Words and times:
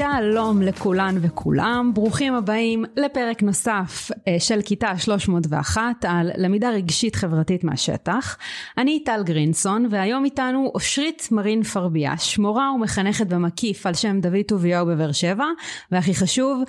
שלום 0.00 0.62
לכולן 0.62 1.14
וכולם, 1.20 1.90
ברוכים 1.94 2.34
הבאים 2.34 2.84
לפרק 2.96 3.42
נוסף 3.42 4.10
אה, 4.28 4.36
של 4.38 4.62
כיתה 4.62 4.98
301 4.98 5.80
על 6.08 6.30
למידה 6.36 6.70
רגשית 6.70 7.16
חברתית 7.16 7.64
מהשטח. 7.64 8.36
אני 8.78 9.04
טל 9.04 9.22
גרינסון 9.24 9.86
והיום 9.90 10.24
איתנו 10.24 10.70
אושרית 10.74 11.28
מרין 11.32 11.62
פרביאש, 11.62 12.38
מורה 12.38 12.72
ומחנכת 12.74 13.26
במקיף 13.26 13.86
על 13.86 13.94
שם 13.94 14.20
דוד 14.20 14.42
טוביהו 14.48 14.86
בבאר 14.86 15.12
שבע, 15.12 15.46
והכי 15.92 16.14
חשוב, 16.14 16.62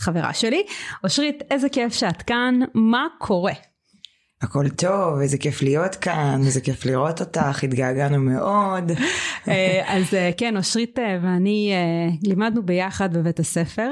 חברה 0.00 0.34
שלי. 0.34 0.62
אושרית, 1.04 1.42
איזה 1.50 1.68
כיף 1.68 1.94
שאת 1.94 2.22
כאן, 2.22 2.60
מה 2.74 3.06
קורה? 3.18 3.52
הכל 4.42 4.68
טוב, 4.68 5.20
איזה 5.20 5.38
כיף 5.38 5.62
להיות 5.62 5.94
כאן, 5.94 6.40
איזה 6.46 6.60
כיף 6.60 6.84
לראות 6.84 7.20
אותך, 7.20 7.64
התגעגענו 7.64 8.18
מאוד. 8.18 8.90
אה, 9.48 9.82
אז 9.86 10.14
אה, 10.14 10.30
כן, 10.36 10.56
אושרית 10.56 10.98
אה, 10.98 11.18
ואני 11.22 11.72
לימדנו 12.22 12.62
ביחד 12.62 13.16
בבית 13.16 13.40
הספר, 13.40 13.90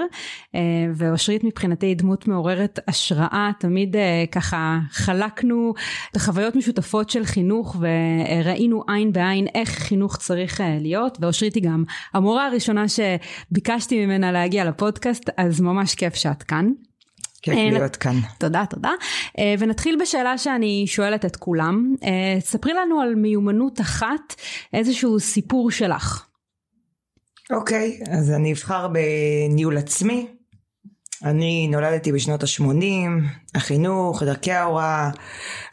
ואושרית 0.94 1.44
מבחינתי 1.44 1.86
היא 1.86 1.96
דמות 1.96 2.28
מעוררת 2.28 2.78
השראה, 2.88 3.50
תמיד 3.60 3.96
ככה 4.32 4.78
חלקנו 4.90 5.74
חוויות 6.18 6.56
משותפות 6.56 7.10
של 7.10 7.24
חינוך, 7.24 7.76
וראינו 7.80 8.82
עין 8.88 9.12
בעין 9.12 9.46
איך 9.54 9.68
חינוך 9.68 10.16
צריך 10.16 10.60
להיות, 10.80 11.18
ואושרית 11.20 11.54
היא 11.54 11.62
גם 11.62 11.84
המורה 12.14 12.46
הראשונה 12.46 12.84
שביקשתי 12.88 14.06
ממנה 14.06 14.32
להגיע 14.32 14.64
לפודקאסט, 14.64 15.30
אז 15.36 15.60
ממש 15.60 15.94
כיף 15.94 16.14
שאת 16.14 16.42
כאן. 16.42 16.70
כיף 17.44 17.54
אה, 17.54 17.70
להיות 17.70 17.96
כאן. 17.96 18.16
תודה, 18.38 18.64
תודה. 18.70 18.90
אה, 19.38 19.54
ונתחיל 19.58 19.98
בשאלה 20.00 20.38
שאני 20.38 20.84
שואלת 20.86 21.24
את 21.24 21.36
כולם. 21.36 21.94
אה, 22.04 22.40
ספרי 22.40 22.72
לנו 22.72 23.00
על 23.00 23.14
מיומנות 23.14 23.80
אחת, 23.80 24.34
איזשהו 24.72 25.20
סיפור 25.20 25.70
שלך. 25.70 26.26
אוקיי, 27.50 28.00
אז 28.10 28.30
אני 28.30 28.52
אבחר 28.52 28.88
בניהול 28.88 29.76
עצמי. 29.76 30.26
אני 31.24 31.68
נולדתי 31.68 32.12
בשנות 32.12 32.42
ה-80, 32.42 33.24
החינוך, 33.54 34.22
דרכי 34.22 34.52
ההוראה, 34.52 35.10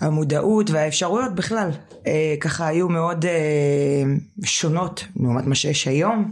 המודעות 0.02 0.70
והאפשרויות 0.70 1.36
בכלל, 1.36 1.70
ככה 2.42 2.68
היו 2.68 2.90
מאוד 2.90 3.26
שונות 4.46 5.04
לעומת 5.16 5.46
מה 5.46 5.56
שיש 5.56 5.88
היום. 5.88 6.32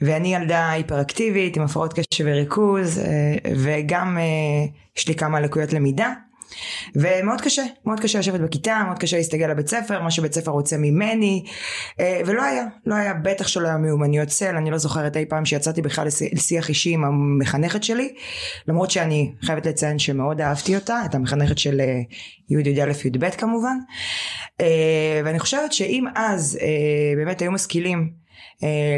ואני 0.00 0.34
ילדה 0.34 0.70
היפראקטיבית 0.70 1.56
עם 1.56 1.62
הפרעות 1.62 1.92
קשב 1.92 2.24
וריכוז 2.26 2.98
אה, 2.98 3.04
וגם 3.56 4.18
אה, 4.18 4.66
יש 4.96 5.08
לי 5.08 5.14
כמה 5.14 5.40
לקויות 5.40 5.72
למידה. 5.72 6.12
ומאוד 6.94 7.40
קשה, 7.40 7.62
מאוד 7.86 8.00
קשה 8.00 8.18
לשבת 8.18 8.40
בכיתה, 8.40 8.82
מאוד 8.86 8.98
קשה 8.98 9.16
להסתגל 9.16 9.46
לבית 9.46 9.68
ספר, 9.68 10.02
מה 10.02 10.10
שבית 10.10 10.32
ספר 10.34 10.50
רוצה 10.50 10.76
ממני, 10.78 11.44
אה, 12.00 12.20
ולא 12.26 12.42
היה, 12.42 12.64
לא 12.86 12.94
היה, 12.94 13.14
בטח 13.14 13.48
שלא 13.48 13.68
היה 13.68 13.76
מיומנויות 13.76 14.28
צל, 14.28 14.56
אני 14.56 14.70
לא 14.70 14.78
זוכרת 14.78 15.16
אי 15.16 15.26
פעם 15.26 15.44
שיצאתי 15.44 15.82
בכלל 15.82 16.06
לשיח 16.32 16.68
אישי 16.68 16.90
עם 16.90 17.04
המחנכת 17.04 17.84
שלי, 17.84 18.14
למרות 18.68 18.90
שאני 18.90 19.32
חייבת 19.42 19.66
לציין 19.66 19.98
שמאוד 19.98 20.40
אהבתי 20.40 20.74
אותה, 20.74 21.02
את 21.04 21.14
המחנכת 21.14 21.58
של 21.58 21.80
י' 22.50 22.68
י"א 22.68 22.92
י"ב 23.04 23.30
כמובן, 23.30 23.76
ואני 25.24 25.38
חושבת 25.38 25.72
שאם 25.72 26.04
אז 26.14 26.58
באמת 27.16 27.42
היו 27.42 27.52
משכילים 27.52 28.23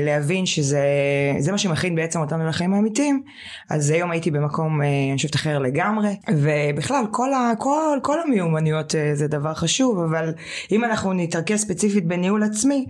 להבין 0.01 0.47
שזה 0.47 1.53
מה 1.53 1.59
שמכין 1.59 1.95
בעצם 1.95 2.21
אותנו 2.21 2.47
לחיים 2.47 2.75
האמיתיים 2.75 3.23
אז 3.71 3.91
היום 3.91 4.11
הייתי 4.11 4.31
במקום 4.31 4.83
אה, 4.83 4.87
אני 5.09 5.17
חושבת 5.17 5.35
אחר 5.35 5.59
לגמרי. 5.59 6.17
ובכלל 6.33 7.05
כל, 7.11 7.33
ה, 7.33 7.53
כל, 7.59 7.99
כל 8.03 8.21
המיומנויות 8.21 8.95
אה, 8.95 9.15
זה 9.15 9.29
דבר 9.29 9.55
חשוב 9.55 9.99
אבל 9.99 10.35
אם 10.73 10.85
אנחנו 10.85 11.13
נתרכז 11.13 11.61
ספציפית 11.61 12.07
בניהול 12.07 12.43
עצמי 12.43 12.87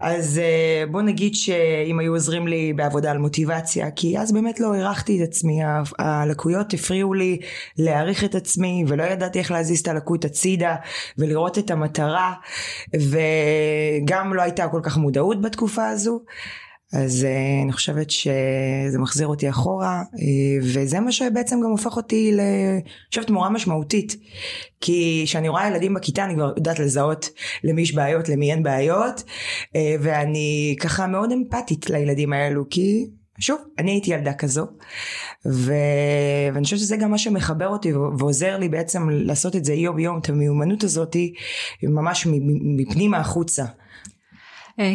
אז 0.00 0.40
בוא 0.90 1.02
נגיד 1.02 1.34
שאם 1.34 1.98
היו 1.98 2.12
עוזרים 2.12 2.48
לי 2.48 2.72
בעבודה 2.72 3.10
על 3.10 3.18
מוטיבציה 3.18 3.90
כי 3.90 4.18
אז 4.18 4.32
באמת 4.32 4.60
לא 4.60 4.74
הערכתי 4.74 5.22
את 5.22 5.28
עצמי 5.28 5.60
הלקויות 5.98 6.74
הפריעו 6.74 7.14
לי 7.14 7.38
להעריך 7.78 8.24
את 8.24 8.34
עצמי 8.34 8.84
ולא 8.88 9.02
ידעתי 9.02 9.38
איך 9.38 9.50
להזיז 9.50 9.80
את 9.80 9.88
הלקות 9.88 10.24
הצידה 10.24 10.76
ולראות 11.18 11.58
את 11.58 11.70
המטרה 11.70 12.32
וגם 12.94 14.34
לא 14.34 14.42
הייתה 14.42 14.68
כל 14.68 14.80
כך 14.82 14.96
מודעות 14.96 15.40
בתקופה 15.42 15.88
הזו 15.88 16.09
הזו. 16.10 16.24
אז 16.92 17.26
uh, 17.26 17.64
אני 17.64 17.72
חושבת 17.72 18.10
שזה 18.10 18.98
מחזיר 18.98 19.26
אותי 19.26 19.50
אחורה 19.50 20.02
uh, 20.14 20.18
וזה 20.62 21.00
מה 21.00 21.12
שבעצם 21.12 21.60
גם 21.64 21.70
הופך 21.70 21.96
אותי 21.96 22.32
אני 22.32 22.82
חושבת 23.08 23.30
מורה 23.30 23.50
משמעותית 23.50 24.16
כי 24.80 25.22
כשאני 25.26 25.48
רואה 25.48 25.68
ילדים 25.68 25.94
בכיתה 25.94 26.24
אני 26.24 26.34
כבר 26.34 26.52
יודעת 26.56 26.78
לזהות 26.78 27.30
למי 27.64 27.82
יש 27.82 27.94
בעיות 27.94 28.28
למי 28.28 28.52
אין 28.52 28.62
בעיות 28.62 29.20
uh, 29.20 29.76
ואני 30.00 30.76
ככה 30.80 31.06
מאוד 31.06 31.32
אמפתית 31.32 31.90
לילדים 31.90 32.32
האלו 32.32 32.64
כי 32.70 33.06
שוב 33.40 33.58
אני 33.78 33.90
הייתי 33.90 34.10
ילדה 34.10 34.32
כזו 34.32 34.66
ו... 35.46 35.72
ואני 36.54 36.64
חושבת 36.64 36.78
שזה 36.78 36.96
גם 36.96 37.10
מה 37.10 37.18
שמחבר 37.18 37.68
אותי 37.68 37.92
ועוזר 37.92 38.58
לי 38.58 38.68
בעצם 38.68 39.08
לעשות 39.10 39.56
את 39.56 39.64
זה 39.64 39.74
יום 39.74 39.98
יום 39.98 40.18
את 40.18 40.28
המיומנות 40.28 40.84
הזאתי 40.84 41.32
ממש 41.82 42.26
מפנימה 42.78 43.18
החוצה 43.18 43.64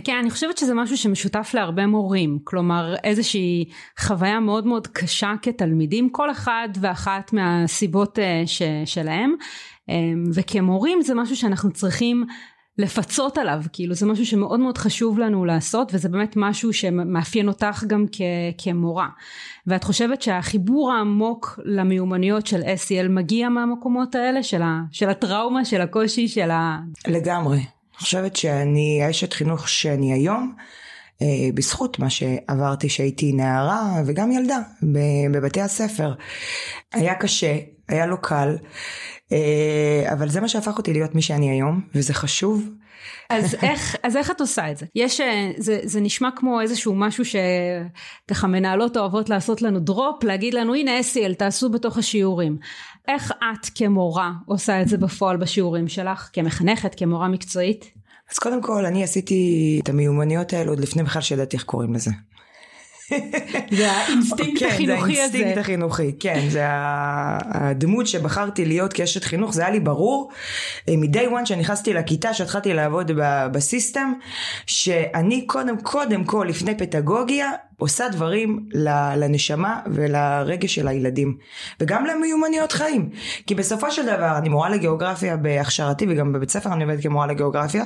כן, 0.04 0.18
אני 0.22 0.30
חושבת 0.30 0.58
שזה 0.58 0.74
משהו 0.74 0.98
שמשותף 0.98 1.52
להרבה 1.54 1.86
מורים, 1.86 2.40
כלומר 2.44 2.96
איזושהי 3.04 3.66
חוויה 4.00 4.40
מאוד 4.40 4.68
מאוד 4.68 4.88
קשה 4.88 5.34
כתלמידים, 5.42 6.10
כל 6.10 6.32
אחד 6.32 6.70
ואחת 6.82 7.34
מהסיבות 7.34 8.20
אה, 8.20 8.44
ש, 8.46 8.62
שלהם, 8.86 9.36
אה, 9.90 9.96
וכמורים 10.34 11.02
זה 11.02 11.16
משהו 11.16 11.36
שאנחנו 11.36 11.72
צריכים 11.72 12.26
לפצות 12.78 13.38
עליו, 13.38 13.62
כאילו 13.74 13.96
זה 13.96 14.06
משהו 14.06 14.26
שמאוד 14.26 14.60
מאוד 14.60 14.78
חשוב 14.78 15.20
לנו 15.20 15.46
לעשות, 15.46 15.92
וזה 15.94 16.10
באמת 16.10 16.34
משהו 16.36 16.74
שמאפיין 16.74 17.48
אותך 17.48 17.84
גם 17.88 18.06
כ, 18.12 18.22
כמורה. 18.58 19.08
ואת 19.68 19.84
חושבת 19.84 20.22
שהחיבור 20.22 20.94
העמוק 20.94 21.60
למיומנויות 21.64 22.48
של 22.48 22.62
SEL 22.62 23.10
מגיע 23.10 23.50
מהמקומות 23.50 24.16
האלה, 24.16 24.44
של, 24.44 24.62
ה, 24.62 24.82
של 24.92 25.10
הטראומה, 25.10 25.66
של 25.66 25.82
הקושי, 25.82 26.28
של 26.28 26.52
ה... 26.52 26.80
לגמרי. 27.08 27.75
אני 27.96 28.04
חושבת 28.04 28.36
שאני 28.36 29.04
האשת 29.04 29.34
חינוך 29.34 29.70
שאני 29.70 30.14
היום 30.14 30.56
אה, 31.22 31.28
בזכות 31.54 32.00
מה 32.00 32.10
שעברתי 32.10 32.90
שהייתי 32.90 33.32
נערה 33.32 34.02
וגם 34.06 34.32
ילדה 34.32 34.60
בבתי 35.32 35.62
הספר. 35.62 36.14
היה 36.94 37.16
קשה, 37.16 37.58
היה 37.88 38.06
לא 38.06 38.16
קל, 38.22 38.58
אה, 39.32 40.14
אבל 40.14 40.30
זה 40.30 40.42
מה 40.42 40.48
שהפך 40.48 40.78
אותי 40.78 40.94
להיות 40.94 41.16
מי 41.16 41.22
שאני 41.22 41.50
היום 41.50 41.82
וזה 41.96 42.14
חשוב. 42.14 42.70
אז 43.30 43.56
איך, 43.64 43.96
אז 44.04 44.18
איך 44.18 44.32
את 44.32 44.42
עושה 44.42 44.72
את 44.72 44.78
זה? 44.78 44.86
יש, 44.96 45.22
אה, 45.22 45.52
זה, 45.58 45.80
זה 45.84 46.02
נשמע 46.02 46.30
כמו 46.36 46.62
איזשהו 46.62 46.96
משהו 46.96 47.24
שככה 47.26 48.48
מנהלות 48.48 48.98
אוהבות 48.98 49.30
לעשות 49.30 49.62
לנו 49.62 49.80
דרופ, 49.80 50.24
להגיד 50.24 50.54
לנו 50.54 50.76
הנה 50.76 51.00
אסיאל 51.00 51.34
תעשו 51.34 51.70
בתוך 51.70 51.98
השיעורים. 51.98 52.58
איך 53.08 53.32
את 53.32 53.70
כמורה 53.76 54.32
עושה 54.46 54.82
את 54.82 54.88
זה 54.88 54.98
בפועל 54.98 55.38
בשיעורים 55.38 55.88
שלך, 55.88 56.30
כמחנכת, 56.34 56.96
כמורה 56.96 57.28
מקצועית? 57.28 57.92
אז 58.32 58.40
קודם 58.40 58.62
כל 58.62 58.86
אני 58.86 59.04
עשיתי 59.04 59.80
את 59.84 59.90
המיומנויות 59.90 60.54
האלה 60.54 60.70
עוד 60.70 60.80
לפני 60.80 61.04
בכלל 61.04 61.22
שידעתי 61.22 61.58
איך 61.58 61.64
קוראים 61.64 61.94
לזה. 61.94 62.12
זה 63.72 63.92
האינסטינקט 63.92 64.60
כן, 64.60 64.68
החינוכי 64.68 65.22
הזה. 65.22 65.32
זה 65.32 65.38
האינסטינקט 65.38 65.58
החינוכי, 65.58 66.12
כן, 66.20 66.40
זה 66.50 66.62
הדמות 66.68 68.08
שבחרתי 68.08 68.66
להיות 68.66 68.94
כאשת 68.94 69.24
חינוך, 69.24 69.54
זה 69.54 69.62
היה 69.62 69.72
לי 69.72 69.80
ברור 69.80 70.32
אה, 70.90 70.94
מ-day 70.98 71.32
one 71.32 71.46
שנכנסתי 71.46 71.94
לכיתה, 71.94 72.34
שהתחלתי 72.34 72.74
לעבוד 72.74 73.12
ב 73.52 73.59
system, 73.59 74.14
שאני 74.66 75.46
קודם, 75.48 75.82
קודם 75.82 76.24
כל 76.24 76.46
לפני 76.50 76.78
פדגוגיה, 76.78 77.52
עושה 77.78 78.10
דברים 78.10 78.70
לנשמה 79.16 79.80
ולרגש 79.92 80.76
של 80.76 80.88
הילדים 80.88 81.38
וגם 81.80 82.06
למיומנויות 82.06 82.72
חיים. 82.72 83.10
כי 83.48 83.56
בסופו 83.56 83.92
של 83.92 84.06
דבר 84.06 84.38
אני 84.38 84.50
מורה 84.50 84.70
לגיאוגרפיה 84.70 85.38
בהכשרתי 85.38 86.06
וגם 86.10 86.34
בבית 86.34 86.50
ספר 86.50 86.74
אני 86.74 86.84
עובדת 86.84 87.04
כמורה 87.04 87.28
לגיאוגרפיה 87.28 87.84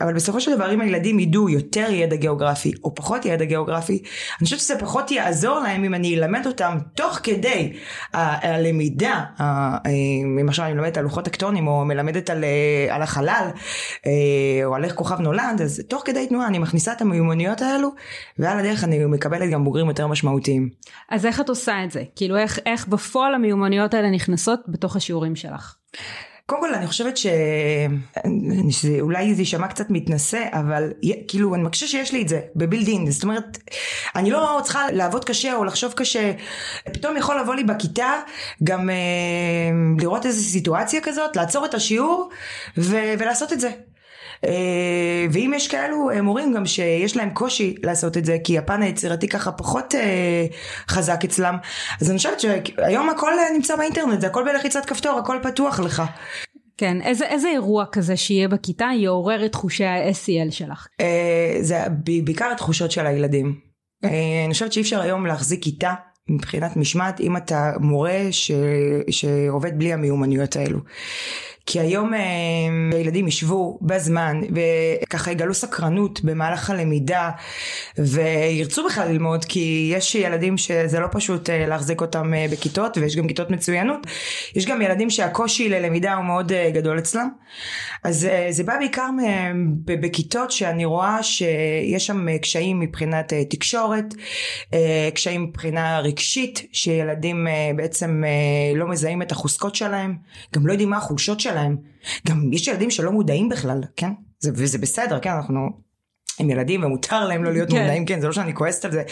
אבל 0.00 0.14
בסופו 0.14 0.40
של 0.40 0.56
דבר 0.56 0.74
אם 0.74 0.80
הילדים 0.80 1.18
ידעו 1.18 1.48
יותר 1.48 1.86
ידע 1.90 2.16
גיאוגרפי 2.16 2.72
או 2.84 2.94
פחות 2.94 3.24
ידע 3.24 3.44
גיאוגרפי 3.44 4.02
אני 4.40 4.44
חושבת 4.44 4.60
שזה 4.60 4.78
פחות 4.78 5.10
יעזור 5.10 5.58
להם 5.58 5.84
אם 5.84 5.94
אני 5.94 6.16
אלמד 6.16 6.46
אותם 6.46 6.78
תוך 6.94 7.20
כדי 7.22 7.72
הלמידה 8.12 9.24
אם 10.40 10.46
עכשיו 10.48 10.64
אני 10.64 10.74
מלמדת 10.74 10.96
על 10.96 11.04
לוחות 11.04 11.24
טקטונים 11.24 11.66
או 11.66 11.84
מלמדת 11.84 12.30
על, 12.30 12.44
אה, 12.44 12.94
על 12.94 13.02
החלל 13.02 13.48
אה, 14.06 14.64
או 14.64 14.74
על 14.74 14.84
איך 14.84 14.94
כוכב 14.94 15.20
נולד 15.20 15.60
אז 15.62 15.82
תוך 15.88 16.02
כדי 16.04 16.26
תנועה 16.26 16.46
אני 16.46 16.58
מכניסה 16.58 16.92
את 16.92 17.00
המיומנויות 17.00 17.62
האלו 17.62 17.90
ועל 18.38 18.58
הדרך 18.58 18.84
אני 18.84 18.98
מקבלת 19.08 19.50
גם 19.50 19.64
בוגרים 19.64 19.88
יותר 19.88 20.06
משמעותיים. 20.06 20.70
אז 21.08 21.26
איך 21.26 21.40
את 21.40 21.48
עושה 21.48 21.84
את 21.84 21.90
זה? 21.90 22.02
כאילו 22.16 22.36
איך, 22.36 22.58
איך 22.66 22.88
בפועל 22.88 23.34
המיומנויות 23.34 23.94
האלה 23.94 24.10
נכנסות 24.10 24.60
בתוך 24.68 24.96
השיעורים 24.96 25.36
שלך? 25.36 25.76
קודם 26.46 26.60
כל 26.60 26.74
אני 26.74 26.86
חושבת 26.86 27.16
ש... 27.16 27.26
שאולי 28.70 29.34
זה 29.34 29.42
יישמע 29.42 29.68
קצת 29.68 29.90
מתנשא, 29.90 30.44
אבל 30.52 30.92
כאילו 31.28 31.54
אני 31.54 31.62
מרגישה 31.62 31.86
שיש 31.86 32.12
לי 32.12 32.22
את 32.22 32.28
זה 32.28 32.40
בבילדין, 32.56 33.10
זאת 33.10 33.22
אומרת, 33.22 33.58
אני 34.16 34.30
לא 34.30 34.60
צריכה 34.64 34.90
לעבוד 34.92 35.24
קשה 35.24 35.54
או 35.54 35.64
לחשוב 35.64 35.92
קשה, 35.92 36.32
פתאום 36.92 37.16
יכול 37.16 37.40
לבוא 37.40 37.54
לי 37.54 37.64
בכיתה 37.64 38.12
גם 38.64 38.90
אה, 38.90 38.94
לראות 39.98 40.26
איזו 40.26 40.42
סיטואציה 40.42 41.00
כזאת, 41.00 41.36
לעצור 41.36 41.64
את 41.64 41.74
השיעור 41.74 42.30
ו- 42.78 43.14
ולעשות 43.18 43.52
את 43.52 43.60
זה. 43.60 43.70
אה, 44.44 45.26
ואם 45.32 45.52
יש 45.56 45.68
כאלו 45.68 46.10
אה, 46.10 46.22
מורים 46.22 46.52
גם 46.52 46.66
שיש 46.66 47.16
להם 47.16 47.30
קושי 47.30 47.74
לעשות 47.82 48.16
את 48.16 48.24
זה 48.24 48.36
כי 48.44 48.58
הפן 48.58 48.82
היצירתי 48.82 49.28
ככה 49.28 49.52
פחות 49.52 49.94
אה, 49.94 50.46
חזק 50.88 51.24
אצלם 51.24 51.56
אז 52.00 52.10
אני 52.10 52.16
חושבת 52.16 52.40
שהיום 52.40 53.10
הכל 53.10 53.32
נמצא 53.54 53.76
באינטרנט 53.76 54.20
זה 54.20 54.26
הכל 54.26 54.44
בלחיצת 54.44 54.84
כפתור 54.84 55.18
הכל 55.18 55.38
פתוח 55.42 55.80
לך. 55.80 56.02
כן, 56.78 57.02
איזה, 57.02 57.26
איזה 57.26 57.48
אירוע 57.48 57.84
כזה 57.92 58.16
שיהיה 58.16 58.48
בכיתה 58.48 58.88
יעורר 58.96 59.46
את 59.46 59.54
חושי 59.54 59.84
ה-SEL 59.84 60.50
שלך? 60.50 60.86
זה 61.60 61.78
בעיקר 62.24 62.50
התחושות 62.52 62.90
של 62.90 63.06
הילדים. 63.06 63.60
אני 64.04 64.48
חושבת 64.52 64.72
שאי 64.72 64.82
אפשר 64.82 65.00
היום 65.00 65.26
להחזיק 65.26 65.62
כיתה 65.62 65.94
מבחינת 66.28 66.76
משמעת 66.76 67.20
אם 67.20 67.36
אתה 67.36 67.72
מורה 67.80 68.20
ש... 68.30 68.50
שעובד 69.10 69.78
בלי 69.78 69.92
המיומנויות 69.92 70.56
האלו. 70.56 70.78
כי 71.66 71.80
היום 71.80 72.14
אה, 72.14 72.18
הילדים 72.92 73.28
ישבו 73.28 73.78
בזמן 73.82 74.40
וככה 75.02 75.30
יגלו 75.30 75.54
סקרנות 75.54 76.24
במהלך 76.24 76.70
הלמידה 76.70 77.30
וירצו 77.98 78.86
בכלל 78.86 79.08
ללמוד 79.08 79.44
כי 79.44 79.92
יש 79.94 80.14
ילדים 80.14 80.58
שזה 80.58 81.00
לא 81.00 81.06
פשוט 81.12 81.50
אה, 81.50 81.66
להחזיק 81.66 82.00
אותם 82.00 82.34
אה, 82.34 82.46
בכיתות 82.52 82.98
ויש 82.98 83.16
גם 83.16 83.28
כיתות 83.28 83.50
מצוינות. 83.50 84.06
יש 84.54 84.66
גם 84.66 84.82
ילדים 84.82 85.10
שהקושי 85.10 85.68
ללמידה 85.68 86.14
הוא 86.14 86.24
מאוד 86.24 86.52
גדול 86.74 86.98
אצלם. 86.98 87.28
אז 88.04 88.28
זה 88.50 88.64
בא 88.64 88.78
בעיקר 88.78 89.08
בכיתות 89.84 90.50
שאני 90.50 90.84
רואה 90.84 91.22
שיש 91.22 92.06
שם 92.06 92.38
קשיים 92.38 92.80
מבחינת 92.80 93.32
תקשורת 93.50 94.04
קשיים 95.14 95.42
מבחינה 95.42 96.00
רגשית 96.00 96.62
שילדים 96.72 97.46
בעצם 97.76 98.22
לא 98.76 98.88
מזהים 98.88 99.22
את 99.22 99.32
החוזקות 99.32 99.74
שלהם 99.74 100.16
גם 100.54 100.66
לא 100.66 100.72
יודעים 100.72 100.90
מה 100.90 100.96
החולשות 100.96 101.40
שלהם 101.40 101.55
שלהם. 101.56 101.76
גם 102.26 102.52
יש 102.52 102.68
ילדים 102.68 102.90
שלא 102.90 103.12
מודעים 103.12 103.48
בכלל, 103.48 103.80
כן? 103.96 104.10
זה, 104.38 104.50
וזה 104.54 104.78
בסדר, 104.78 105.18
כן? 105.18 105.30
אנחנו... 105.30 105.86
הם 106.38 106.50
ילדים 106.50 106.84
ומותר 106.84 107.24
להם 107.24 107.44
לא 107.44 107.52
להיות 107.52 107.70
כן. 107.70 107.80
מודעים, 107.80 108.06
כן, 108.06 108.20
זה 108.20 108.26
לא 108.26 108.32
שאני 108.32 108.54
כועסת 108.54 108.84
על 108.84 108.92
זה, 108.92 109.02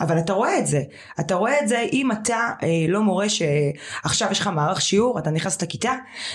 אבל 0.00 0.18
אתה 0.18 0.32
רואה 0.32 0.58
את 0.58 0.66
זה, 0.66 0.82
אתה 1.20 1.34
רואה 1.34 1.60
את 1.60 1.68
זה 1.68 1.86
אם 1.92 2.12
אתה 2.12 2.50
אה, 2.62 2.68
לא 2.88 3.02
מורה 3.02 3.26
שעכשיו 3.28 4.28
יש 4.30 4.40
לך 4.40 4.46
מערך 4.46 4.80
שיעור, 4.80 5.18
אתה 5.18 5.30
נכנס 5.30 5.62
לכיתה, 5.62 5.92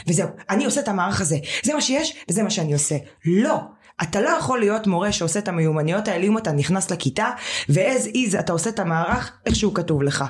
וזהו, 0.07 0.27
אני 0.49 0.65
עושה 0.65 0.81
את 0.81 0.87
המערך 0.87 1.21
הזה, 1.21 1.37
זה 1.63 1.73
מה 1.73 1.81
שיש 1.81 2.23
וזה 2.29 2.43
מה 2.43 2.49
שאני 2.49 2.73
עושה. 2.73 2.95
לא, 3.25 3.59
אתה 4.01 4.21
לא 4.21 4.29
יכול 4.29 4.59
להיות 4.59 4.87
מורה 4.87 5.11
שעושה 5.11 5.39
את 5.39 5.47
המיומנויות 5.47 6.07
האלה 6.07 6.25
אם 6.25 6.37
אתה 6.37 6.51
נכנס 6.51 6.91
לכיתה, 6.91 7.29
ו-as 7.69 8.07
is 8.07 8.39
אתה 8.39 8.53
עושה 8.53 8.69
את 8.69 8.79
המערך 8.79 9.37
איך 9.45 9.55
שהוא 9.55 9.75
כתוב 9.75 10.03
לך. 10.03 10.25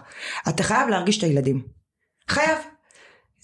אתה 0.50 0.64
חייב 0.64 0.90
להרגיש 0.90 1.18
את 1.18 1.24
הילדים. 1.24 1.62
חייב. 2.30 2.75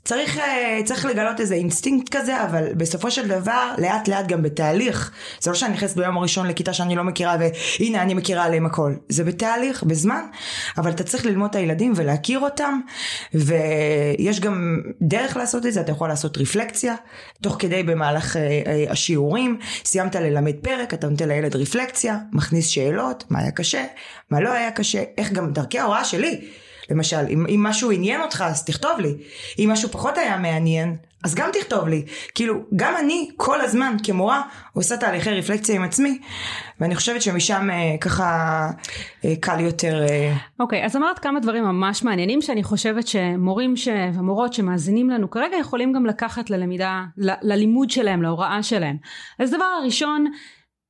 צריך, 0.04 0.38
אה, 0.38 0.80
צריך 0.86 1.06
לגלות 1.06 1.40
איזה 1.40 1.56
אינסטינקט 1.56 2.16
כזה, 2.18 2.44
אבל 2.44 2.74
בסופו 2.74 3.12
של 3.12 3.28
דבר, 3.28 3.72
לאט 3.78 4.08
לאט 4.08 4.28
גם 4.28 4.42
בתהליך. 4.42 5.12
זה 5.40 5.50
לא 5.50 5.56
שאני 5.56 5.74
נכנסת 5.74 5.98
ביום 5.98 6.18
הראשון 6.18 6.48
לכיתה 6.48 6.74
שאני 6.74 6.96
לא 6.96 7.04
מכירה, 7.04 7.36
והנה 7.80 8.02
אני 8.02 8.14
מכירה 8.14 8.44
עליהם 8.44 8.66
הכל. 8.66 8.94
זה 9.10 9.24
בתהליך, 9.24 9.84
בזמן, 9.84 10.22
אבל 10.78 10.92
אתה 10.92 11.04
צריך 11.04 11.26
ללמוד 11.26 11.50
את 11.50 11.56
הילדים 11.56 11.94
ולהכיר 11.96 12.40
אותם, 12.40 12.80
ויש 13.34 14.40
גם 14.40 14.82
דרך 15.02 15.38
לעשות 15.38 15.66
את 15.66 15.74
זה, 15.74 15.82
אתה 15.82 15.92
יכול 15.92 16.10
לעשות 16.10 16.38
רפלקציה, 16.38 16.96
תוך 17.42 17.56
כדי 17.60 17.84
במהלך 17.84 18.38
אה, 18.38 18.42
אה, 18.42 18.86
השיעורים, 18.90 19.60
סיימת 19.86 20.16
ללמד 20.16 20.56
פרק, 20.62 20.94
אתה 20.94 21.08
נותן 21.08 21.28
לילד 21.28 21.56
רפלקציה, 21.56 22.18
מכניס 22.32 22.68
שאלות, 22.68 23.24
מה 23.30 23.40
היה 23.40 23.52
קשה, 23.52 23.86
מה 24.30 24.40
לא 24.40 24.50
היה 24.50 24.72
קשה, 24.72 25.04
איך 25.18 25.32
גם 25.32 25.52
דרכי 25.52 25.80
ההוראה 25.80 26.06
שלי. 26.06 26.42
למשל, 26.92 27.26
אם, 27.30 27.46
אם 27.50 27.64
משהו 27.64 27.92
עניין 27.92 28.22
אותך 28.22 28.44
אז 28.48 28.66
תכתוב 28.66 29.00
לי, 29.00 29.14
אם 29.60 29.70
משהו 29.72 29.90
פחות 29.90 30.18
היה 30.18 30.38
מעניין 30.38 30.96
אז 31.24 31.36
גם 31.36 31.50
תכתוב 31.54 31.88
לי, 31.88 32.06
כאילו 32.36 32.56
גם 32.76 32.94
אני 33.00 33.30
כל 33.38 33.62
הזמן 33.62 33.96
כמורה 34.04 34.42
עושה 34.74 34.98
תהליכי 34.98 35.30
רפלקציה 35.30 35.76
עם 35.76 35.84
עצמי 35.84 36.20
ואני 36.80 36.96
חושבת 36.96 37.22
שמשם 37.22 37.70
אה, 37.70 37.98
ככה 38.02 38.70
אה, 39.26 39.34
קל 39.40 39.60
יותר. 39.60 40.04
אה... 40.10 40.34
אוקיי 40.60 40.82
okay, 40.82 40.86
אז 40.86 40.96
אמרת 40.96 41.20
כמה 41.20 41.40
דברים 41.40 41.64
ממש 41.64 42.04
מעניינים 42.04 42.42
שאני 42.42 42.64
חושבת 42.64 43.08
שמורים 43.08 43.76
ש... 43.76 43.88
ומורות 44.14 44.54
שמאזינים 44.54 45.10
לנו 45.10 45.30
כרגע 45.30 45.58
יכולים 45.58 45.94
גם 45.94 46.06
לקחת 46.06 46.50
ללמידה, 46.50 47.04
ל... 47.18 47.32
ללימוד 47.42 47.90
שלהם, 47.90 48.22
להוראה 48.22 48.64
שלהם. 48.64 48.98
אז 49.40 49.52
דבר 49.52 49.66
הראשון, 49.82 50.26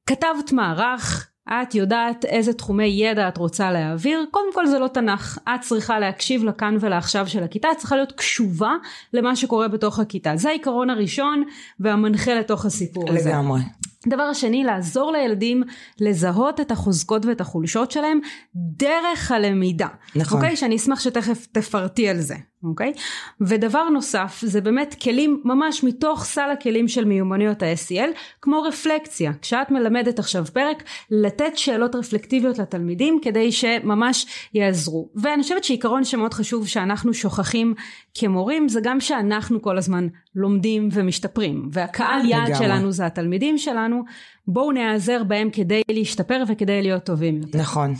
כתבת 0.05 0.51
מערך 0.51 1.30
את 1.51 1.75
יודעת 1.75 2.25
איזה 2.25 2.53
תחומי 2.53 2.85
ידע 2.85 3.27
את 3.27 3.37
רוצה 3.37 3.71
להעביר, 3.71 4.25
קודם 4.31 4.53
כל 4.53 4.65
זה 4.65 4.79
לא 4.79 4.87
תנ"ך, 4.87 5.37
את 5.55 5.61
צריכה 5.61 5.99
להקשיב 5.99 6.43
לכאן 6.43 6.77
ולעכשיו 6.79 7.27
של 7.27 7.43
הכיתה, 7.43 7.71
את 7.71 7.77
צריכה 7.77 7.95
להיות 7.95 8.11
קשובה 8.11 8.75
למה 9.13 9.35
שקורה 9.35 9.67
בתוך 9.67 9.99
הכיתה, 9.99 10.31
זה 10.35 10.49
העיקרון 10.49 10.89
הראשון 10.89 11.43
והמנחה 11.79 12.33
לתוך 12.33 12.65
הסיפור 12.65 13.03
לגמרי. 13.03 13.19
הזה. 13.19 13.29
לגמרי. 13.29 13.61
דבר 14.07 14.23
השני, 14.23 14.63
לעזור 14.63 15.11
לילדים 15.11 15.63
לזהות 15.99 16.59
את 16.59 16.71
החוזקות 16.71 17.25
ואת 17.25 17.41
החולשות 17.41 17.91
שלהם 17.91 18.19
דרך 18.55 19.31
הלמידה. 19.31 19.87
נכון. 20.15 20.37
אוקיי? 20.37 20.55
שאני 20.55 20.75
אשמח 20.75 20.99
שתכף 20.99 21.47
תפרטי 21.51 22.09
על 22.09 22.19
זה. 22.19 22.35
אוקיי? 22.63 22.93
ודבר 23.41 23.89
נוסף, 23.89 24.41
זה 24.41 24.61
באמת 24.61 24.95
כלים 25.03 25.41
ממש 25.45 25.83
מתוך 25.83 26.23
סל 26.25 26.49
הכלים 26.53 26.87
של 26.87 27.05
מיומנויות 27.05 27.63
ה-SEL, 27.63 28.17
כמו 28.41 28.61
רפלקציה. 28.61 29.31
כשאת 29.41 29.71
מלמדת 29.71 30.19
עכשיו 30.19 30.45
פרק, 30.53 30.83
לתת 31.11 31.57
שאלות 31.57 31.95
רפלקטיביות 31.95 32.59
לתלמידים 32.59 33.19
כדי 33.21 33.51
שממש 33.51 34.25
יעזרו. 34.53 35.09
ואני 35.15 35.43
חושבת 35.43 35.63
שעיקרון 35.63 36.03
שמאוד 36.03 36.33
חשוב 36.33 36.67
שאנחנו 36.67 37.13
שוכחים 37.13 37.73
כמורים, 38.13 38.69
זה 38.69 38.79
גם 38.83 38.99
שאנחנו 38.99 39.61
כל 39.61 39.77
הזמן 39.77 40.07
לומדים 40.35 40.89
ומשתפרים. 40.91 41.69
והקהל 41.71 42.25
יעד 42.25 42.55
שלנו 42.57 42.91
זה 42.91 43.05
התלמידים 43.05 43.57
שלנו, 43.57 44.03
בואו 44.47 44.71
נעזר 44.71 45.23
בהם 45.23 45.49
כדי 45.49 45.81
להשתפר 45.91 46.43
וכדי 46.47 46.81
להיות 46.81 47.03
טובים 47.03 47.37
יותר. 47.41 47.59
נכון. 47.59 47.93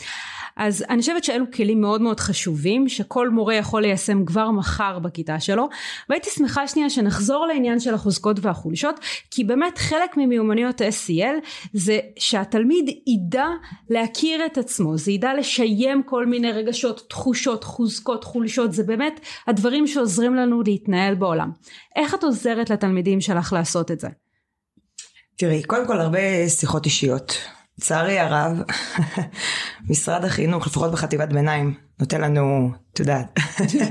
אז 0.63 0.85
אני 0.89 1.01
חושבת 1.01 1.23
שאלו 1.23 1.45
כלים 1.53 1.81
מאוד 1.81 2.01
מאוד 2.01 2.19
חשובים 2.19 2.89
שכל 2.89 3.29
מורה 3.29 3.55
יכול 3.55 3.81
ליישם 3.81 4.25
כבר 4.25 4.51
מחר 4.51 4.99
בכיתה 4.99 5.39
שלו 5.39 5.69
והייתי 6.09 6.29
שמחה 6.29 6.67
שנייה 6.67 6.89
שנחזור 6.89 7.45
לעניין 7.45 7.79
של 7.79 7.93
החוזקות 7.93 8.37
והחולשות 8.41 8.99
כי 9.31 9.43
באמת 9.43 9.77
חלק 9.77 10.17
ממיומנויות 10.17 10.81
ה-SEL 10.81 11.47
זה 11.73 11.99
שהתלמיד 12.19 12.89
ידע 13.07 13.45
להכיר 13.89 14.45
את 14.45 14.57
עצמו 14.57 14.97
זה 14.97 15.11
ידע 15.11 15.33
לשיים 15.33 16.03
כל 16.03 16.25
מיני 16.25 16.51
רגשות 16.51 17.09
תחושות 17.09 17.63
חוזקות 17.63 18.23
חולשות 18.23 18.73
זה 18.73 18.83
באמת 18.83 19.19
הדברים 19.47 19.87
שעוזרים 19.87 20.35
לנו 20.35 20.61
להתנהל 20.65 21.15
בעולם 21.15 21.51
איך 21.95 22.15
את 22.15 22.23
עוזרת 22.23 22.69
לתלמידים 22.69 23.21
שלך 23.21 23.53
לעשות 23.53 23.91
את 23.91 23.99
זה? 23.99 24.07
תראי 25.37 25.63
קודם 25.63 25.87
כל 25.87 25.99
הרבה 25.99 26.49
שיחות 26.49 26.85
אישיות 26.85 27.37
לצערי 27.77 28.19
הרב, 28.19 28.57
משרד 29.89 30.25
החינוך, 30.25 30.67
לפחות 30.67 30.91
בחטיבת 30.91 31.29
ביניים, 31.29 31.73
נותן 31.99 32.21
לנו, 32.21 32.71
את 32.93 32.99
יודעת, 32.99 33.39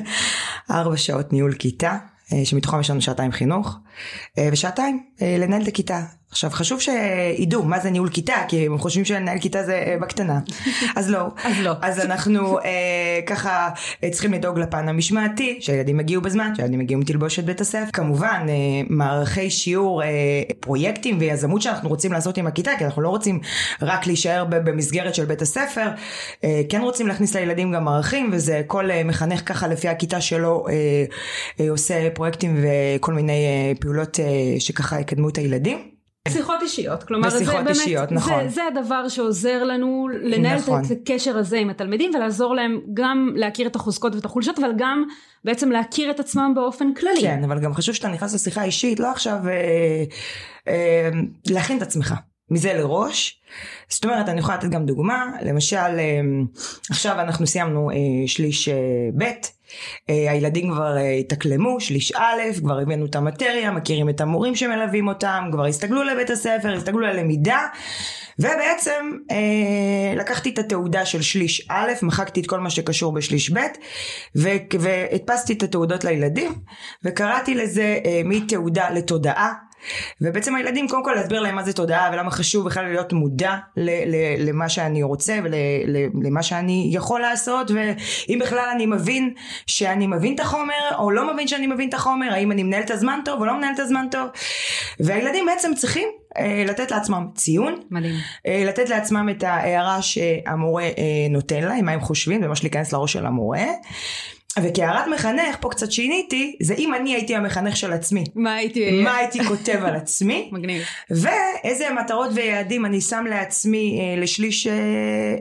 ארבע 0.71 0.97
שעות 0.97 1.33
ניהול 1.33 1.53
כיתה, 1.53 1.99
אה, 2.33 2.45
שמתוכם 2.45 2.81
יש 2.81 2.91
לנו 2.91 3.01
שעתיים 3.01 3.33
חינוך, 3.33 3.79
אה, 4.39 4.49
ושעתיים 4.53 5.05
לנהל 5.21 5.63
את 5.63 5.69
הכיתה. 5.69 6.01
עכשיו 6.31 6.51
חשוב 6.51 6.81
שידעו 6.81 7.63
מה 7.63 7.81
זה 7.81 7.91
ניהול 7.91 8.09
כיתה 8.09 8.35
כי 8.49 8.67
הם 8.67 8.79
חושבים 8.79 9.05
שלנהל 9.05 9.39
כיתה 9.39 9.63
זה 9.63 9.73
אה, 9.87 9.97
בקטנה. 10.01 10.41
אז 10.97 11.11
לא. 11.11 11.27
אז 11.45 11.61
לא. 11.61 11.73
אז 11.83 12.01
אנחנו 12.01 12.59
אה, 12.59 12.65
ככה 13.27 13.69
אה, 14.05 14.11
צריכים 14.11 14.33
לדאוג 14.33 14.59
לפן 14.59 14.89
המשמעתי 14.89 15.59
שהילדים 15.61 16.01
יגיעו 16.01 16.23
בזמן 16.23 16.55
שהילדים 16.55 16.81
יגיעו 16.81 17.01
עם 17.01 17.07
תלבושת 17.07 17.45
בית 17.45 17.61
הספר. 17.61 17.91
כמובן 17.93 18.47
אה, 18.49 18.55
מערכי 18.89 19.51
שיעור 19.51 20.03
אה, 20.03 20.09
פרויקטים 20.61 21.17
ויזמות 21.21 21.63
שאנחנו 21.63 21.89
רוצים 21.89 22.13
לעשות 22.13 22.37
עם 22.37 22.47
הכיתה 22.47 22.71
כי 22.79 22.85
אנחנו 22.85 23.03
לא 23.03 23.09
רוצים 23.09 23.41
רק 23.83 24.07
להישאר 24.07 24.45
במסגרת 24.45 25.15
של 25.15 25.25
בית 25.25 25.43
הספר. 25.43 25.89
אה, 26.45 26.63
כן 26.69 26.81
רוצים 26.81 27.07
להכניס 27.07 27.37
לילדים 27.37 27.73
גם 27.73 27.85
מערכים 27.85 28.31
וזה 28.33 28.63
כל 28.67 28.91
אה, 28.91 29.05
מחנך 29.05 29.43
ככה 29.47 29.69
לפי 29.69 29.89
הכיתה 29.89 30.21
שלו 30.21 30.67
אה, 30.69 30.75
אה, 31.61 31.71
עושה 31.71 32.11
פרויקטים 32.15 32.65
וכל 32.65 33.15
מיני 33.15 33.33
אה, 33.47 33.73
פעולות 33.81 34.21
אה, 34.21 34.61
שככה 34.61 34.99
יקדמו 35.11 35.29
את 35.29 35.39
הילדים. 35.39 35.91
שיחות 36.29 36.63
אישיות, 36.63 37.03
כלומר 37.03 37.31
זה 37.31 37.45
באמת, 37.45 37.69
אישיות, 37.69 38.13
נכון. 38.13 38.49
זה, 38.49 38.55
זה 38.55 38.63
הדבר 38.65 39.09
שעוזר 39.09 39.65
לנו 39.65 40.09
לנהל 40.23 40.59
נכון. 40.59 40.83
את 40.85 40.91
הקשר 40.91 41.39
הזה 41.39 41.59
עם 41.59 41.71
התלמידים 41.71 42.15
ולעזור 42.15 42.55
להם 42.55 42.81
גם 42.95 43.33
להכיר 43.37 43.67
את 43.67 43.77
החוזקות 43.77 44.15
ואת 44.15 44.25
החולשות 44.25 44.59
אבל 44.59 44.71
גם 44.79 45.05
בעצם 45.45 45.71
להכיר 45.71 46.11
את 46.11 46.21
עצמם 46.21 46.53
באופן 46.55 46.95
כללי. 46.95 47.21
כן 47.21 47.45
אבל 47.45 47.61
גם 47.61 47.75
חשוב 47.75 47.95
שאתה 47.95 48.09
נכנס 48.09 48.35
לשיחה 48.35 48.65
אישית 48.65 49.01
לא 49.01 49.11
עכשיו 49.11 49.39
אה, 49.49 50.05
אה, 50.69 51.11
להכין 51.47 51.77
את 51.77 51.83
עצמך 51.83 52.15
מזה 52.51 52.73
לראש. 52.73 53.41
זאת 53.89 54.05
אומרת 54.05 54.29
אני 54.29 54.41
יכולה 54.41 54.57
לתת 54.57 54.69
גם 54.69 54.87
דוגמה 54.87 55.27
למשל 55.43 55.77
אה, 55.77 56.21
עכשיו 56.91 57.21
אנחנו 57.21 57.47
סיימנו 57.47 57.91
אה, 57.91 57.97
שליש 58.27 58.69
אה, 58.69 58.75
ב' 59.19 59.25
הילדים 60.09 60.71
כבר 60.73 60.97
אה, 60.97 61.13
התאקלמו, 61.13 61.81
שליש 61.81 62.13
א', 62.13 62.41
כבר 62.59 62.79
הבאנו 62.79 63.07
את 63.07 63.17
המטריה, 63.17 63.71
מכירים 63.71 64.09
את 64.09 64.21
המורים 64.21 64.57
שמלווים 64.57 65.09
אותם, 65.09 65.45
כבר 65.53 65.65
הסתגלו 65.65 66.03
לבית 66.03 66.31
הספר, 66.31 66.75
הסתגלו 66.77 67.01
ללמידה, 67.01 67.67
ובעצם 68.39 69.11
אה, 69.31 70.15
לקחתי 70.17 70.51
את 70.51 70.59
התעודה 70.59 71.07
של 71.07 71.23
שליש 71.23 71.67
א', 71.69 71.93
מחקתי 72.03 72.41
את 72.41 72.47
כל 72.47 72.61
מה 72.61 72.71
שקשור 72.71 73.13
בשליש 73.13 73.51
ב', 73.53 73.59
והדפסתי 74.35 75.53
את 75.53 75.63
התעודות 75.63 76.05
לילדים, 76.05 76.55
וקראתי 77.05 77.55
לזה 77.55 77.99
אה, 78.05 78.21
מתעודה 78.25 78.91
לתודעה. 78.91 79.70
ובעצם 80.21 80.55
הילדים 80.55 80.89
קודם 80.89 81.05
כל 81.05 81.13
להסביר 81.17 81.41
להם 81.41 81.55
מה 81.55 81.63
זה 81.63 81.73
תודעה 81.73 82.11
ולמה 82.13 82.31
חשוב 82.31 82.67
בכלל 82.67 82.85
להיות 82.89 83.13
מודע 83.13 83.57
ל- 83.77 84.15
ל- 84.17 84.49
למה 84.49 84.69
שאני 84.69 85.03
רוצה 85.03 85.39
ולמה 85.45 86.43
שאני 86.43 86.91
יכול 86.93 87.21
לעשות 87.21 87.71
ואם 87.71 88.39
בכלל 88.43 88.69
אני 88.75 88.87
מבין 88.87 89.35
שאני 89.67 90.07
מבין 90.07 90.35
את 90.35 90.41
החומר 90.41 90.75
או 90.99 91.11
לא 91.11 91.35
מבין 91.35 91.49
שאני 91.49 91.67
מבין 91.67 91.89
את 91.89 91.95
החומר 91.95 92.33
האם 92.33 92.53
אני 92.53 92.63
מנהל 92.63 92.83
את 92.83 92.91
הזמן 92.91 93.21
טוב 93.25 93.41
או 93.41 93.45
לא 93.45 93.57
מנהל 93.57 93.75
את 93.75 93.79
הזמן 93.79 94.07
טוב 94.11 94.29
והילדים 95.01 95.47
בעצם 95.47 95.75
צריכים 95.75 96.09
אה, 96.39 96.65
לתת 96.67 96.91
לעצמם 96.91 97.27
ציון, 97.35 97.81
מדהים. 97.91 98.15
אה, 98.47 98.65
לתת 98.67 98.89
לעצמם 98.89 99.29
את 99.31 99.43
ההערה 99.43 100.03
שהמורה 100.03 100.85
אה, 100.85 100.93
נותן 101.31 101.63
להם, 101.63 101.85
מה 101.85 101.93
הם 101.93 102.01
חושבים, 102.01 102.43
זה 102.43 102.49
ממש 102.49 102.63
להיכנס 102.63 102.93
לראש 102.93 103.13
של 103.13 103.27
המורה. 103.27 103.65
וכהערת 104.59 105.07
מחנך, 105.15 105.57
פה 105.61 105.69
קצת 105.69 105.93
שיניתי, 105.93 106.57
זה 106.63 106.75
אם 106.75 106.95
אני 106.95 107.15
הייתי 107.15 107.37
המחנך 107.37 107.77
של 107.77 107.93
עצמי. 107.93 108.25
מה 108.35 108.55
הייתי... 108.55 109.03
מה 109.03 109.17
הייתי 109.17 109.45
כותב 109.45 109.81
על 109.85 109.97
עצמי. 109.97 110.49
מגניב. 110.53 110.83
ואיזה 111.11 111.89
מטרות 112.01 112.31
ויעדים 112.35 112.87
אני 112.87 113.01
שם 113.01 113.25
לעצמי 113.31 114.01
אה, 114.01 114.23
לשליש 114.23 114.67
אה, 114.67 114.73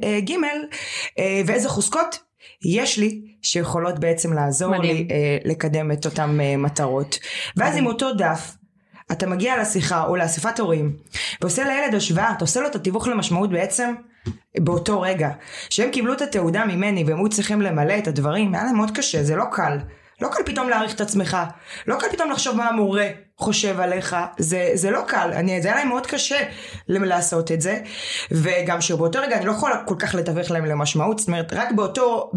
אה, 0.04 0.20
ג' 0.20 0.32
אה, 1.20 1.42
ואיזה 1.46 1.70
חוזקות 1.70 2.20
יש 2.66 2.98
לי 2.98 3.22
שיכולות 3.42 4.00
בעצם 4.00 4.34
לעזור 4.34 4.78
מדהים. 4.78 4.96
לי 4.96 5.08
אה, 5.12 5.38
לקדם 5.46 5.92
את 5.92 6.06
אותן 6.06 6.42
אה, 6.42 6.58
מטרות. 6.58 7.20
ואז 7.58 7.78
עם 7.78 7.86
אותו 7.86 8.14
דף 8.14 8.56
אתה 9.12 9.28
מגיע 9.28 9.62
לשיחה 9.62 10.04
או 10.06 10.16
לאספת 10.16 10.60
הורים 10.60 10.96
ועושה 11.42 11.64
לילד 11.68 11.96
השוואה, 11.96 12.32
אתה 12.32 12.44
עושה 12.44 12.60
לו 12.60 12.68
את 12.68 12.76
התיווך 12.76 13.08
למשמעות 13.08 13.50
בעצם 13.50 13.94
באותו 14.60 15.02
רגע. 15.02 15.30
שהם 15.70 15.92
קיבלו 15.92 16.14
את 16.14 16.22
התעודה 16.22 16.66
ממני 16.66 17.04
והם 17.04 17.18
היו 17.18 17.30
צריכים 17.30 17.62
למלא 17.62 17.98
את 17.98 18.08
הדברים, 18.08 18.56
היה 18.56 18.64
להם 18.64 18.76
מאוד 18.76 18.92
קשה, 18.92 19.24
זה 19.24 19.36
לא 19.36 19.46
קל. 19.52 19.78
לא 20.22 20.28
קל 20.32 20.44
פתאום 20.46 20.70
להעריך 20.70 20.96
את 20.96 21.02
עצמך, 21.02 21.38
לא 21.88 21.96
קל 22.00 22.08
פתאום 22.12 22.32
לחשוב 22.32 22.58
מה 22.58 22.68
המורה 22.68 23.08
חושב 23.40 23.80
עליך, 23.80 24.16
זה, 24.38 24.72
זה 24.74 24.92
לא 24.92 25.02
קל, 25.08 25.32
אני, 25.34 25.62
זה 25.62 25.68
היה 25.68 25.78
להם 25.78 25.88
מאוד 25.88 26.08
קשה 26.08 26.40
לעשות 26.88 27.52
את 27.52 27.62
זה, 27.62 27.80
וגם 28.32 28.82
שבאותו 28.82 29.20
רגע 29.22 29.38
אני 29.38 29.46
לא 29.46 29.52
יכולה 29.52 29.84
כל 29.86 29.96
כך 30.00 30.16
לתווך 30.16 30.52
להם 30.52 30.66
למשמעות, 30.66 31.20
זאת 31.20 31.28
אומרת 31.28 31.54
רק 31.54 31.72
באותו 31.72 32.32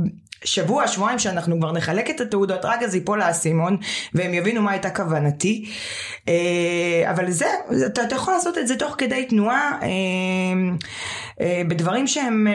שבוע, 0.45 0.89
שבועיים 0.89 1.19
שאנחנו 1.19 1.59
כבר 1.59 1.73
נחלק 1.73 2.11
את 2.11 2.21
התעודות, 2.21 2.65
רק 2.65 2.83
אז 2.83 2.95
ייפול 2.95 3.23
האסימון 3.23 3.77
והם 4.15 4.35
יבינו 4.35 4.63
מה 4.63 4.71
הייתה 4.71 4.91
כוונתי. 4.91 5.71
אה, 6.29 7.11
אבל 7.11 7.31
זה, 7.31 7.47
אתה, 7.87 8.03
אתה 8.03 8.15
יכול 8.15 8.35
לעשות 8.35 8.59
את 8.59 8.69
זה 8.69 8.77
תוך 8.77 8.95
כדי 8.99 9.27
תנועה, 9.27 9.79
אה, 9.83 9.89
אה, 11.41 11.63
בדברים 11.69 12.07
שהם 12.07 12.47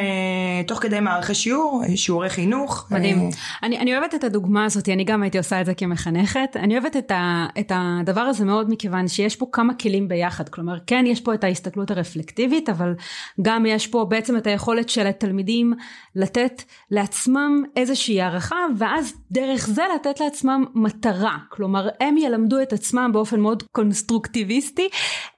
תוך 0.68 0.80
כדי 0.80 1.00
מערכי 1.00 1.36
שיעור, 1.36 1.84
שיעורי 1.96 2.30
חינוך. 2.30 2.88
מדהים. 2.92 3.30
אני, 3.64 3.80
אני 3.80 3.98
אוהבת 3.98 4.16
את 4.16 4.24
הדוגמה 4.24 4.66
הזאת, 4.66 4.90
אני 4.90 5.04
גם 5.04 5.24
הייתי 5.24 5.38
עושה 5.38 5.62
את 5.62 5.66
זה 5.66 5.74
כמחנכת. 5.74 6.50
אני 6.56 6.74
אוהבת 6.78 6.98
את, 6.98 7.12
ה, 7.12 7.46
את 7.60 7.72
הדבר 7.76 8.22
הזה 8.22 8.37
מאוד 8.46 8.70
מכיוון 8.70 9.08
שיש 9.08 9.36
פה 9.36 9.46
כמה 9.52 9.74
כלים 9.74 10.08
ביחד. 10.08 10.50
כלומר, 10.50 10.78
כן, 10.88 11.06
יש 11.08 11.22
פה 11.22 11.34
את 11.34 11.44
ההסתכלות 11.44 11.92
הרפלקטיבית, 11.92 12.70
אבל 12.70 12.94
גם 13.42 13.66
יש 13.66 13.88
פה 13.88 14.06
בעצם 14.10 14.38
את 14.38 14.48
היכולת 14.48 14.90
של 14.90 15.08
התלמידים 15.08 15.74
לתת 16.16 16.64
לעצמם 16.92 17.64
איזושהי 17.76 18.22
הערכה, 18.22 18.66
ואז 18.78 19.14
דרך 19.32 19.68
זה 19.68 19.84
לתת 19.96 20.20
לעצמם 20.20 20.66
מטרה. 20.76 21.38
כלומר, 21.50 21.90
הם 22.00 22.18
ילמדו 22.18 22.62
את 22.62 22.74
עצמם 22.74 23.10
באופן 23.14 23.40
מאוד 23.40 23.64
קונסטרוקטיביסטי, 23.72 24.90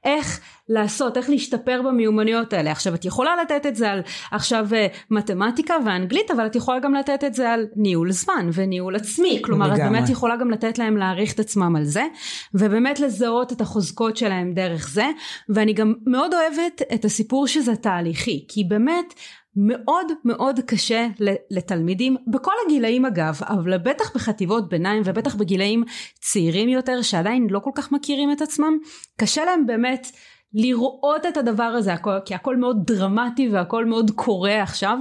איך 0.03 0.39
לעשות, 0.69 1.17
איך 1.17 1.29
להשתפר 1.29 1.81
במיומנויות 1.81 2.53
האלה. 2.53 2.71
עכשיו, 2.71 2.95
את 2.95 3.05
יכולה 3.05 3.31
לתת 3.41 3.65
את 3.65 3.75
זה 3.75 3.91
על 3.91 4.01
עכשיו 4.31 4.67
אה, 4.73 4.87
מתמטיקה 5.11 5.75
ואנגלית, 5.85 6.31
אבל 6.31 6.45
את 6.45 6.55
יכולה 6.55 6.79
גם 6.79 6.93
לתת 6.93 7.23
את 7.23 7.33
זה 7.33 7.49
על 7.49 7.67
ניהול 7.75 8.11
זמן 8.11 8.49
וניהול 8.53 8.95
עצמי. 8.95 9.41
כלומר, 9.43 9.65
לגמרי. 9.67 9.85
את 9.85 9.91
באמת 9.91 10.09
יכולה 10.09 10.37
גם 10.37 10.51
לתת 10.51 10.77
להם 10.77 10.97
להעריך 10.97 11.33
את 11.33 11.39
עצמם 11.39 11.75
על 11.75 11.83
זה, 11.83 12.03
ובאמת 12.53 12.99
לזהות 12.99 13.51
את 13.51 13.61
החוזקות 13.61 14.17
שלהם 14.17 14.53
דרך 14.53 14.89
זה. 14.89 15.05
ואני 15.49 15.73
גם 15.73 15.93
מאוד 16.05 16.33
אוהבת 16.33 16.81
את 16.93 17.05
הסיפור 17.05 17.47
שזה 17.47 17.75
תהליכי, 17.75 18.45
כי 18.47 18.63
באמת, 18.63 19.13
מאוד 19.55 20.11
מאוד 20.25 20.59
קשה 20.59 21.07
לתלמידים 21.51 22.15
בכל 22.27 22.51
הגילאים 22.65 23.05
אגב 23.05 23.39
אבל 23.47 23.77
בטח 23.77 24.15
בחטיבות 24.15 24.69
ביניים 24.69 25.01
ובטח 25.05 25.35
בגילאים 25.35 25.83
צעירים 26.19 26.69
יותר 26.69 27.01
שעדיין 27.01 27.47
לא 27.49 27.59
כל 27.59 27.71
כך 27.75 27.91
מכירים 27.91 28.31
את 28.31 28.41
עצמם 28.41 28.77
קשה 29.17 29.45
להם 29.45 29.65
באמת 29.65 30.07
לראות 30.53 31.25
את 31.25 31.37
הדבר 31.37 31.63
הזה 31.63 31.93
כי 32.25 32.35
הכל 32.35 32.57
מאוד 32.57 32.77
דרמטי 32.85 33.49
והכל 33.49 33.85
מאוד 33.85 34.11
קורה 34.15 34.61
עכשיו 34.61 34.97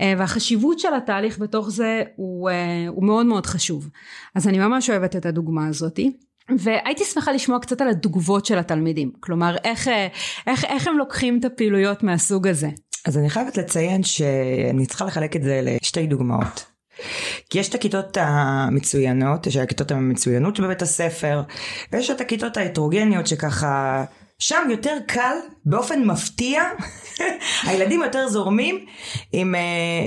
והחשיבות 0.00 0.78
של 0.78 0.94
התהליך 0.94 1.38
בתוך 1.38 1.70
זה 1.70 2.02
הוא, 2.16 2.50
הוא 2.88 3.04
מאוד 3.04 3.26
מאוד 3.26 3.46
חשוב. 3.46 3.88
אז 4.34 4.48
אני 4.48 4.58
ממש 4.58 4.90
אוהבת 4.90 5.16
את 5.16 5.26
הדוגמה 5.26 5.66
הזאתי 5.66 6.16
והייתי 6.58 7.04
שמחה 7.04 7.32
לשמוע 7.32 7.58
קצת 7.58 7.80
על 7.80 7.88
התגובות 7.88 8.46
של 8.46 8.58
התלמידים. 8.58 9.12
כלומר 9.20 9.56
איך, 9.64 9.88
איך, 10.46 10.64
איך 10.64 10.88
הם 10.88 10.98
לוקחים 10.98 11.38
את 11.38 11.44
הפעילויות 11.44 12.02
מהסוג 12.02 12.48
הזה? 12.48 12.68
אז 13.06 13.18
אני 13.18 13.30
חייבת 13.30 13.56
לציין 13.56 14.02
שאני 14.02 14.86
צריכה 14.86 15.04
לחלק 15.04 15.36
את 15.36 15.42
זה 15.42 15.60
לשתי 15.62 16.06
דוגמאות. 16.06 16.64
כי 17.50 17.58
יש 17.58 17.68
את 17.68 17.74
הכיתות 17.74 18.16
המצוינות, 18.20 19.46
יש 19.46 19.56
את 19.56 19.62
הכיתות 19.62 19.90
המצוינות 19.90 20.60
בבית 20.60 20.82
הספר, 20.82 21.42
ויש 21.92 22.10
את 22.10 22.20
הכיתות 22.20 22.56
ההטרוגניות 22.56 23.26
שככה, 23.26 24.04
שם 24.38 24.68
יותר 24.70 24.96
קל, 25.06 25.36
באופן 25.64 26.04
מפתיע, 26.04 26.62
הילדים 27.66 28.02
יותר 28.02 28.28
זורמים 28.28 28.86
עם, 29.32 29.54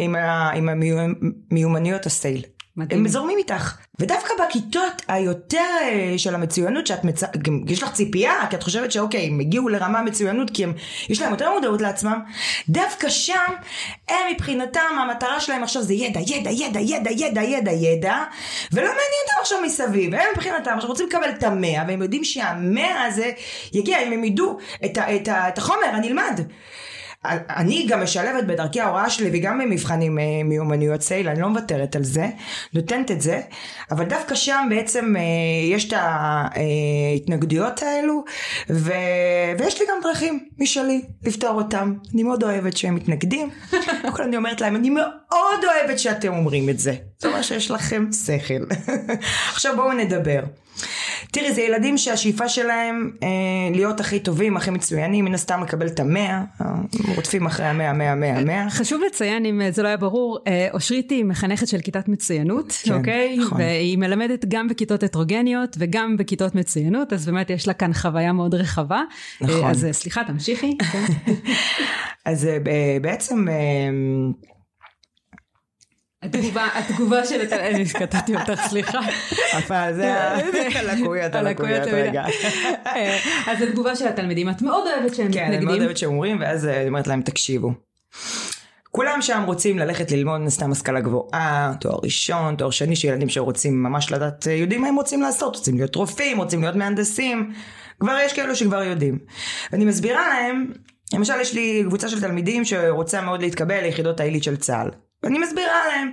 עם, 0.03 0.15
עם 0.55 0.69
המיומנויות 0.69 2.05
הסייל. 2.05 2.41
מדהים. 2.77 3.00
הם 3.01 3.07
זורמים 3.07 3.38
איתך. 3.38 3.77
ודווקא 4.00 4.34
בכיתות 4.48 5.01
היותר 5.07 5.60
אה, 5.81 6.13
של 6.17 6.36
המצוינות, 6.36 6.88
שאת 6.88 7.03
מצ... 7.03 7.24
יש 7.67 7.84
לך 7.84 7.91
ציפייה, 7.91 8.34
כי 8.50 8.55
את 8.55 8.63
חושבת 8.63 8.91
שאוקיי, 8.91 9.27
הם 9.27 9.39
הגיעו 9.39 9.69
לרמה 9.69 10.01
מצוינות 10.01 10.50
כי 10.53 10.63
הם, 10.63 10.74
יש 11.10 11.22
להם 11.22 11.31
יותר 11.31 11.53
מודעות 11.53 11.81
לעצמם, 11.81 12.19
דווקא 12.69 13.10
שם, 13.10 13.53
הם 14.10 14.17
מבחינתם, 14.34 15.00
המטרה 15.01 15.39
שלהם 15.39 15.63
עכשיו 15.63 15.81
זה 15.81 15.93
ידע, 15.93 16.19
ידע, 16.19 16.50
ידע, 16.50 16.79
ידע, 16.79 17.12
ידע, 17.12 17.41
ידע, 17.41 17.72
ידע, 17.72 18.24
ולא 18.72 18.88
מעניין 18.88 19.24
אותם 19.27 19.41
עכשיו 19.41 19.57
מסביב, 19.63 20.13
הם 20.13 20.22
מבחינתם 20.36 20.72
עכשיו 20.75 20.89
רוצים 20.89 21.07
לקבל 21.07 21.29
את 21.29 21.43
המאה, 21.43 21.84
והם 21.88 22.01
יודעים 22.01 22.24
שהמאה 22.24 23.05
הזה 23.05 23.31
יגיע, 23.74 24.03
אם 24.03 24.13
הם 24.13 24.24
ידעו 24.24 24.57
את, 24.86 24.98
ה, 24.98 25.15
את, 25.15 25.27
ה, 25.27 25.48
את 25.48 25.57
החומר 25.57 25.88
הנלמד. 25.93 26.41
אני 27.50 27.86
גם 27.89 28.03
משלבת 28.03 28.43
בדרכי 28.43 28.81
ההוראה 28.81 29.10
שלי 29.10 29.29
וגם 29.34 29.60
במבחנים 29.60 30.19
אה, 30.19 30.24
מיומנויות 30.43 31.01
סייל, 31.01 31.29
אני 31.29 31.41
לא 31.41 31.48
מוותרת 31.48 31.96
על 31.96 32.03
זה, 32.03 32.27
נותנת 32.74 33.12
את 33.12 33.22
זה, 33.22 33.41
אבל 33.91 34.05
דווקא 34.05 34.36
שם 34.36 34.67
בעצם 34.69 35.15
אה, 35.17 35.22
יש 35.72 35.88
את 35.88 35.93
ההתנגדויות 35.96 37.84
האלו, 37.84 38.24
ו... 38.69 38.91
ויש 39.60 39.81
לי 39.81 39.88
גם 39.89 39.98
דרכים 40.03 40.39
משלי 40.57 41.01
לפתור 41.24 41.62
אותם. 41.62 41.93
אני 42.13 42.24
מאוד 42.24 42.43
אוהבת 42.43 42.77
שהם 42.77 42.96
מתנגדים, 42.96 43.50
קודם 44.01 44.13
כל 44.13 44.24
אני 44.24 44.38
אומרת 44.38 44.62
להם, 44.62 44.75
אני 44.75 44.89
מאוד 44.89 45.63
אוהבת 45.63 46.00
שאתם 46.00 46.34
אומרים 46.34 46.69
את 46.69 46.79
זה. 46.79 46.96
זה 47.19 47.27
אומר 47.27 47.41
שיש 47.41 47.72
לכם 47.72 48.05
שכל. 48.25 48.75
עכשיו 49.53 49.75
בואו 49.75 49.93
נדבר. 49.93 50.39
תראי, 51.31 51.53
זה 51.53 51.62
ילדים 51.62 51.97
שהשאיפה 51.97 52.50
שלהם 52.50 53.12
אה, 53.24 53.27
להיות 53.71 54.00
הכי 54.00 54.19
טובים, 54.19 54.57
הכי 54.57 54.71
מצוינים, 54.71 55.25
מן 55.25 55.33
הסתם 55.33 55.63
לקבל 55.63 55.88
את 55.88 56.00
המאה, 56.00 56.41
אה, 56.62 56.67
רודפים 57.15 57.45
אחרי 57.45 57.65
המאה, 57.65 57.89
המאה, 57.89 58.12
המאה, 58.12 58.38
המאה. 58.38 58.69
חשוב 58.69 59.01
לציין, 59.07 59.45
אם 59.45 59.62
זה 59.71 59.83
לא 59.83 59.88
היה 59.88 59.97
ברור, 59.97 60.39
אה, 60.47 60.67
אושרית 60.74 61.09
היא 61.09 61.25
מחנכת 61.25 61.67
של 61.67 61.79
כיתת 61.79 62.07
מצוינות, 62.07 62.74
כן, 62.83 62.93
אוקיי? 62.93 63.38
נכון. 63.38 63.57
והיא 63.57 63.97
מלמדת 63.97 64.45
גם 64.47 64.67
בכיתות 64.67 65.03
הטרוגניות 65.03 65.75
וגם 65.79 66.17
בכיתות 66.17 66.55
מצוינות, 66.55 67.13
אז 67.13 67.25
באמת 67.25 67.50
יש 67.50 67.67
לה 67.67 67.74
כאן 67.74 67.93
חוויה 67.93 68.33
מאוד 68.33 68.55
רחבה. 68.55 69.01
נכון. 69.41 69.63
אה, 69.63 69.71
אז 69.71 69.88
סליחה, 69.91 70.24
תמשיכי. 70.24 70.77
אז 72.25 72.45
אה, 72.45 72.97
בעצם... 73.01 73.45
אה, 76.36 76.39
התגובה, 76.39 76.67
התגובה 76.74 77.25
של 77.25 77.53
אני 77.53 77.86
קטעתי 77.86 78.36
אותך, 78.36 78.62
סליחה. 78.67 79.00
זה 79.93 80.15
הלקויות, 80.79 81.36
הלקויות, 81.36 81.88
רגע. 81.88 82.25
אה, 82.88 83.17
אז 83.48 83.62
התגובה 83.62 83.96
של 83.96 84.07
התלמידים, 84.07 84.50
את 84.50 84.62
מאוד 84.62 84.88
אוהבת 84.88 85.15
שהם 85.15 85.27
מתנגדים. 85.27 85.51
כן, 85.51 85.57
אני 85.57 85.65
מאוד 85.65 85.81
אוהבת 85.81 85.98
שהם 85.98 86.10
אומרים, 86.10 86.38
ואז 86.39 86.65
אני 86.65 86.88
אומרת 86.88 87.07
להם, 87.07 87.22
תקשיבו. 87.22 87.72
כולם 88.91 89.22
שם 89.22 89.43
רוצים 89.46 89.79
ללכת 89.79 90.12
ללמוד 90.12 90.48
סתם 90.50 90.72
השכלה 90.72 91.00
גבוהה, 91.00 91.74
תואר 91.79 91.98
ראשון, 92.03 92.55
תואר 92.55 92.69
שני, 92.69 92.96
שילדים 92.96 93.29
שרוצים 93.29 93.84
ממש 93.84 94.12
לדעת, 94.12 94.46
יודעים 94.46 94.81
מה 94.81 94.88
הם 94.88 94.96
רוצים 94.96 95.22
לעשות, 95.22 95.55
רוצים 95.55 95.77
להיות 95.77 95.96
רופאים, 95.96 96.38
רוצים 96.38 96.62
להיות 96.62 96.75
מהנדסים, 96.75 97.53
כבר 98.00 98.17
יש 98.25 98.34
כאלו 98.34 98.55
שכבר 98.55 98.84
יודעים. 98.84 99.19
ואני 99.72 99.86
מסבירה 99.86 100.27
להם, 100.29 100.72
למשל 101.13 101.34
יש 101.41 101.53
לי 101.53 101.84
קבוצה 101.88 102.10
של 102.10 102.22
תלמידים 102.22 102.65
שרוצה 102.65 103.22
מאוד 103.22 103.41
להתקבל 103.41 103.81
ליחידות 103.81 104.19
העילית 104.19 104.43
של 104.43 104.57
צה"ל. 104.57 104.89
ואני 105.24 105.39
מסבירה 105.39 105.88
להם 105.88 106.12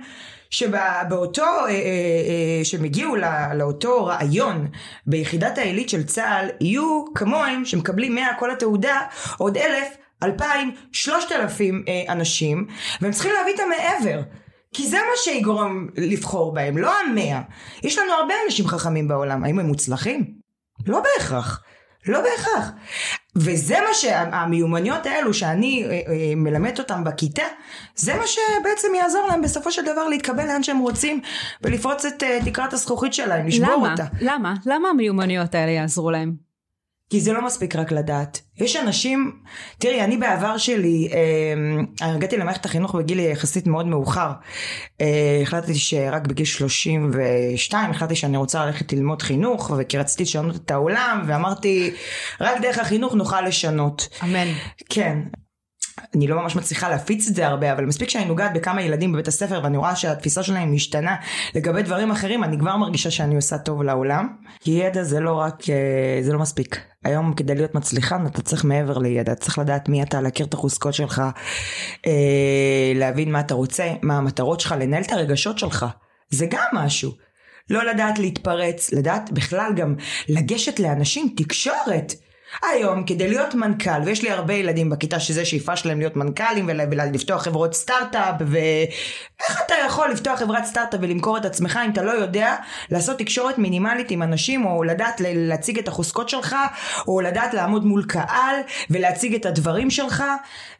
שבאותו, 0.49 1.43
אה, 1.43 1.69
אה, 1.69 1.69
אה, 1.69 2.59
שהם 2.63 2.83
הגיעו 2.83 3.15
לאותו 3.53 4.05
רעיון 4.05 4.67
ביחידת 5.07 5.57
העילית 5.57 5.89
של 5.89 6.03
צה"ל, 6.03 6.49
יהיו 6.61 7.05
כמוהם 7.15 7.65
שמקבלים 7.65 8.15
100 8.15 8.27
כל 8.39 8.51
התעודה, 8.51 9.01
עוד 9.37 9.57
אלף, 9.57 9.87
אלפיים, 10.23 10.75
שלושת 10.91 11.31
אלפים 11.31 11.83
אנשים, 12.09 12.67
והם 13.01 13.11
צריכים 13.11 13.31
להביא 13.37 13.53
את 13.53 13.59
המעבר. 13.59 14.21
כי 14.73 14.87
זה 14.87 14.97
מה 14.97 15.15
שיגרום 15.15 15.87
לבחור 15.97 16.53
בהם, 16.53 16.77
לא 16.77 16.99
המאה. 16.99 17.41
יש 17.83 17.97
לנו 17.97 18.11
הרבה 18.11 18.33
אנשים 18.45 18.67
חכמים 18.67 19.07
בעולם, 19.07 19.43
האם 19.43 19.59
הם 19.59 19.65
מוצלחים? 19.65 20.33
לא 20.87 21.01
בהכרח. 21.01 21.63
לא 22.07 22.21
בהכרח. 22.21 22.71
וזה 23.35 23.75
מה 23.87 23.93
שהמיומנויות 23.93 25.05
האלו 25.05 25.33
שאני 25.33 25.85
אה, 25.85 25.89
אה, 25.89 26.35
מלמדת 26.35 26.79
אותם 26.79 27.03
בכיתה, 27.03 27.43
זה 27.95 28.13
מה 28.15 28.23
שבעצם 28.27 28.87
יעזור 28.95 29.27
להם 29.27 29.41
בסופו 29.41 29.71
של 29.71 29.85
דבר 29.85 30.07
להתקבל 30.07 30.45
לאן 30.45 30.63
שהם 30.63 30.79
רוצים 30.79 31.21
ולפרוץ 31.61 32.05
את 32.05 32.23
אה, 32.23 32.39
תקרת 32.45 32.73
הזכוכית 32.73 33.13
שלהם, 33.13 33.47
לשבור 33.47 33.75
למה? 33.75 33.91
אותה. 33.91 34.05
למה? 34.21 34.53
למה 34.65 34.89
המיומנויות 34.89 35.55
האלה 35.55 35.71
יעזרו 35.71 36.11
להם? 36.11 36.45
כי 37.09 37.21
זה 37.21 37.33
לא 37.33 37.45
מספיק 37.45 37.75
רק 37.75 37.91
לדעת. 37.91 38.41
יש 38.57 38.75
אנשים, 38.75 39.31
תראי, 39.77 40.03
אני 40.03 40.17
בעבר 40.17 40.57
שלי, 40.57 41.09
אה, 41.13 42.07
הגעתי 42.07 42.37
למערכת 42.37 42.65
החינוך 42.65 42.95
בגיל 42.95 43.19
יחסית 43.19 43.67
מאוד 43.67 43.87
מאוחר. 43.87 44.31
אה, 45.01 45.39
החלטתי 45.41 45.75
שרק 45.75 46.27
בגיל 46.27 46.45
32 46.45 47.91
החלטתי 47.91 48.15
שאני 48.15 48.37
רוצה 48.37 48.65
ללכת 48.65 48.93
ללמוד 48.93 49.21
חינוך, 49.21 49.71
וכי 49.77 49.97
רציתי 49.97 50.23
לשנות 50.23 50.55
את 50.55 50.71
העולם, 50.71 51.23
ואמרתי, 51.27 51.91
רק 52.41 52.61
דרך 52.61 52.79
החינוך 52.79 53.13
נוכל 53.13 53.41
לשנות. 53.41 54.07
אמן. 54.23 54.47
כן. 54.89 55.19
אני 56.15 56.27
לא 56.27 56.41
ממש 56.41 56.55
מצליחה 56.55 56.89
להפיץ 56.89 57.27
את 57.27 57.35
זה 57.35 57.47
הרבה, 57.47 57.73
אבל 57.73 57.85
מספיק 57.85 58.09
שאני 58.09 58.25
נוגעת 58.25 58.53
בכמה 58.53 58.81
ילדים 58.81 59.11
בבית 59.11 59.27
הספר 59.27 59.59
ואני 59.63 59.77
רואה 59.77 59.95
שהתפיסה 59.95 60.43
שלהם 60.43 60.73
משתנה 60.73 61.15
לגבי 61.55 61.83
דברים 61.83 62.11
אחרים, 62.11 62.43
אני 62.43 62.59
כבר 62.59 62.77
מרגישה 62.77 63.11
שאני 63.11 63.35
עושה 63.35 63.57
טוב 63.57 63.83
לעולם. 63.83 64.27
כי 64.59 64.71
ידע 64.71 65.03
זה 65.03 65.19
לא 65.19 65.33
רק, 65.33 65.69
אה, 65.69 66.23
זה 66.23 66.33
לא 66.33 66.39
מספיק. 66.39 66.79
היום 67.05 67.33
כדי 67.33 67.55
להיות 67.55 67.75
מצליחן 67.75 68.27
אתה 68.27 68.41
צריך 68.41 68.65
מעבר 68.65 68.97
לידע, 68.97 69.35
צריך 69.35 69.59
לדעת 69.59 69.89
מי 69.89 70.03
אתה, 70.03 70.21
להכיר 70.21 70.45
את 70.45 70.53
החוזקות 70.53 70.93
שלך, 70.93 71.21
אה, 72.05 72.91
להבין 72.95 73.31
מה 73.31 73.39
אתה 73.39 73.53
רוצה, 73.53 73.93
מה 74.01 74.17
המטרות 74.17 74.59
שלך, 74.59 74.75
לנהל 74.79 75.03
את 75.03 75.11
הרגשות 75.11 75.59
שלך. 75.59 75.85
זה 76.29 76.45
גם 76.49 76.65
משהו. 76.73 77.11
לא 77.69 77.85
לדעת 77.85 78.19
להתפרץ, 78.19 78.93
לדעת 78.93 79.31
בכלל 79.31 79.71
גם 79.75 79.95
לגשת 80.29 80.79
לאנשים, 80.79 81.33
תקשורת. 81.37 82.13
היום 82.63 83.03
כדי 83.03 83.29
להיות 83.29 83.55
מנכ"ל, 83.55 84.01
ויש 84.05 84.23
לי 84.23 84.29
הרבה 84.29 84.53
ילדים 84.53 84.89
בכיתה 84.89 85.19
שזה 85.19 85.45
שאיפה 85.45 85.75
שלהם 85.75 85.99
להיות 85.99 86.15
מנכ"לים 86.15 86.65
ולפתוח 86.67 87.43
חברות 87.43 87.73
סטארט-אפ, 87.73 88.35
ואיך 88.39 89.61
אתה 89.65 89.73
יכול 89.87 90.11
לפתוח 90.11 90.39
חברת 90.39 90.65
סטארט-אפ 90.65 90.99
ולמכור 91.03 91.37
את 91.37 91.45
עצמך 91.45 91.79
אם 91.85 91.91
אתה 91.91 92.01
לא 92.01 92.11
יודע 92.11 92.55
לעשות 92.91 93.17
תקשורת 93.17 93.57
מינימלית 93.57 94.11
עם 94.11 94.23
אנשים, 94.23 94.65
או 94.65 94.83
לדעת 94.83 95.21
להציג 95.25 95.79
את 95.79 95.87
החוזקות 95.87 96.29
שלך, 96.29 96.55
או 97.07 97.21
לדעת 97.21 97.53
לעמוד 97.53 97.85
מול 97.85 98.03
קהל 98.07 98.55
ולהציג 98.89 99.35
את 99.35 99.45
הדברים 99.45 99.89
שלך, 99.89 100.23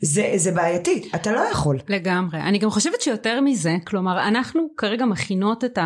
זה, 0.01 0.31
זה 0.35 0.51
בעייתי, 0.51 1.09
אתה 1.15 1.31
לא 1.31 1.39
יכול. 1.51 1.79
לגמרי. 1.87 2.39
אני 2.39 2.57
גם 2.57 2.69
חושבת 2.69 3.01
שיותר 3.01 3.41
מזה, 3.41 3.75
כלומר, 3.87 4.27
אנחנו 4.27 4.67
כרגע 4.77 5.05
מכינות 5.05 5.63
את 5.63 5.79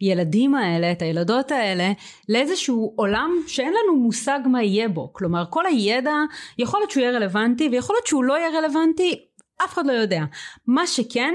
הילדים 0.00 0.54
האלה, 0.54 0.92
את 0.92 1.02
הילדות 1.02 1.52
האלה, 1.52 1.92
לאיזשהו 2.28 2.92
עולם 2.96 3.30
שאין 3.46 3.72
לנו 3.72 3.96
מושג 3.96 4.38
מה 4.46 4.62
יהיה 4.62 4.88
בו. 4.88 5.10
כלומר 5.24 5.44
כל 5.50 5.66
הידע 5.66 6.14
יכול 6.58 6.80
להיות 6.80 6.90
שהוא 6.90 7.00
יהיה 7.00 7.12
רלוונטי 7.12 7.68
ויכול 7.68 7.96
להיות 7.96 8.06
שהוא 8.06 8.24
לא 8.24 8.38
יהיה 8.38 8.58
רלוונטי 8.58 9.20
אף 9.64 9.72
אחד 9.74 9.86
לא 9.86 9.92
יודע. 9.92 10.24
מה 10.66 10.86
שכן 10.86 11.34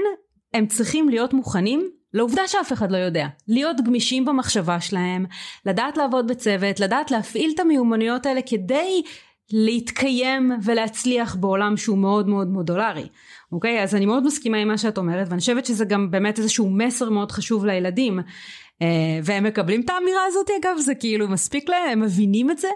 הם 0.54 0.66
צריכים 0.66 1.08
להיות 1.08 1.32
מוכנים 1.32 1.90
לעובדה 2.14 2.48
שאף 2.48 2.72
אחד 2.72 2.92
לא 2.92 2.96
יודע. 2.96 3.26
להיות 3.48 3.80
גמישים 3.80 4.24
במחשבה 4.24 4.80
שלהם 4.80 5.26
לדעת 5.66 5.96
לעבוד 5.96 6.28
בצוות 6.28 6.80
לדעת 6.80 7.10
להפעיל 7.10 7.52
את 7.54 7.60
המיומנויות 7.60 8.26
האלה 8.26 8.40
כדי 8.42 9.02
להתקיים 9.52 10.52
ולהצליח 10.64 11.34
בעולם 11.34 11.76
שהוא 11.76 11.98
מאוד 11.98 12.28
מאוד 12.28 12.48
מודולרי 12.48 13.08
אוקיי? 13.52 13.82
אז 13.82 13.94
אני 13.94 14.06
מאוד 14.06 14.24
מסכימה 14.24 14.56
עם 14.56 14.68
מה 14.68 14.78
שאת 14.78 14.98
אומרת 14.98 15.26
ואני 15.28 15.40
חושבת 15.40 15.66
שזה 15.66 15.84
גם 15.84 16.10
באמת 16.10 16.38
איזשהו 16.38 16.70
מסר 16.70 17.10
מאוד 17.10 17.32
חשוב 17.32 17.66
לילדים. 17.66 18.20
אה, 18.82 19.20
והם 19.24 19.44
מקבלים 19.44 19.80
את 19.80 19.90
האמירה 19.90 20.24
הזאת 20.26 20.46
אגב 20.60 20.78
זה 20.78 20.94
כאילו 20.94 21.28
מספיק 21.28 21.68
להם 21.68 21.88
הם 21.90 22.00
מבינים 22.00 22.50
את 22.50 22.58
זה 22.58 22.68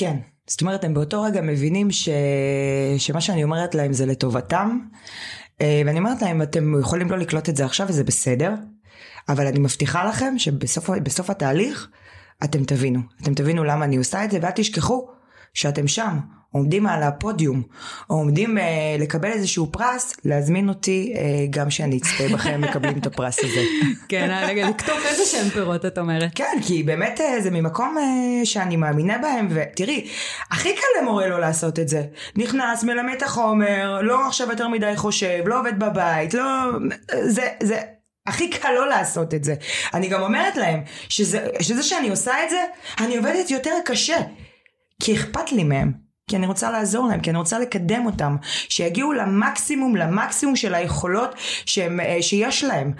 כן. 0.00 0.16
זאת 0.46 0.60
אומרת, 0.60 0.84
הם 0.84 0.94
באותו 0.94 1.22
רגע 1.22 1.40
מבינים 1.40 1.90
ש... 1.90 2.08
שמה 2.98 3.20
שאני 3.20 3.44
אומרת 3.44 3.74
להם 3.74 3.92
זה 3.92 4.06
לטובתם, 4.06 4.78
אה, 5.60 5.82
ואני 5.86 5.98
אומרת 5.98 6.22
להם, 6.22 6.42
אתם 6.42 6.80
יכולים 6.80 7.10
לא 7.10 7.18
לקלוט 7.18 7.48
את 7.48 7.56
זה 7.56 7.64
עכשיו 7.64 7.86
וזה 7.88 8.04
בסדר, 8.04 8.54
אבל 9.28 9.46
אני 9.46 9.58
מבטיחה 9.58 10.04
לכם 10.04 10.34
שבסוף 10.38 11.30
התהליך 11.30 11.88
אתם 12.44 12.64
תבינו. 12.64 13.00
אתם 13.22 13.34
תבינו 13.34 13.64
למה 13.64 13.84
אני 13.84 13.96
עושה 13.96 14.24
את 14.24 14.30
זה, 14.30 14.38
ואל 14.42 14.50
תשכחו 14.50 15.08
שאתם 15.54 15.88
שם. 15.88 16.18
עומדים 16.52 16.86
על 16.86 17.02
הפודיום, 17.02 17.62
או 18.10 18.16
עומדים 18.16 18.58
אה, 18.58 18.96
לקבל 18.98 19.28
איזשהו 19.32 19.72
פרס, 19.72 20.16
להזמין 20.24 20.68
אותי 20.68 21.14
אה, 21.16 21.46
גם 21.50 21.70
שאני 21.70 21.98
אצפה 21.98 22.24
בכם 22.34 22.60
מקבלים 22.68 22.98
את 22.98 23.06
הפרס 23.06 23.38
הזה. 23.38 23.60
כן, 24.08 24.30
אה, 24.30 24.46
רגע, 24.46 24.68
לקטוף 24.68 25.06
איזה 25.06 25.24
שהם 25.24 25.48
פירות 25.48 25.86
את 25.86 25.98
אומרת. 25.98 26.30
כן, 26.34 26.58
כי 26.66 26.82
באמת 26.82 27.20
אה, 27.20 27.40
זה 27.40 27.50
ממקום 27.50 27.98
אה, 27.98 28.44
שאני 28.44 28.76
מאמינה 28.76 29.18
בהם, 29.18 29.48
ותראי, 29.50 30.08
הכי 30.50 30.74
קל 30.74 31.02
למורה 31.02 31.28
לא 31.28 31.40
לעשות 31.40 31.78
את 31.78 31.88
זה. 31.88 32.02
נכנס, 32.36 32.84
מלמד 32.84 33.14
את 33.16 33.22
החומר, 33.22 34.00
לא 34.02 34.26
עכשיו 34.26 34.50
יותר 34.50 34.68
מדי 34.68 34.96
חושב, 34.96 35.42
לא 35.46 35.60
עובד 35.60 35.78
בבית, 35.78 36.34
לא... 36.34 36.44
זה, 37.22 37.48
זה... 37.62 37.80
הכי 38.26 38.50
קל 38.50 38.72
לא 38.72 38.88
לעשות 38.88 39.34
את 39.34 39.44
זה. 39.44 39.54
אני 39.94 40.08
גם 40.08 40.22
אומרת 40.22 40.56
להם 40.56 40.80
שזה, 41.08 41.46
שזה 41.60 41.82
שאני 41.82 42.10
עושה 42.10 42.44
את 42.44 42.50
זה, 42.50 42.64
אני 43.00 43.16
עובדת 43.16 43.50
יותר 43.50 43.74
קשה. 43.84 44.18
כי 45.02 45.14
אכפת 45.14 45.52
לי 45.52 45.64
מהם. 45.64 46.09
כי 46.30 46.36
אני 46.36 46.46
רוצה 46.46 46.70
לעזור 46.70 47.08
להם, 47.08 47.20
כי 47.20 47.30
אני 47.30 47.38
רוצה 47.38 47.58
לקדם 47.58 48.06
אותם, 48.06 48.36
שיגיעו 48.68 49.12
למקסימום, 49.12 49.96
למקסימום 49.96 50.56
של 50.56 50.74
היכולות 50.74 51.34
שהם, 51.66 52.00
אה, 52.00 52.22
שיש 52.22 52.64
להם, 52.64 52.92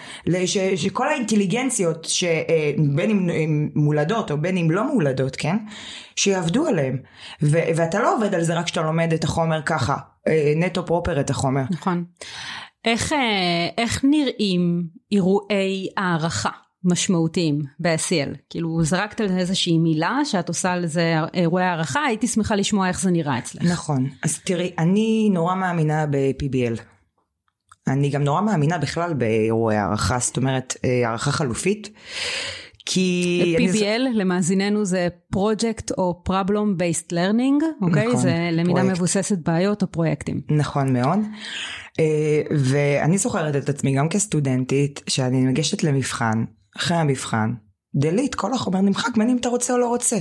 ש, 0.46 0.58
שכל 0.58 1.08
האינטליגנציות, 1.08 2.04
שבין 2.04 3.30
אה, 3.30 3.34
אם 3.34 3.68
מולדות 3.74 4.30
או 4.30 4.38
בין 4.38 4.56
אם 4.56 4.70
לא 4.70 4.92
מולדות, 4.94 5.36
כן? 5.36 5.56
שיעבדו 6.16 6.66
עליהם. 6.66 6.98
ו, 7.42 7.58
ואתה 7.76 8.00
לא 8.00 8.16
עובד 8.16 8.34
על 8.34 8.42
זה 8.42 8.54
רק 8.54 8.64
כשאתה 8.64 8.82
לומד 8.82 9.12
את 9.12 9.24
החומר 9.24 9.62
ככה, 9.62 9.96
אה, 10.28 10.52
נטו 10.56 10.86
פרופר 10.86 11.20
את 11.20 11.30
החומר. 11.30 11.62
נכון. 11.70 12.04
איך, 12.84 13.14
איך 13.78 14.04
נראים 14.04 14.84
אירועי 15.12 15.88
הערכה? 15.96 16.50
משמעותיים 16.84 17.62
ב-SEL. 17.80 18.36
כאילו 18.50 18.84
זרקת 18.84 19.20
על 19.20 19.38
איזושהי 19.38 19.78
מילה 19.78 20.18
שאת 20.24 20.48
עושה 20.48 20.72
על 20.72 20.86
זה 20.86 21.14
אירועי 21.34 21.64
הערכה, 21.64 22.00
הייתי 22.04 22.26
שמחה 22.26 22.54
לשמוע 22.54 22.88
איך 22.88 23.00
זה 23.00 23.10
נראה 23.10 23.38
אצלך. 23.38 23.62
נכון. 23.62 24.08
אז 24.22 24.38
תראי, 24.38 24.72
אני 24.78 25.30
נורא 25.32 25.54
מאמינה 25.54 26.06
ב-PBL. 26.06 26.80
אני 27.88 28.08
גם 28.08 28.24
נורא 28.24 28.40
מאמינה 28.40 28.78
בכלל 28.78 29.14
באירועי 29.14 29.76
הערכה, 29.76 30.18
זאת 30.18 30.36
אומרת 30.36 30.76
אה, 30.84 31.08
הערכה 31.08 31.30
חלופית. 31.30 31.90
כי... 32.86 33.56
PBL 33.58 33.84
אני... 33.84 34.14
למאזיננו 34.14 34.84
זה 34.84 35.08
Project 35.36 35.92
או 35.98 36.22
Problem 36.28 36.78
Based 36.78 37.12
Learning, 37.12 37.82
אוקיי? 37.82 38.06
נכון, 38.06 38.20
זה 38.20 38.48
למידה 38.52 38.80
פרויקט. 38.80 38.96
מבוססת 38.96 39.38
בעיות 39.38 39.82
או 39.82 39.86
פרויקטים. 39.86 40.40
נכון 40.50 40.92
מאוד. 40.92 41.18
אה, 42.00 42.42
ואני 42.56 43.18
זוכרת 43.18 43.56
את 43.56 43.68
עצמי 43.68 43.94
גם 43.94 44.08
כסטודנטית, 44.08 45.00
שאני 45.06 45.40
מגשת 45.40 45.84
למבחן, 45.84 46.44
אחרי 46.80 46.96
המבחן, 46.96 47.54
דליט, 47.94 48.34
כל 48.34 48.52
החומר 48.54 48.80
נמחק 48.80 49.16
בין 49.16 49.30
אם 49.30 49.36
אתה 49.36 49.48
רוצה 49.48 49.72
או 49.72 49.78
לא 49.78 49.86
רוצה. 49.86 50.16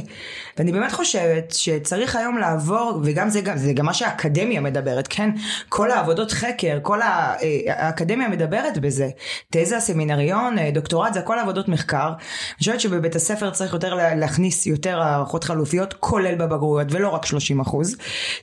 ואני 0.57 0.71
באמת 0.71 0.91
חושבת 0.91 1.51
שצריך 1.51 2.15
היום 2.15 2.37
לעבור, 2.37 3.01
וגם 3.03 3.29
זה 3.29 3.41
גם, 3.41 3.57
זה 3.57 3.73
גם 3.73 3.85
מה 3.85 3.93
שהאקדמיה 3.93 4.61
מדברת, 4.61 5.07
כן? 5.09 5.29
כל 5.69 5.91
העבודות 5.91 6.31
חקר, 6.31 6.79
כל 6.81 7.01
אה, 7.01 7.35
האקדמיה 7.67 8.29
מדברת 8.29 8.77
בזה. 8.77 9.09
תזה, 9.49 9.79
סמינריון, 9.79 10.59
אה, 10.59 10.71
דוקטורט, 10.71 11.13
זה 11.13 11.19
הכל 11.19 11.39
עבודות 11.39 11.67
מחקר. 11.67 12.07
אני 12.07 12.57
חושבת 12.59 12.79
שבבית 12.79 13.15
הספר 13.15 13.49
צריך 13.49 13.73
יותר 13.73 13.95
להכניס 13.95 14.65
יותר 14.65 15.01
הערכות 15.01 15.43
חלופיות, 15.43 15.93
כולל 15.93 16.35
בבגרויות, 16.35 16.87
ולא 16.91 17.09
רק 17.09 17.25
30 17.25 17.59
אחוז. 17.59 17.95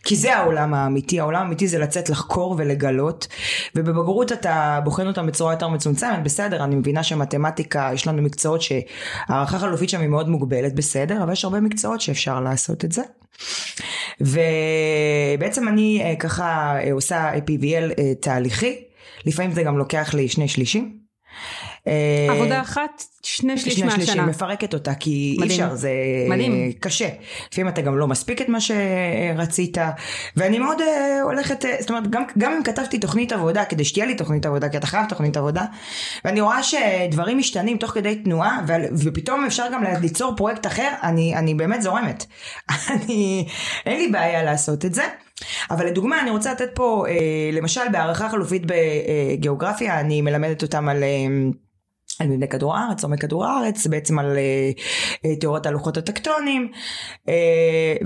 כי 0.05 0.17
זה 0.17 0.37
העולם 0.37 0.75
האמיתי, 0.75 1.21
העולם 1.21 1.43
האמיתי 1.43 1.69
זה 1.69 1.79
לצאת 1.79 2.11
לחקור 2.11 2.55
ולגלות. 2.59 3.27
ובבגרות 3.75 4.33
אתה 4.33 4.81
בוחן 4.85 5.07
אותם 5.07 5.27
בצורה 5.27 5.53
יותר 5.53 5.69
מצומצמת, 5.69 6.23
בסדר, 6.23 6.65
אני 6.65 6.75
מבינה 6.75 7.03
שמתמטיקה, 7.03 7.91
יש 7.95 8.07
לנו 8.07 8.23
מקצועות 8.23 8.63
ש... 8.63 8.73
הערכה 9.29 9.59
חלופית 9.59 9.89
שם 9.89 10.01
היא 10.01 10.09
מאוד 10.09 10.29
מוגבלת 10.29 10.75
בסדר, 10.75 11.23
אבל 11.23 11.33
יש 11.33 11.45
הרבה 11.45 11.61
מקצועות 11.61 12.01
שאפשר 12.01 12.41
לעשות 12.41 12.85
את 12.85 12.93
זה. 12.93 13.03
ובעצם 14.21 15.69
אני 15.69 16.03
אה, 16.05 16.17
ככה 16.17 16.79
אה, 16.85 16.93
עושה 16.93 17.33
PVL 17.35 17.99
אה, 17.99 18.15
תהליכי, 18.15 18.85
לפעמים 19.27 19.53
זה 19.53 19.63
גם 19.63 19.79
לוקח 19.79 20.15
לי 20.15 20.29
שני 20.29 20.49
שלישים. 20.49 20.99
אה, 21.87 22.33
עבודה 22.33 22.61
אחת, 22.61 23.05
שני 23.23 23.59
שליש 23.59 23.75
שני 23.75 23.91
שלישים, 23.91 24.07
מהשנה. 24.07 24.27
מפרקת 24.27 24.75
אותה, 24.75 24.95
כי 24.95 25.11
אי 25.11 25.37
מדהים. 25.45 25.51
אפשר, 25.51 25.75
זה 25.75 25.91
מדהים. 26.29 26.73
קשה. 26.81 27.09
לפעמים 27.53 27.69
אתה 27.69 27.81
גם 27.81 27.99
לא 27.99 28.07
מספיק 28.07 28.43
את 28.43 28.49
מה 28.49 28.59
שרצית, 28.61 29.79
ואני 30.37 30.59
מאוד 30.59 30.81
אה, 30.81 31.23
הולכת, 31.23 31.65
אה, 31.65 31.77
זאת 31.81 31.91
אומרת, 31.91 32.11
גם, 32.11 32.23
גם 32.39 32.53
אם 32.53 32.63
כתבתי 32.63 32.99
תוכנית 32.99 33.33
עבודה, 33.33 33.65
כדי 33.65 33.85
שתהיה 33.85 34.07
לי 34.07 34.15
תוכנית 34.15 34.47
עבודה, 34.47 34.69
כי 34.69 34.77
אתה 34.77 34.87
חייב 34.87 35.07
תוכנית 35.09 35.37
עבודה, 35.37 35.65
ואני 36.25 36.41
רואה 36.41 36.63
שדברים 36.63 37.39
משתנים 37.39 37.77
תוך 37.77 37.91
כדי 37.91 38.17
תנועה, 38.17 38.61
ו, 38.69 38.73
ופתאום 39.05 39.45
אפשר 39.45 39.65
גם 39.73 39.85
ליצור 40.01 40.37
פרויקט 40.37 40.67
אחר, 40.67 40.89
אני, 41.03 41.37
אני 41.37 41.55
באמת 41.55 41.83
זורמת. 41.83 42.27
אני, 42.91 43.47
אין 43.87 43.97
לי 43.97 44.09
בעיה 44.09 44.43
לעשות 44.43 44.85
את 44.85 44.95
זה. 44.95 45.03
אבל 45.71 45.87
לדוגמה 45.87 46.21
אני 46.21 46.31
רוצה 46.31 46.53
לתת 46.53 46.69
פה 46.75 47.05
אה, 47.09 47.51
למשל 47.53 47.81
בהערכה 47.93 48.29
חלופית 48.29 48.63
בגיאוגרפיה 48.67 50.01
אני 50.01 50.23
מלמדת 50.23 50.63
אותם 50.63 50.89
על 50.89 51.05
על 52.21 52.27
מבנה 52.27 52.47
כדור 52.47 52.77
הארץ, 52.77 53.05
עומק 53.05 53.21
כדור 53.21 53.47
הארץ, 53.47 53.87
בעצם 53.87 54.19
על 54.19 54.37
אה, 55.25 55.37
תיאוריית 55.37 55.67
הלוחות 55.67 55.97
הטקטונים, 55.97 56.69
אה, 57.29 57.35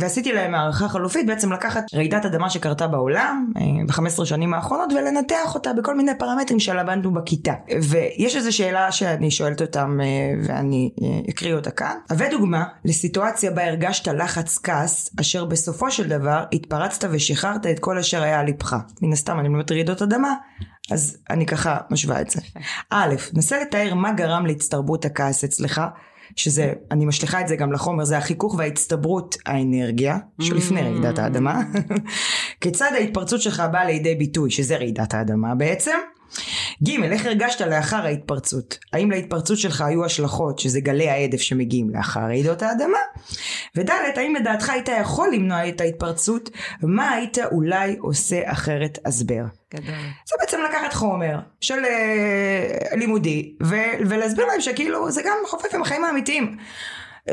ועשיתי 0.01 0.33
להם 0.33 0.55
הערכה 0.55 0.89
חלופית, 0.89 1.27
בעצם 1.27 1.53
לקחת 1.53 1.85
רעידת 1.95 2.25
אדמה 2.25 2.51
שקרתה 2.51 2.87
בעולם 2.87 3.53
אה, 3.57 3.63
ב-15 3.87 4.25
שנים 4.25 4.55
האחרונות 4.55 4.93
ולנתח 4.93 5.55
אותה 5.55 5.73
בכל 5.73 5.97
מיני 5.97 6.13
פרמטרים 6.19 6.61
שלמדנו 6.61 7.15
בכיתה. 7.15 7.53
ויש 7.83 8.37
איזו 8.37 8.57
שאלה 8.57 8.93
שאני 8.93 9.31
שואלת 9.31 9.61
אותם 9.61 9.99
אה, 10.03 10.07
ואני 10.43 10.91
אה, 11.03 11.31
אקריא 11.31 11.55
אותה 11.55 11.71
כאן. 11.71 11.97
הבא 12.11 12.31
דוגמה 12.31 12.65
לסיטואציה 12.85 13.51
בה 13.51 13.67
הרגשת 13.67 14.09
לחץ 14.09 14.59
כעס, 14.63 15.11
אשר 15.21 15.45
בסופו 15.45 15.91
של 15.91 16.09
דבר 16.09 16.45
התפרצת 16.53 17.09
ושחררת 17.13 17.67
את 17.67 17.79
כל 17.79 17.99
אשר 17.99 18.23
היה 18.23 18.41
על 18.41 18.47
ליבך. 18.47 18.77
מן 19.03 19.13
הסתם 19.13 19.41
אני 19.41 19.49
מלמדת 19.49 19.73
רעידות 19.73 20.03
אדמה, 20.03 20.35
אז 20.91 21.17
אני 21.31 21.47
ככה 21.47 21.77
משווה 21.91 22.21
את 22.21 22.31
זה. 22.31 22.41
א', 22.91 23.15
נסה 23.35 23.61
לתאר 23.61 23.95
מה 23.95 24.13
גרם 24.13 24.47
להצטרבות 24.47 25.05
הכעס 25.05 25.45
אצלך, 25.45 25.81
שזה, 26.37 26.73
אני 26.91 27.05
משליכה 27.07 27.41
את 27.41 27.49
זה 27.49 27.57
גם 27.57 27.73
לחומר, 27.73 28.05
זה 28.05 28.19
החיכוך 28.19 28.55
וההצטברות 28.59 29.37
האנרגיה, 29.47 30.19
שלפני 30.41 30.81
Mm. 30.81 30.85
רעידת 30.85 31.19
האדמה. 31.19 31.61
כיצד 32.61 32.91
ההתפרצות 32.95 33.41
שלך 33.41 33.63
באה 33.73 33.85
לידי 33.85 34.15
ביטוי, 34.15 34.51
שזה 34.51 34.77
רעידת 34.77 35.15
האדמה 35.15 35.55
בעצם. 35.55 35.97
ג', 36.83 37.03
איך 37.03 37.27
הרגשת 37.27 37.61
לאחר 37.61 38.07
ההתפרצות? 38.07 38.79
האם 38.93 39.11
להתפרצות 39.11 39.59
שלך 39.59 39.81
היו 39.81 40.05
השלכות, 40.05 40.59
שזה 40.59 40.81
גלי 40.81 41.11
ההדף 41.11 41.41
שמגיעים 41.41 41.91
לאחר 41.91 42.21
רעידות 42.21 42.63
האדמה? 42.63 42.99
וד', 43.77 43.91
האם 44.17 44.35
לדעתך 44.35 44.71
היית 44.71 44.89
יכול 45.01 45.31
למנוע 45.35 45.69
את 45.69 45.81
ההתפרצות? 45.81 46.51
מה 46.83 47.11
היית 47.11 47.39
אולי 47.53 47.97
עושה 48.01 48.41
אחרת 48.45 48.99
הסבר? 49.05 49.45
גדול. 49.75 49.95
זה 50.29 50.37
בעצם 50.41 50.59
לקחת 50.69 50.93
חומר 50.93 51.39
של 51.61 51.85
אה, 51.85 52.97
לימודי 52.97 53.55
ו- 53.63 53.99
ולהסביר 54.09 54.47
להם 54.47 54.61
שכאילו 54.61 55.11
זה 55.11 55.23
גם 55.23 55.37
חופף 55.47 55.75
עם 55.75 55.83
החיים 55.83 56.05
האמיתיים. 56.05 56.57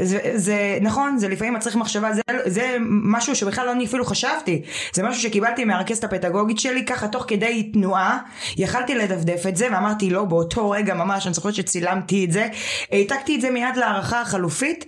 זה, 0.01 0.19
זה 0.35 0.77
נכון 0.81 1.17
זה 1.17 1.27
לפעמים 1.27 1.53
מצריך 1.53 1.75
מחשבה 1.75 2.13
זה, 2.13 2.21
זה 2.45 2.77
משהו 2.81 3.35
שבכלל 3.35 3.65
לא 3.65 3.71
אני 3.71 3.85
אפילו 3.85 4.05
חשבתי. 4.05 4.61
זה 4.93 5.03
משהו 5.03 5.21
שקיבלתי 5.21 5.65
מהרכזת 5.65 6.03
הפדגוגית 6.03 6.59
שלי 6.59 6.85
ככה 6.85 7.07
תוך 7.07 7.25
כדי 7.27 7.71
תנועה 7.73 8.19
יכלתי 8.57 8.95
לדפדף 8.95 9.47
את 9.47 9.57
זה 9.57 9.67
ואמרתי 9.71 10.09
לא 10.09 10.23
באותו 10.23 10.69
רגע 10.69 10.93
ממש 10.93 11.27
אני 11.27 11.33
זוכרת 11.33 11.55
שצילמתי 11.55 12.25
את 12.25 12.31
זה. 12.31 12.47
העתקתי 12.91 13.35
את 13.35 13.41
זה 13.41 13.49
מיד 13.49 13.75
להערכה 13.75 14.21
החלופית. 14.21 14.85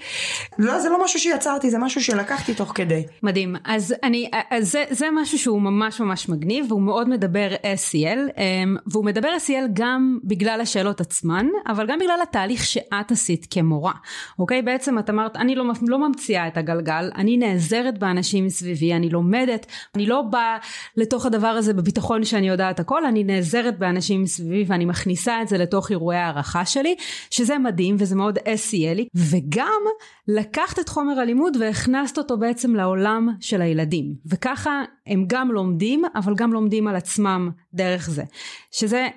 לא 0.58 0.80
זה 0.80 0.90
לא 0.90 1.04
משהו 1.04 1.20
שיצרתי 1.20 1.70
זה 1.70 1.78
משהו 1.78 2.02
שלקחתי 2.02 2.54
תוך 2.54 2.72
כדי. 2.76 3.04
מדהים. 3.24 3.56
אז 3.66 3.96
אני 4.04 4.30
אז 4.52 4.72
זה, 4.72 4.84
זה 4.90 5.08
משהו 5.14 5.38
שהוא 5.38 5.62
ממש 5.62 6.00
ממש 6.00 6.30
מגניב 6.30 6.66
והוא 6.70 6.82
מאוד 6.82 7.10
מדבר 7.10 7.50
SEL 7.64 8.20
אמ, 8.38 8.76
והוא 8.88 9.06
מדבר 9.06 9.30
SEL 9.48 9.70
גם 9.74 10.20
בגלל 10.24 10.62
השאלות 10.62 11.02
עצמן 11.02 11.46
אבל 11.68 11.88
גם 11.88 12.00
בגלל 12.00 12.20
התהליך 12.24 12.66
שאת 12.66 13.12
עשית 13.12 13.48
כמורה 13.52 13.94
אוקיי? 14.40 14.62
בעצם 14.62 14.89
את 14.98 15.10
אמרת 15.10 15.36
אני 15.36 15.56
לא, 15.56 15.66
לא 15.88 16.08
ממציאה 16.08 16.48
את 16.48 16.58
הגלגל 16.58 17.10
אני 17.16 17.38
נעזרת 17.38 17.98
באנשים 17.98 18.46
מסביבי 18.46 18.94
אני 18.94 19.10
לומדת 19.10 19.66
אני 19.96 20.06
לא 20.06 20.22
באה 20.22 20.58
לתוך 20.98 21.26
הדבר 21.26 21.48
הזה 21.48 21.74
בביטחון 21.74 22.24
שאני 22.24 22.48
יודעת 22.48 22.80
הכל 22.80 23.06
אני 23.06 23.24
נעזרת 23.24 23.80
באנשים 23.80 24.22
מסביבי 24.24 24.64
ואני 24.68 24.86
מכניסה 24.86 25.42
את 25.42 25.48
זה 25.48 25.58
לתוך 25.58 25.92
אירועי 25.92 26.18
הערכה 26.18 26.66
שלי 26.66 26.96
שזה 27.30 27.58
מדהים 27.58 27.96
וזה 28.00 28.16
מאוד 28.16 28.38
SELי 28.38 29.04
וגם 29.16 29.82
לקחת 30.28 30.80
את 30.80 30.90
חומר 30.90 31.20
הלימוד 31.20 31.58
והכנסת 31.60 32.18
אותו 32.18 32.38
בעצם 32.38 32.76
לעולם 32.76 33.30
של 33.40 33.62
הילדים. 33.62 34.16
וככה 34.26 34.84
הם 35.08 35.26
גם 35.28 35.52
לומדים 35.52 36.04
אבל 36.16 36.36
גם 36.36 36.54
לומדים 36.54 36.88
על 36.88 36.96
עצמם 36.96 37.50
דרך 37.74 38.10
זה. 38.10 38.24
שזה 38.72 39.08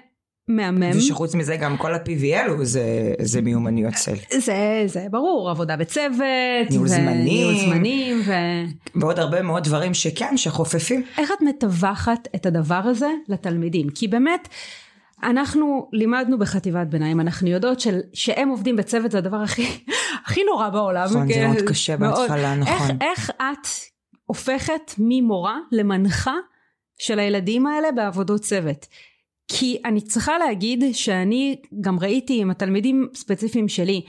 מהמם. 0.49 0.91
ושחוץ 0.97 1.35
מזה 1.35 1.57
גם 1.57 1.77
כל 1.77 1.95
ה-PVL 1.95 2.51
הוא 2.51 2.65
זה, 2.65 3.15
זה 3.23 3.41
מיומנויות 3.41 3.95
סל 3.95 4.15
זה 4.39 4.83
זה 4.87 5.07
ברור 5.11 5.51
עבודה 5.51 5.77
בצוות 5.77 6.71
ניהול 6.71 6.89
זמנים. 6.89 7.25
ניהול 7.25 7.55
זמנים 7.59 8.21
ו... 8.27 8.33
ועוד 9.01 9.19
הרבה 9.19 9.43
מאוד 9.43 9.65
דברים 9.65 9.95
שכן 9.95 10.37
שחופפים. 10.37 11.05
איך 11.19 11.31
את 11.37 11.43
מתווכת 11.43 12.29
את 12.35 12.47
הדבר 12.47 12.81
הזה 12.85 13.09
לתלמידים? 13.29 13.89
כי 13.89 14.09
באמת 14.09 14.49
אנחנו 15.23 15.89
לימדנו 15.93 16.39
בחטיבת 16.39 16.87
ביניים 16.87 17.21
אנחנו 17.21 17.49
יודעות 17.49 17.81
של, 17.81 18.01
שהם 18.13 18.49
עובדים 18.49 18.77
בצוות 18.77 19.11
זה 19.11 19.19
הדבר 19.19 19.37
הכי 19.37 19.67
הכי 20.27 20.41
נורא 20.45 20.69
בעולם 20.69 21.05
נכון, 21.05 21.29
זה 21.29 21.35
כן, 21.35 21.47
מאוד 21.47 21.63
קשה 21.69 21.97
בהתחלה, 21.97 22.55
נכון. 22.55 22.91
איך, 22.91 23.01
איך 23.01 23.31
את 23.31 23.67
הופכת 24.25 24.93
ממורה 24.99 25.59
למנחה 25.73 26.35
של 26.99 27.19
הילדים 27.19 27.67
האלה 27.67 27.93
בעבודות 27.93 28.41
צוות 28.41 28.87
כי 29.59 29.81
אני 29.85 30.01
צריכה 30.01 30.39
להגיד 30.39 30.85
שאני 30.93 31.57
גם 31.81 31.99
ראיתי 31.99 32.41
עם 32.41 32.51
התלמידים 32.51 33.09
ספציפיים 33.15 33.69
שלי 33.69 34.05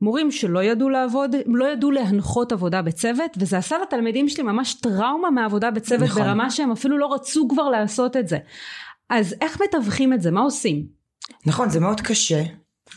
מורים 0.00 0.30
שלא 0.30 0.62
ידעו 0.62 0.88
לעבוד, 0.88 1.36
לא 1.46 1.72
ידעו 1.72 1.90
להנחות 1.90 2.52
עבודה 2.52 2.82
בצוות 2.82 3.30
וזה 3.36 3.58
עשה 3.58 3.76
לתלמידים 3.78 4.28
שלי 4.28 4.42
ממש 4.42 4.74
טראומה 4.74 5.30
מעבודה 5.30 5.70
בצוות 5.70 6.08
נכון. 6.08 6.22
ברמה 6.22 6.50
שהם 6.50 6.72
אפילו 6.72 6.98
לא 6.98 7.14
רצו 7.14 7.48
כבר 7.48 7.68
לעשות 7.68 8.16
את 8.16 8.28
זה. 8.28 8.38
אז 9.10 9.34
איך 9.40 9.62
מתווכים 9.62 10.12
את 10.12 10.22
זה? 10.22 10.30
מה 10.30 10.40
עושים? 10.40 10.86
נכון 11.46 11.70
זה 11.70 11.80
מאוד 11.80 12.00
קשה 12.00 12.42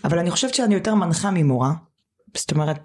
אבל 0.03 0.19
אני 0.19 0.31
חושבת 0.31 0.53
שאני 0.53 0.75
יותר 0.75 0.95
מנחה 0.95 1.31
ממורה 1.31 1.71
זאת 2.37 2.51
אומרת 2.51 2.79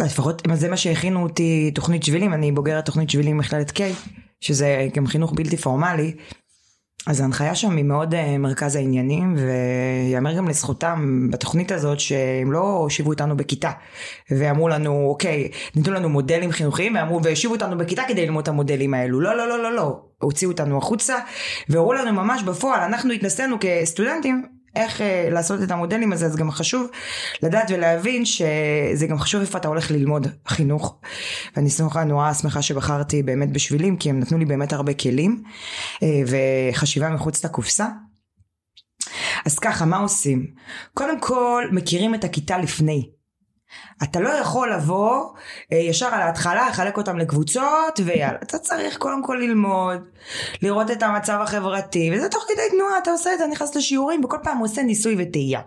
לא, 0.00 0.06
לפחות 0.06 0.42
זה 0.54 0.68
מה 0.68 0.76
שהכינו 0.76 1.22
אותי 1.22 1.70
תוכנית 1.74 2.02
שבילים 2.02 2.32
אני 2.32 2.52
בוגרת 2.52 2.86
תוכנית 2.86 3.10
שבילים 3.10 3.38
מכללת 3.38 3.70
קיי 3.70 3.92
שזה 4.40 4.88
גם 4.94 5.06
חינוך 5.06 5.32
בלתי 5.32 5.56
פורמלי 5.56 6.14
אז 7.06 7.20
ההנחיה 7.20 7.54
שם 7.54 7.76
היא 7.76 7.84
מאוד 7.84 8.14
uh, 8.14 8.38
מרכז 8.38 8.76
העניינים 8.76 9.36
ויאמר 9.36 10.36
גם 10.36 10.48
לזכותם 10.48 11.28
בתוכנית 11.30 11.72
הזאת 11.72 12.00
שהם 12.00 12.52
לא 12.52 12.76
הושיבו 12.76 13.10
אותנו 13.10 13.36
בכיתה 13.36 13.70
ואמרו 14.30 14.68
לנו 14.68 15.06
אוקיי 15.08 15.48
ניתנו 15.76 15.94
לנו 15.94 16.08
מודלים 16.08 16.52
חינוכיים 16.52 16.94
ואמרו 16.94 17.22
והושיבו 17.22 17.54
אותנו 17.54 17.78
בכיתה 17.78 18.02
כדי 18.08 18.26
ללמוד 18.26 18.42
את 18.42 18.48
המודלים 18.48 18.94
האלו 18.94 19.20
לא 19.20 19.36
לא 19.36 19.48
לא 19.48 19.62
לא 19.62 19.72
לא 19.72 20.00
הוציאו 20.18 20.50
אותנו 20.50 20.78
החוצה 20.78 21.14
והראו 21.68 21.92
לנו 21.92 22.12
ממש 22.12 22.42
בפועל 22.42 22.80
אנחנו 22.80 23.12
התנסינו 23.12 23.56
כסטודנטים 23.60 24.59
איך 24.76 25.00
uh, 25.00 25.30
לעשות 25.30 25.62
את 25.62 25.70
המודלים 25.70 26.12
הזה 26.12 26.26
אז 26.26 26.36
גם 26.36 26.50
חשוב 26.50 26.86
לדעת 27.42 27.70
ולהבין 27.70 28.24
שזה 28.24 29.06
גם 29.08 29.18
חשוב 29.18 29.40
איפה 29.40 29.58
אתה 29.58 29.68
הולך 29.68 29.90
ללמוד 29.90 30.26
חינוך. 30.46 31.00
ואני 31.56 31.70
שמחה 31.70 32.04
נורא 32.04 32.32
שמחה 32.32 32.62
שבחרתי 32.62 33.22
באמת 33.22 33.52
בשבילים 33.52 33.96
כי 33.96 34.10
הם 34.10 34.20
נתנו 34.20 34.38
לי 34.38 34.44
באמת 34.44 34.72
הרבה 34.72 34.94
כלים 34.94 35.42
uh, 35.94 36.04
וחשיבה 36.72 37.10
מחוץ 37.10 37.44
לקופסה. 37.44 37.86
אז 39.46 39.58
ככה 39.58 39.84
מה 39.84 39.98
עושים? 39.98 40.46
קודם 40.94 41.20
כל 41.20 41.64
מכירים 41.72 42.14
את 42.14 42.24
הכיתה 42.24 42.58
לפני 42.58 43.10
אתה 44.02 44.20
לא 44.20 44.28
יכול 44.28 44.72
לבוא 44.72 45.24
אה, 45.72 45.78
ישר 45.78 46.06
על 46.06 46.22
ההתחלה, 46.22 46.68
לחלק 46.68 46.96
אותם 46.96 47.18
לקבוצות 47.18 48.00
ויאללה. 48.04 48.38
אתה 48.42 48.58
צריך 48.58 48.96
קודם 48.96 49.22
כל 49.22 49.34
ללמוד, 49.40 49.98
לראות 50.62 50.90
את 50.90 51.02
המצב 51.02 51.38
החברתי, 51.42 52.10
וזה 52.14 52.28
תוך 52.28 52.44
כדי 52.48 52.62
תנועה, 52.70 52.98
אתה 52.98 53.10
עושה 53.10 53.32
את 53.32 53.38
זה, 53.38 53.46
נכנס 53.46 53.76
לשיעורים, 53.76 54.24
וכל 54.24 54.36
פעם 54.42 54.58
עושה 54.58 54.82
ניסוי 54.82 55.16
וטעייה. 55.18 55.60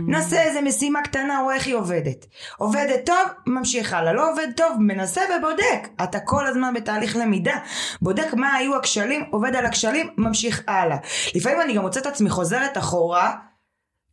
מנסה 0.00 0.42
איזה 0.42 0.60
משימה 0.60 1.02
קטנה, 1.02 1.40
רואה 1.42 1.54
איך 1.54 1.66
היא 1.66 1.74
עובדת. 1.74 2.26
עובדת 2.58 3.06
טוב, 3.06 3.16
ממשיך 3.46 3.92
הלאה. 3.92 4.12
לא 4.12 4.32
עובד 4.32 4.48
טוב, 4.56 4.72
מנסה 4.78 5.20
ובודק. 5.38 5.88
אתה 6.02 6.20
כל 6.20 6.46
הזמן 6.46 6.74
בתהליך 6.74 7.16
למידה. 7.16 7.56
בודק 8.02 8.34
מה 8.34 8.54
היו 8.54 8.76
הכשלים, 8.76 9.24
עובד 9.30 9.56
על 9.56 9.66
הכשלים, 9.66 10.10
ממשיך 10.16 10.62
הלאה. 10.66 10.96
לפעמים 11.34 11.60
אני 11.60 11.74
גם 11.74 11.82
מוצאת 11.82 12.02
את 12.02 12.12
עצמי 12.12 12.30
חוזרת 12.30 12.78
אחורה. 12.78 13.48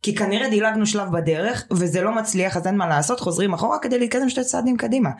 כי 0.06 0.14
כנראה 0.14 0.48
דילגנו 0.48 0.86
שלב 0.86 1.12
בדרך 1.12 1.64
וזה 1.70 2.02
לא 2.02 2.14
מצליח 2.14 2.56
אז 2.56 2.66
אין 2.66 2.76
מה 2.76 2.86
לעשות 2.86 3.20
חוזרים 3.20 3.54
אחורה 3.54 3.78
כדי 3.78 3.98
להתקדם 3.98 4.28
שתי 4.28 4.44
צעדים 4.44 4.76
קדימה. 4.76 5.10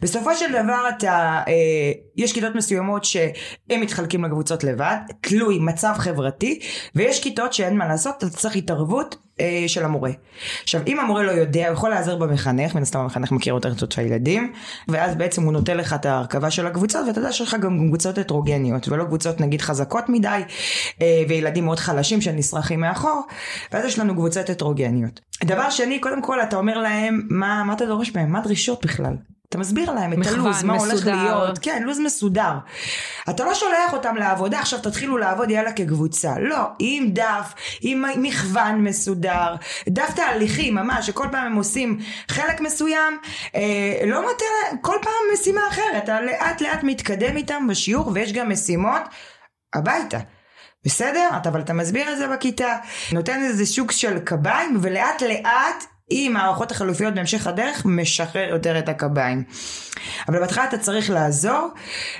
בסופו 0.00 0.34
של 0.34 0.52
דבר 0.52 0.88
אתה 0.88 1.42
אה, 1.48 1.92
יש 2.16 2.32
כיתות 2.32 2.54
מסוימות 2.54 3.04
שהם 3.04 3.80
מתחלקים 3.80 4.24
לקבוצות 4.24 4.64
לבד 4.64 4.96
תלוי 5.20 5.58
מצב 5.58 5.94
חברתי 5.96 6.60
ויש 6.94 7.22
כיתות 7.22 7.52
שאין 7.52 7.76
מה 7.76 7.88
לעשות 7.88 8.14
אתה 8.18 8.28
צריך 8.28 8.56
התערבות 8.56 9.16
אה, 9.42 9.64
של 9.66 9.84
המורה. 9.84 10.10
עכשיו 10.62 10.80
אם 10.86 11.00
המורה 11.00 11.22
לא 11.22 11.30
יודע 11.30 11.66
הוא 11.66 11.72
יכול 11.72 11.90
להיעזר 11.90 12.16
במחנך 12.16 12.74
מן 12.74 12.82
הסתם 12.82 12.98
המחנך 12.98 13.32
מכיר 13.32 13.54
יותר 13.54 13.72
את 13.72 13.98
הילדים 13.98 14.52
ואז 14.88 15.16
בעצם 15.16 15.42
הוא 15.42 15.52
נותן 15.52 15.76
לך 15.76 15.92
את 15.92 16.06
ההרכבה 16.06 16.50
של 16.50 16.66
הקבוצות 16.66 17.06
ואתה 17.06 17.18
יודע 17.18 17.32
שיש 17.32 17.48
לך 17.48 17.60
גם 17.60 17.88
קבוצות 17.88 18.18
הטרוגניות 18.18 18.88
ולא 18.88 19.04
קבוצות 19.04 19.40
נגיד 19.40 19.60
חזקות 19.60 20.04
מדי 20.08 20.40
אה, 21.02 21.22
וילדים 21.28 21.64
מאוד 21.64 21.78
חלשים 21.78 22.20
שנשרכים 22.20 22.80
מאחור 22.80 23.22
ואז 23.72 23.84
יש 23.84 23.98
לנו 23.98 24.14
קבוצות 24.14 24.50
הטרוגניות. 24.50 25.20
דבר 25.44 25.70
שני 25.70 25.98
קודם 25.98 26.22
כל 26.22 26.40
אתה 26.40 26.56
אומר 26.56 26.78
להם 26.78 27.22
מה, 27.30 27.64
מה 27.64 27.72
אתה 27.72 27.86
דורש 27.86 28.14
מהם 28.14 28.32
מה 28.32 28.38
הדרישות 28.38 28.84
בכלל 28.84 29.14
אתה 29.52 29.60
מסביר 29.60 29.92
להם 29.92 30.12
את 30.12 30.26
הלו"ז, 30.26 30.62
מה 30.62 30.76
הולך 30.76 31.06
להיות, 31.06 31.58
כן, 31.58 31.82
לו"ז 31.82 31.98
מסודר. 31.98 32.52
אתה 33.30 33.44
לא 33.44 33.54
שולח 33.54 33.92
אותם 33.92 34.16
לעבודה, 34.16 34.60
עכשיו 34.60 34.78
תתחילו 34.78 35.18
לעבוד 35.18 35.50
יאללה 35.50 35.72
כקבוצה. 35.72 36.34
לא, 36.40 36.64
עם 36.78 37.10
דף, 37.10 37.54
עם 37.80 38.04
מכוון 38.16 38.84
מסודר, 38.84 39.54
דף 39.88 40.10
תהליכים 40.16 40.74
ממש, 40.74 41.06
שכל 41.06 41.26
פעם 41.32 41.46
הם 41.46 41.54
עושים 41.54 41.98
חלק 42.28 42.60
מסוים, 42.60 43.18
אה, 43.54 44.00
לא 44.06 44.22
נותן, 44.22 44.76
כל 44.80 44.96
פעם 45.02 45.12
משימה 45.34 45.60
אחרת, 45.68 46.04
אתה 46.04 46.20
לאט 46.20 46.60
לאט 46.60 46.82
מתקדם 46.82 47.36
איתם 47.36 47.66
בשיעור, 47.68 48.10
ויש 48.14 48.32
גם 48.32 48.52
משימות 48.52 49.02
הביתה. 49.74 50.18
בסדר? 50.84 51.28
אתה, 51.36 51.48
אבל 51.48 51.60
אתה 51.60 51.72
מסביר 51.72 52.12
את 52.12 52.18
זה 52.18 52.28
בכיתה, 52.28 52.76
נותן 53.12 53.42
איזה 53.42 53.66
שוק 53.66 53.92
של 53.92 54.18
קביים 54.18 54.78
ולאט 54.82 55.22
לאט 55.22 55.84
עם 56.10 56.36
הערכות 56.36 56.70
החלופיות 56.70 57.14
בהמשך 57.14 57.46
הדרך 57.46 57.86
משחרר 57.86 58.48
יותר 58.48 58.78
את 58.78 58.88
הקביים. 58.88 59.44
אבל 60.28 60.40
בהתחלה 60.40 60.64
אתה 60.64 60.78
צריך 60.78 61.10
לעזור, 61.10 61.68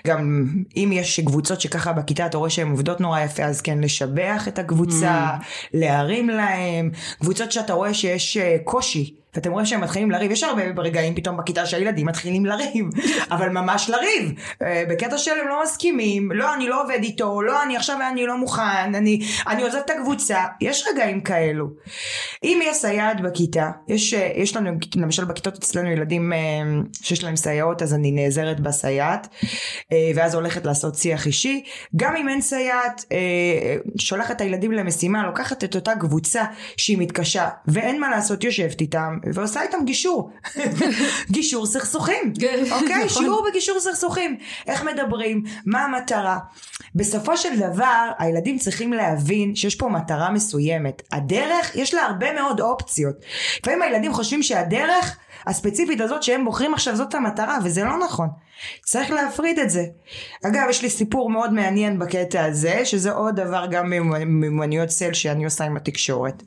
גם 0.06 0.48
אם 0.76 0.90
יש 0.92 1.20
קבוצות 1.20 1.60
שככה 1.60 1.92
בכיתה 1.92 2.26
אתה 2.26 2.38
רואה 2.38 2.50
שהן 2.50 2.70
עובדות 2.70 3.00
נורא 3.00 3.20
יפה 3.20 3.42
אז 3.42 3.60
כן 3.60 3.78
לשבח 3.80 4.48
את 4.48 4.58
הקבוצה, 4.58 5.26
mm. 5.40 5.44
להרים 5.74 6.28
להם, 6.28 6.90
קבוצות 7.20 7.52
שאתה 7.52 7.72
רואה 7.72 7.94
שיש 7.94 8.36
אה, 8.36 8.56
קושי 8.64 9.21
ואתם 9.34 9.52
רואים 9.52 9.66
שהם 9.66 9.80
מתחילים 9.80 10.10
לריב, 10.10 10.30
יש 10.30 10.42
הרבה 10.42 10.62
רגעים 10.82 11.14
פתאום 11.14 11.36
בכיתה 11.36 11.66
שהילדים 11.66 12.06
מתחילים 12.06 12.46
לריב, 12.46 12.86
אבל 13.34 13.48
ממש 13.48 13.90
לריב, 13.90 14.32
אה, 14.62 14.84
בקטע 14.90 15.18
של 15.18 15.30
הם 15.42 15.48
לא 15.48 15.62
מסכימים, 15.62 16.32
לא 16.32 16.54
אני 16.54 16.68
לא 16.68 16.82
עובד 16.82 16.98
איתו, 17.02 17.42
לא 17.42 17.62
אני 17.62 17.76
עכשיו 17.76 17.98
אני 18.12 18.26
לא 18.26 18.38
מוכן, 18.38 18.94
אני, 18.94 19.20
אני 19.46 19.62
עוזב 19.62 19.78
את 19.84 19.90
הקבוצה, 19.90 20.44
יש 20.60 20.84
רגעים 20.92 21.20
כאלו. 21.20 21.66
אם 22.44 22.60
יש 22.64 22.76
סייעת 22.76 23.20
בכיתה, 23.20 23.70
יש, 23.88 24.14
אה, 24.14 24.32
יש 24.36 24.56
לנו 24.56 24.70
למשל 24.96 25.24
בכיתות 25.24 25.58
אצלנו 25.58 25.90
ילדים 25.90 26.32
אה, 26.32 26.38
שיש 27.02 27.24
להם 27.24 27.36
סייעות 27.36 27.82
אז 27.82 27.94
אני 27.94 28.12
נעזרת 28.12 28.60
בסייעת, 28.60 29.28
ואז 30.14 30.34
הולכת 30.34 30.64
לעשות 30.64 30.94
שיח 30.94 31.26
אישי, 31.26 31.64
גם 31.96 32.16
אם 32.16 32.28
אין 32.28 32.40
סייעת, 32.40 33.04
שולחת 33.98 34.36
את 34.36 34.40
הילדים 34.40 34.72
למשימה, 34.72 35.26
לוקחת 35.26 35.64
את 35.64 35.74
אותה 35.74 35.92
קבוצה 36.00 36.44
שהיא 36.76 36.98
מתקשה, 36.98 37.48
ואין 37.68 38.00
מה 38.00 38.10
לעשות, 38.10 38.44
יושבת 38.44 38.80
איתם, 38.80 39.18
ועושה 39.34 39.62
איתם 39.62 39.84
גישור. 39.84 40.30
גישור 41.30 41.66
סכסוכים, 41.66 42.32
כן, 42.40 42.64
אוקיי? 42.70 43.04
נכון. 43.04 43.22
שיעור 43.22 43.46
בגישור 43.50 43.80
סכסוכים. 43.80 44.36
איך 44.66 44.84
מדברים, 44.84 45.42
מה 45.66 45.84
המטרה. 45.84 46.38
בסופו 46.94 47.36
של 47.36 47.58
דבר, 47.58 48.10
הילדים 48.18 48.58
צריכים 48.58 48.92
להבין 48.92 49.54
שיש 49.54 49.74
פה 49.74 49.88
מטרה 49.88 50.30
מסוימת. 50.30 51.02
הדרך, 51.12 51.76
יש 51.76 51.94
לה 51.94 52.02
הרבה 52.02 52.32
מאוד 52.32 52.60
אופציות. 52.60 53.16
לפעמים 53.60 53.82
הילדים 53.82 54.12
חושבים 54.12 54.42
שהדרך 54.42 55.16
הספציפית 55.46 56.00
הזאת 56.00 56.22
שהם 56.22 56.44
בוחרים 56.44 56.74
עכשיו 56.74 56.96
זאת 56.96 57.14
המטרה, 57.14 57.58
וזה 57.64 57.84
לא 57.84 57.98
נכון. 57.98 58.28
צריך 58.84 59.10
להפריד 59.10 59.58
את 59.58 59.70
זה. 59.70 59.84
אגב, 60.46 60.66
יש 60.70 60.82
לי 60.82 60.90
סיפור 60.90 61.30
מאוד 61.30 61.52
מעניין 61.52 61.98
בקטע 61.98 62.44
הזה, 62.44 62.84
שזה 62.84 63.12
עוד 63.12 63.36
דבר 63.36 63.66
גם 63.70 63.90
מיומנויות 64.26 64.90
סל 64.90 65.12
שאני 65.12 65.44
עושה 65.44 65.64
עם 65.64 65.76
התקשורת. 65.76 66.42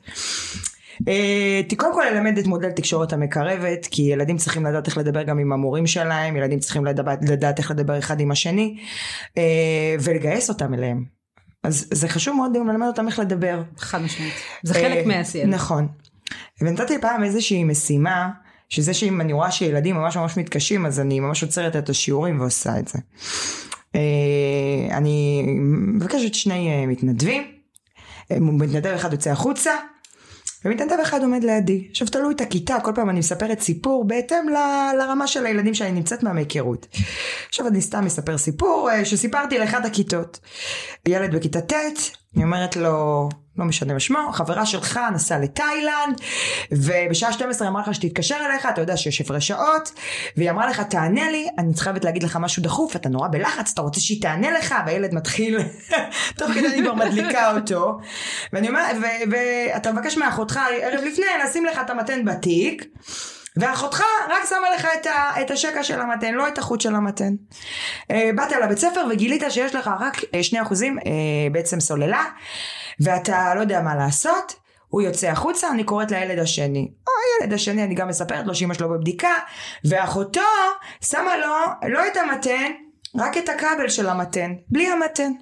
Uh, 1.02 1.76
קודם 1.76 1.92
כל 1.94 2.04
ללמד 2.12 2.38
את 2.38 2.46
מודל 2.46 2.70
תקשורת 2.70 3.12
המקרבת 3.12 3.86
כי 3.90 4.02
ילדים 4.02 4.36
צריכים 4.36 4.66
לדעת 4.66 4.86
איך 4.86 4.98
לדבר 4.98 5.22
גם 5.22 5.38
עם 5.38 5.52
המורים 5.52 5.86
שלהם 5.86 6.36
ילדים 6.36 6.58
צריכים 6.58 6.84
לדעת, 6.84 7.18
לדעת 7.28 7.58
איך 7.58 7.70
לדבר 7.70 7.98
אחד 7.98 8.20
עם 8.20 8.30
השני 8.30 8.76
uh, 9.28 9.32
ולגייס 10.00 10.48
אותם 10.48 10.74
אליהם. 10.74 11.04
אז 11.62 11.88
זה 11.90 12.08
חשוב 12.08 12.36
מאוד 12.36 12.52
גם 12.54 12.68
ללמד 12.68 12.86
אותם 12.86 13.06
איך 13.06 13.18
לדבר. 13.18 13.62
חד 13.78 14.02
משמעית. 14.02 14.34
זה 14.62 14.74
uh, 14.74 14.76
חלק 14.76 15.06
מהעשייה. 15.06 15.46
נכון. 15.46 15.88
ונתתי 16.60 17.00
פעם 17.00 17.24
איזושהי 17.24 17.64
משימה 17.64 18.30
שזה 18.68 18.94
שאם 18.94 19.20
אני 19.20 19.32
רואה 19.32 19.50
שילדים 19.50 19.96
ממש 19.96 20.16
ממש 20.16 20.36
מתקשים 20.36 20.86
אז 20.86 21.00
אני 21.00 21.20
ממש 21.20 21.42
עוצרת 21.42 21.76
את 21.76 21.88
השיעורים 21.88 22.40
ועושה 22.40 22.78
את 22.78 22.88
זה. 22.88 22.98
אני 24.90 25.44
מבקשת 25.96 26.34
שני 26.34 26.86
מתנדבים. 26.86 27.42
מתנדב 28.30 28.86
אחד 28.86 29.12
יוצא 29.12 29.30
החוצה 29.30 29.72
ומתנדב 30.64 30.96
אחד 31.02 31.22
עומד 31.22 31.44
לידי. 31.44 31.86
עכשיו 31.90 32.08
תלוי 32.08 32.34
את 32.34 32.40
הכיתה, 32.40 32.76
כל 32.80 32.92
פעם 32.94 33.10
אני 33.10 33.18
מספרת 33.18 33.60
סיפור 33.60 34.04
בהתאם 34.04 34.48
ל, 34.48 34.56
לרמה 34.98 35.26
של 35.26 35.46
הילדים 35.46 35.74
שאני 35.74 35.92
נמצאת 35.92 36.22
מהמהיכרות. 36.22 36.86
עכשיו 37.48 37.66
אני 37.66 37.80
סתם 37.80 38.04
מספר 38.04 38.38
סיפור 38.38 38.90
אה, 38.90 39.04
שסיפרתי 39.04 39.58
לאחד 39.58 39.86
הכיתות. 39.86 40.40
ילד 41.08 41.34
בכיתה 41.34 41.60
ט', 41.60 41.72
אני 42.36 42.44
אומרת 42.44 42.76
לו, 42.76 43.28
לא 43.58 43.64
משנה 43.64 43.94
משמו, 43.94 44.18
חברה 44.32 44.66
שלך 44.66 45.00
נסעה 45.14 45.38
לתאילנד, 45.38 46.20
ובשעה 46.72 47.32
12 47.32 47.68
אמרה 47.68 47.82
לך 47.82 47.94
שתתקשר 47.94 48.36
אליך, 48.46 48.66
אתה 48.66 48.80
יודע 48.80 48.96
שיש 48.96 49.20
הפרש 49.20 49.48
שעות, 49.48 49.92
והיא 50.36 50.50
אמרה 50.50 50.66
לך 50.66 50.80
תענה 50.80 51.30
לי, 51.30 51.48
אני 51.58 51.72
חייבת 51.78 52.04
להגיד 52.04 52.22
לך 52.22 52.36
משהו 52.36 52.62
דחוף, 52.62 52.96
אתה 52.96 53.08
נורא 53.08 53.28
בלחץ, 53.28 53.70
אתה 53.72 53.82
רוצה 53.82 54.00
שהיא 54.00 54.22
תענה 54.22 54.50
לך, 54.50 54.74
והילד 54.86 55.14
מתחיל, 55.14 55.58
תוך 56.38 56.50
כדי 56.50 56.66
אני 56.66 56.82
כבר 56.82 56.94
מדליקה 56.94 57.56
אותו, 57.56 57.98
ואני 58.52 58.68
אומרת, 58.68 58.96
ואתה 59.30 59.92
מבקש 59.92 60.16
מאחותך 60.16 60.60
ערב 60.82 61.04
לפני 61.04 61.26
לשים 61.44 61.64
לך 61.64 61.78
את 61.84 61.90
המתן 61.90 62.24
בתיק, 62.24 62.84
ואחותך 63.56 64.02
רק 64.28 64.44
שמה 64.48 64.70
לך 64.76 64.88
את, 65.00 65.06
ה, 65.06 65.40
את 65.40 65.50
השקע 65.50 65.82
של 65.82 66.00
המתן, 66.00 66.34
לא 66.34 66.48
את 66.48 66.58
החוט 66.58 66.80
של 66.80 66.94
המתן. 66.94 67.34
Uh, 68.02 68.14
באת 68.36 68.52
לבית 68.52 68.78
ספר 68.78 69.06
וגילית 69.10 69.42
שיש 69.48 69.74
לך 69.74 69.90
רק 70.00 70.16
2% 70.16 70.22
uh, 70.22 70.68
uh, 70.68 71.02
בעצם 71.52 71.80
סוללה, 71.80 72.24
ואתה 73.00 73.54
לא 73.54 73.60
יודע 73.60 73.80
מה 73.80 73.94
לעשות, 73.94 74.54
הוא 74.88 75.02
יוצא 75.02 75.26
החוצה, 75.26 75.70
אני 75.70 75.84
קוראת 75.84 76.10
לילד 76.10 76.38
השני. 76.38 76.90
או 77.06 77.12
הילד 77.40 77.52
השני, 77.52 77.84
אני 77.84 77.94
גם 77.94 78.08
מספרת 78.08 78.46
לו 78.46 78.54
שאמא 78.54 78.74
שלו 78.74 78.88
בבדיקה, 78.88 79.34
ואחותו 79.84 80.40
שמה 81.00 81.36
לו 81.36 81.88
לא 81.88 82.06
את 82.06 82.16
המתן, 82.16 82.72
רק 83.18 83.36
את 83.36 83.48
הכבל 83.48 83.88
של 83.88 84.08
המתן, 84.08 84.54
בלי 84.68 84.88
המתן. 84.88 85.32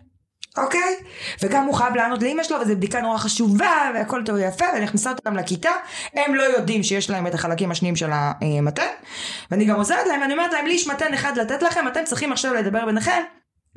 אוקיי? 0.58 0.96
וגם 1.42 1.64
הוא 1.64 1.74
חייב 1.74 1.94
לענות 1.94 2.22
לאמא 2.22 2.42
שלו, 2.42 2.56
וזו 2.60 2.76
בדיקה 2.76 3.00
נורא 3.00 3.18
חשובה, 3.18 3.90
והכל 3.94 4.22
טוב 4.24 4.34
ויפה, 4.36 4.64
ונכנסה 4.76 5.10
אותם 5.10 5.36
לכיתה, 5.36 5.70
הם 6.14 6.34
לא 6.34 6.42
יודעים 6.42 6.82
שיש 6.82 7.10
להם 7.10 7.26
את 7.26 7.34
החלקים 7.34 7.70
השניים 7.70 7.96
של 7.96 8.10
המתן, 8.12 8.86
ואני 9.50 9.64
גם 9.64 9.76
עוזרת 9.76 10.06
להם, 10.06 10.20
ואני 10.20 10.32
אומרת 10.32 10.52
להם, 10.52 10.66
לי 10.66 10.74
יש 10.74 10.86
מתן 10.86 11.14
אחד 11.14 11.38
לתת 11.38 11.62
לכם, 11.62 11.88
אתם 11.88 12.00
צריכים 12.04 12.32
עכשיו 12.32 12.54
לדבר 12.54 12.86
ביניכם, 12.86 13.22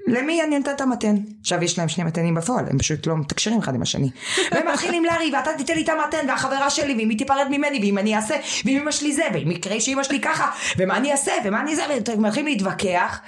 למי 0.07 0.43
אני 0.43 0.57
נותנת 0.57 0.75
את 0.75 0.81
המתן? 0.81 1.15
עכשיו 1.41 1.63
יש 1.63 1.79
להם 1.79 1.89
שני 1.89 2.03
מתנים 2.03 2.35
בפועל, 2.35 2.65
הם 2.69 2.77
פשוט 2.77 3.07
לא 3.07 3.17
מתקשרים 3.17 3.59
אחד 3.59 3.75
עם 3.75 3.81
השני. 3.81 4.09
והם 4.51 4.67
מתחילים 4.73 5.05
לריב, 5.05 5.33
ואתה 5.33 5.49
תיתן 5.57 5.73
לי 5.75 5.83
את 5.83 5.89
המתן, 5.89 6.25
והחברה 6.27 6.69
שלי, 6.69 6.95
ואם 6.97 7.09
היא 7.09 7.17
תיפרד 7.17 7.47
ממני, 7.51 7.79
ואם 7.79 7.97
אני 7.97 8.15
אעשה, 8.15 8.35
ואם 8.65 8.77
אמא 8.81 8.91
שלי 8.91 9.13
זה, 9.13 9.23
ואם 9.33 9.51
יקרה 9.51 9.79
שאמא 9.79 10.03
שלי 10.03 10.21
ככה, 10.21 10.51
ומה 10.77 10.97
אני 10.97 11.11
אעשה, 11.11 11.31
ומה 11.43 11.61
אני 11.61 11.75
זה, 11.75 11.83
והם 12.07 12.25
מתחילים 12.25 12.47
להתווכח. 12.47 13.19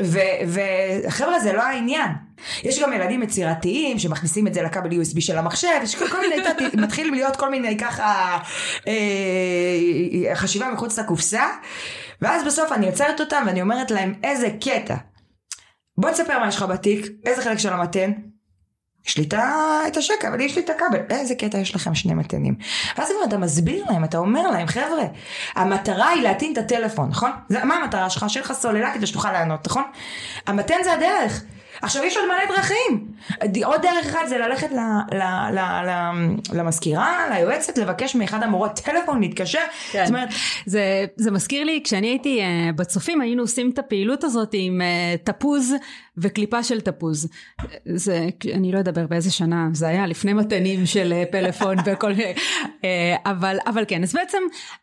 וחבר'ה 0.00 1.40
זה 1.40 1.52
לא 1.52 1.62
העניין. 1.62 2.10
יש 2.62 2.82
גם 2.82 2.92
ילדים 2.92 3.22
יצירתיים 3.22 3.98
שמכניסים 3.98 4.46
את 4.46 4.54
זה 4.54 4.62
לכבל 4.62 4.90
USB 4.90 5.20
של 5.20 5.38
המחשב, 5.38 5.68
יש 5.82 5.96
כל 5.96 6.20
מיני, 6.20 6.42
מתחילים 6.74 7.14
להיות 7.14 7.36
כל 7.36 7.50
מיני 7.50 7.78
ככה 7.78 8.38
אה, 8.88 10.34
חשיבה 10.34 10.70
מחוץ 10.70 10.98
לקופסה, 10.98 11.44
ואז 12.22 12.44
בסוף 12.46 12.72
אני 12.72 12.86
עוצרת 12.86 13.20
אותם 13.20 13.42
ואני 13.46 13.62
אומרת 13.62 13.90
להם 13.90 14.14
איזה 14.24 14.48
קטע. 14.60 14.96
בוא 15.98 16.10
תספר 16.10 16.38
מה 16.38 16.48
יש 16.48 16.56
לך 16.56 16.62
בתיק, 16.62 17.06
איזה 17.26 17.42
חלק 17.42 17.58
של 17.58 17.72
המתן, 17.72 18.12
יש 19.06 19.18
לי 19.18 19.28
את 19.88 19.96
השקע, 19.96 20.28
אבל 20.28 20.40
יש 20.40 20.56
לי 20.56 20.62
את 20.62 20.70
הכבל. 20.70 20.98
איזה 21.10 21.34
קטע 21.34 21.58
יש 21.58 21.74
לכם 21.74 21.94
שני 21.94 22.14
מתנים. 22.14 22.54
ואז 22.98 23.10
אם 23.10 23.16
אתה 23.28 23.38
מסביר 23.38 23.84
להם, 23.90 24.04
אתה 24.04 24.18
אומר 24.18 24.50
להם, 24.50 24.66
חבר'ה, 24.66 25.04
המטרה 25.54 26.08
היא 26.08 26.22
להטעין 26.22 26.52
את 26.52 26.58
הטלפון, 26.58 27.08
נכון? 27.08 27.30
זה, 27.48 27.64
מה 27.64 27.74
המטרה 27.74 28.10
שלך? 28.10 28.24
שיהיה 28.28 28.44
לך 28.44 28.52
סוללה 28.52 28.94
כדי 28.94 29.06
שתוכל 29.06 29.32
לענות, 29.32 29.66
נכון? 29.66 29.84
המתן 30.46 30.76
זה 30.84 30.92
הדרך. 30.92 31.42
עכשיו 31.82 32.04
יש 32.04 32.16
עוד 32.16 32.26
מלא 32.26 32.56
דרכים. 32.56 33.06
עוד 33.64 33.82
דרך 33.82 34.06
אחת 34.06 34.28
זה 34.28 34.38
ללכת 34.38 34.72
ל, 34.72 34.78
ל, 35.16 35.22
ל, 35.52 35.58
ל, 35.58 35.90
למזכירה, 36.52 37.26
ליועצת, 37.30 37.78
לבקש 37.78 38.14
מאחד 38.14 38.42
המורות 38.42 38.80
טלפון, 38.84 39.20
להתקשר. 39.20 39.58
כן. 39.92 40.04
זאת 40.04 40.14
אומרת... 40.14 40.28
זה, 40.66 41.04
זה 41.16 41.30
מזכיר 41.30 41.64
לי, 41.64 41.80
כשאני 41.84 42.06
הייתי 42.06 42.40
uh, 42.40 42.76
בצופים 42.76 43.20
היינו 43.20 43.42
עושים 43.42 43.70
את 43.70 43.78
הפעילות 43.78 44.24
הזאת 44.24 44.50
עם 44.52 44.80
uh, 44.80 45.32
תפוז 45.32 45.74
וקליפה 46.16 46.62
של 46.62 46.80
תפוז. 46.80 47.28
זה, 47.94 48.28
אני 48.54 48.72
לא 48.72 48.78
אדבר 48.80 49.06
באיזה 49.06 49.30
שנה, 49.30 49.68
זה 49.72 49.88
היה 49.88 50.06
לפני 50.06 50.32
מתנים 50.32 50.86
של 50.86 51.12
uh, 51.12 51.32
פלאפון 51.32 51.76
וכל 51.86 52.12
מיני, 52.12 52.34
uh, 52.34 52.84
אבל, 53.26 53.56
אבל 53.66 53.84
כן, 53.88 54.02
אז 54.02 54.12
בעצם 54.12 54.38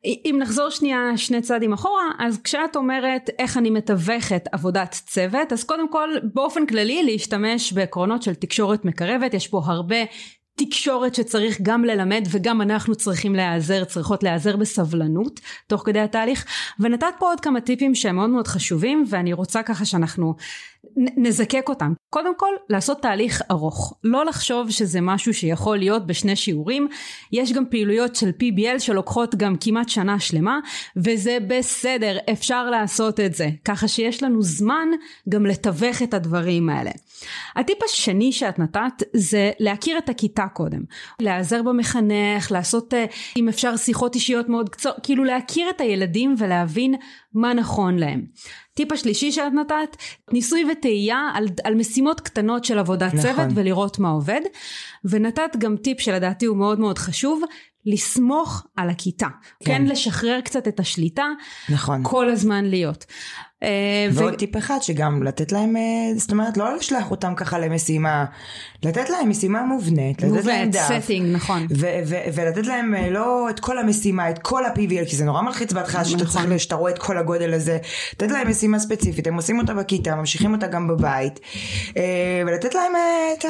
אם 0.06 0.36
נחזור 0.40 0.70
שנייה 0.70 1.00
שני 1.16 1.42
צעדים 1.42 1.74
אחורה, 1.74 2.10
אז 2.20 2.42
כשאת 2.44 2.76
אומרת 2.76 3.30
איך 3.40 3.58
אני 3.58 3.70
מתווכת 3.70 4.44
עבודת 4.52 5.02
צוות, 5.08 5.54
אז 5.54 5.64
קודם 5.64 5.92
כל 5.92 6.10
באופן 6.34 6.66
כללי 6.66 7.04
להשתמש 7.04 7.74
בעקרונות 7.74 8.24
של 8.24 8.34
תקשורת 8.34 8.86
מקרבת, 8.86 9.34
יש 9.34 9.48
פה 9.48 9.62
הרבה 9.66 9.98
תקשורת 10.60 11.16
שצריך 11.16 11.58
גם 11.62 11.86
ללמד 11.86 12.28
וגם 12.32 12.62
אנחנו 12.62 12.96
צריכים 12.96 13.36
להיעזר, 13.36 13.84
צריכות 13.84 14.24
להיעזר 14.24 14.58
בסבלנות 14.58 15.40
תוך 15.68 15.84
כדי 15.86 16.00
התהליך. 16.00 16.46
ונתת 16.80 17.14
פה 17.20 17.26
עוד 17.26 17.40
כמה 17.40 17.62
טיפים 17.62 17.96
שהם 17.96 18.16
מאוד 18.16 18.30
מאוד 18.30 18.48
חשובים 18.48 19.06
ואני 19.10 19.34
רוצה 19.34 19.64
ככה 19.64 19.86
שאנחנו 19.86 20.36
נזקק 20.98 21.70
אותם. 21.70 21.94
קודם 22.10 22.38
כל 22.38 22.50
לעשות 22.70 23.02
תהליך 23.02 23.42
ארוך, 23.52 23.94
לא 24.04 24.26
לחשוב 24.26 24.70
שזה 24.70 25.02
משהו 25.02 25.34
שיכול 25.34 25.78
להיות 25.78 26.08
בשני 26.08 26.36
שיעורים, 26.36 26.88
יש 27.32 27.54
גם 27.54 27.64
פעילויות 27.70 28.16
של 28.16 28.30
PBL 28.30 28.80
שלוקחות 28.80 29.36
גם 29.36 29.56
כמעט 29.60 29.90
שנה 29.90 30.20
שלמה 30.20 30.60
וזה 30.98 31.38
בסדר, 31.48 32.18
אפשר 32.32 32.70
לעשות 32.70 33.20
את 33.20 33.34
זה, 33.34 33.50
ככה 33.66 33.88
שיש 33.88 34.24
לנו 34.24 34.42
זמן 34.42 34.88
גם 35.30 35.46
לתווך 35.46 36.02
את 36.02 36.14
הדברים 36.14 36.70
האלה. 36.70 36.92
הטיפ 37.56 37.84
השני 37.84 38.32
שאת 38.32 38.60
נתת 38.60 39.04
זה 39.14 39.52
להכיר 39.60 39.98
את 39.98 40.10
הכיתה 40.10 40.48
קודם, 40.54 40.82
להיעזר 41.20 41.64
במחנך, 41.64 42.52
לעשות 42.52 42.94
אה, 42.94 43.06
אם 43.38 43.50
אפשר 43.50 43.78
שיחות 43.78 44.16
אישיות 44.16 44.50
מאוד 44.50 44.70
קצרות, 44.70 44.96
כאילו 45.04 45.24
להכיר 45.24 45.70
את 45.70 45.82
הילדים 45.82 46.36
ולהבין 46.38 46.96
מה 47.34 47.54
נכון 47.54 47.98
להם. 47.98 48.26
טיפ 48.80 48.92
השלישי 48.92 49.32
שאת 49.32 49.54
נתת, 49.54 49.98
ניסוי 50.32 50.66
וטעייה 50.72 51.30
על, 51.34 51.48
על 51.64 51.76
משימות 51.76 52.20
קטנות 52.20 52.66
של 52.66 52.80
עבודת 52.80 53.14
נכון. 53.14 53.22
צוות 53.22 53.48
ולראות 53.56 54.00
מה 54.00 54.10
עובד. 54.10 54.42
ונתת 55.06 55.56
גם 55.58 55.78
טיפ 55.78 56.02
שלדעתי 56.02 56.46
הוא 56.46 56.58
מאוד 56.58 56.80
מאוד 56.80 56.98
חשוב, 56.98 57.42
לסמוך 57.86 58.66
על 58.76 58.90
הכיתה. 58.90 59.28
כן. 59.60 59.66
כן 59.66 59.86
לשחרר 59.86 60.42
קצת 60.42 60.68
את 60.68 60.80
השליטה. 60.80 61.26
נכון. 61.70 62.02
כל 62.04 62.30
הזמן 62.30 62.66
להיות. 62.66 63.06
אה, 63.64 64.08
ועוד 64.14 64.34
ו... 64.34 64.38
טיפ 64.38 64.58
אחד 64.58 64.78
שגם 64.82 65.24
לתת 65.24 65.52
להם, 65.52 65.78
אה, 65.78 65.82
זאת 66.18 66.32
אומרת 66.32 66.58
לא 66.58 66.76
לשלוח 66.76 67.12
אותם 67.12 67.36
ככה 67.36 67.60
למשימה, 67.60 68.26
לתת 68.84 69.10
להם 69.10 69.30
משימה 69.30 69.64
מובנית, 69.64 70.22
לתת 70.24 70.46
להם 70.46 70.70
דף, 70.70 70.90
setting, 70.90 71.24
נכון, 71.24 71.68
ו- 71.72 72.00
ו- 72.06 72.34
ולתת 72.34 72.68
להם 72.68 72.96
אה, 72.96 73.10
לא 73.10 73.50
את 73.50 73.60
כל 73.60 73.78
המשימה, 73.78 74.30
את 74.30 74.40
כל 74.40 74.66
ה- 74.66 74.81
PBL, 74.81 75.10
כי 75.10 75.16
זה 75.16 75.26
נורא 75.26 75.42
מלחיץ 75.42 75.74
בהתחלה 75.74 76.02
נכון. 76.02 76.20
שאתה 76.20 76.32
צריך, 76.32 76.60
שאתה 76.60 76.76
רואה 76.76 76.92
את 76.92 77.00
כל 77.00 77.18
הגודל 77.18 77.54
הזה, 77.54 77.78
לתת 78.14 78.32
להם 78.32 78.50
משימה 78.50 78.80
ספציפית, 78.80 79.28
הם 79.28 79.36
עושים 79.36 79.60
אותה 79.60 79.74
בכיתה, 79.74 80.16
ממשיכים 80.16 80.54
אותה 80.54 80.68
גם 80.68 80.88
בבית, 80.88 81.40
ולתת 82.46 82.76
להם 82.76 82.92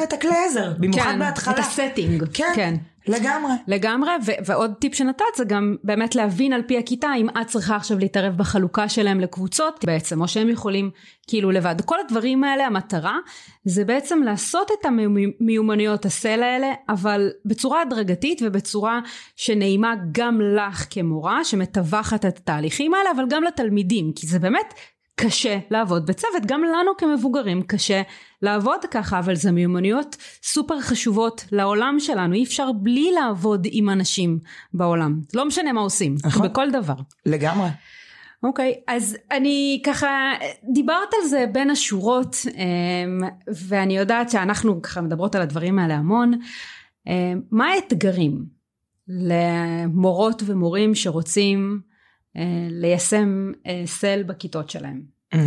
את 0.02 0.12
הכלי 0.12 0.36
עזר, 0.46 0.72
במיוחד 0.78 1.10
כן, 1.10 1.18
בהתחלה, 1.18 1.54
את 1.54 1.58
ה 1.58 1.65
setting, 1.65 2.24
כן. 2.32 2.52
כן. 2.54 2.74
לגמרי. 3.08 3.52
לגמרי, 3.66 4.10
ו- 4.26 4.46
ועוד 4.46 4.74
טיפ 4.80 4.94
שנתת 4.94 5.24
זה 5.36 5.44
גם 5.44 5.76
באמת 5.84 6.14
להבין 6.14 6.52
על 6.52 6.62
פי 6.62 6.78
הכיתה 6.78 7.08
אם 7.16 7.28
את 7.40 7.46
צריכה 7.46 7.76
עכשיו 7.76 7.98
להתערב 7.98 8.36
בחלוקה 8.36 8.88
שלהם 8.88 9.20
לקבוצות 9.20 9.84
בעצם, 9.84 10.20
או 10.20 10.28
שהם 10.28 10.48
יכולים 10.48 10.90
כאילו 11.26 11.50
לבד. 11.50 11.74
כל 11.84 11.96
הדברים 12.00 12.44
האלה, 12.44 12.66
המטרה 12.66 13.18
זה 13.64 13.84
בעצם 13.84 14.22
לעשות 14.22 14.70
את 14.80 14.86
המיומנויות 14.86 16.04
הסלע 16.04 16.46
האלה, 16.46 16.72
אבל 16.88 17.30
בצורה 17.44 17.82
הדרגתית 17.82 18.42
ובצורה 18.42 19.00
שנעימה 19.36 19.94
גם 20.12 20.40
לך 20.40 20.86
כמורה, 20.90 21.44
שמטווחת 21.44 22.24
את 22.24 22.38
התהליכים 22.38 22.94
האלה, 22.94 23.10
אבל 23.16 23.24
גם 23.28 23.44
לתלמידים, 23.44 24.12
כי 24.16 24.26
זה 24.26 24.38
באמת 24.38 24.74
קשה 25.22 25.58
לעבוד 25.70 26.06
בצוות, 26.06 26.46
גם 26.46 26.64
לנו 26.64 26.90
כמבוגרים 26.98 27.62
קשה 27.62 28.02
לעבוד 28.42 28.80
ככה, 28.90 29.18
אבל 29.18 29.34
זה 29.34 29.52
מיומנויות 29.52 30.16
סופר 30.42 30.80
חשובות 30.80 31.44
לעולם 31.52 31.96
שלנו, 31.98 32.34
אי 32.34 32.44
אפשר 32.44 32.72
בלי 32.72 33.10
לעבוד 33.12 33.66
עם 33.70 33.90
אנשים 33.90 34.38
בעולם, 34.74 35.20
לא 35.34 35.44
משנה 35.44 35.72
מה 35.72 35.80
עושים, 35.80 36.14
נכון. 36.24 36.48
בכל 36.48 36.70
דבר. 36.70 36.94
לגמרי. 37.26 37.68
אוקיי, 38.42 38.74
okay, 38.76 38.92
אז 38.94 39.16
אני 39.30 39.82
ככה, 39.86 40.32
דיברת 40.72 41.14
על 41.22 41.28
זה 41.28 41.44
בין 41.52 41.70
השורות, 41.70 42.36
אמ, 42.46 43.28
ואני 43.68 43.96
יודעת 43.96 44.30
שאנחנו 44.30 44.82
ככה 44.82 45.00
מדברות 45.00 45.34
על 45.34 45.42
הדברים 45.42 45.78
האלה 45.78 45.94
המון. 45.94 46.32
אמ, 47.06 47.40
מה 47.50 47.66
האתגרים 47.66 48.44
למורות 49.08 50.42
ומורים 50.46 50.94
שרוצים 50.94 51.80
ליישם 52.70 53.52
אה, 53.66 53.82
סל 53.86 54.22
בכיתות 54.22 54.70
שלהם. 54.70 55.02
Mm-hmm. 55.34 55.38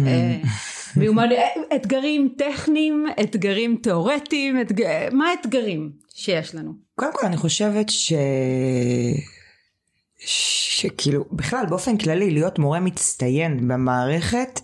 אה, 0.97 1.75
אתגרים 1.75 2.33
טכניים, 2.37 3.05
אתגרים 3.21 3.77
תיאורטיים, 3.83 4.57
מה 5.11 5.29
האתגרים 5.29 5.91
שיש 6.15 6.55
לנו? 6.55 6.73
קודם 6.95 7.11
כל 7.13 7.25
אני 7.25 7.37
חושבת 7.37 7.89
ש... 7.89 8.13
שכאילו 10.25 11.25
בכלל 11.31 11.65
באופן 11.69 11.97
כללי 11.97 12.31
להיות 12.31 12.59
מורה 12.59 12.79
מצטיין 12.79 13.67
במערכת 13.67 14.59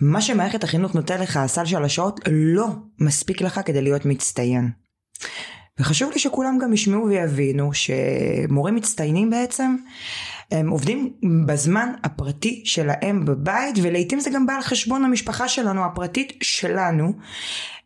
מה 0.00 0.20
שמערכת 0.20 0.64
החינוך 0.64 0.94
נותן 0.94 1.20
לך 1.20 1.36
הסל 1.36 1.64
של 1.64 1.84
השעות 1.84 2.20
לא 2.30 2.66
מספיק 2.98 3.40
לך 3.40 3.60
כדי 3.64 3.82
להיות 3.82 4.04
מצטיין. 4.04 4.70
וחשוב 5.80 6.10
לי 6.12 6.18
שכולם 6.18 6.58
גם 6.58 6.72
ישמעו 6.72 7.06
ויבינו 7.06 7.70
שמורים 7.74 8.74
מצטיינים 8.74 9.30
בעצם 9.30 9.76
הם 10.52 10.68
עובדים 10.68 11.12
בזמן 11.46 11.92
הפרטי 12.04 12.62
שלהם 12.64 13.24
בבית 13.24 13.74
ולעיתים 13.82 14.20
זה 14.20 14.30
גם 14.30 14.46
בא 14.46 14.54
על 14.54 14.62
חשבון 14.62 15.04
המשפחה 15.04 15.48
שלנו 15.48 15.84
הפרטית 15.84 16.32
שלנו 16.42 17.12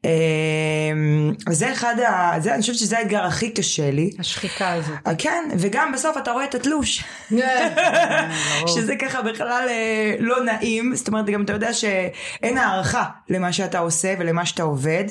אמ, 0.07 1.33
זה 1.49 1.73
אחד, 1.73 1.95
ה... 2.09 2.33
זה, 2.41 2.55
אני 2.55 2.61
חושבת 2.61 2.77
שזה 2.77 2.99
האתגר 2.99 3.25
הכי 3.25 3.51
קשה 3.51 3.91
לי. 3.91 4.11
השחיקה 4.19 4.73
הזאת. 4.73 4.97
אה, 5.07 5.15
כן, 5.19 5.49
וגם 5.59 5.93
בסוף 5.93 6.17
אתה 6.17 6.33
רואה 6.33 6.45
את 6.45 6.55
התלוש. 6.55 7.05
שזה 8.75 8.97
ככה 8.97 9.23
בכלל 9.23 9.67
אה, 9.69 10.15
לא 10.19 10.45
נעים, 10.45 10.95
זאת 10.95 11.09
אומרת 11.09 11.27
גם 11.27 11.45
אתה 11.45 11.53
יודע 11.53 11.73
שאין 11.73 12.59
הערכה 12.59 13.05
למה 13.29 13.53
שאתה 13.53 13.79
עושה 13.79 14.15
ולמה 14.19 14.47
שאתה 14.47 14.63
עובד, 14.63 15.05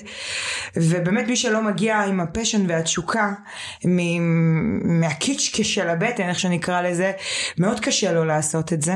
ובאמת 0.76 1.28
מי 1.28 1.36
שלא 1.36 1.62
מגיע 1.62 2.00
עם 2.00 2.20
הפשן 2.20 2.70
והתשוקה, 2.70 3.32
מהקיצ'קה 4.84 5.64
של 5.64 5.90
הבטן, 5.90 6.30
איך 6.30 6.40
שנקרא 6.40 6.82
לזה, 6.82 7.12
מאוד 7.58 7.80
קשה 7.80 8.12
לו 8.14 8.26
לעשות 8.26 8.74
את 8.74 8.82
זה. 8.82 8.96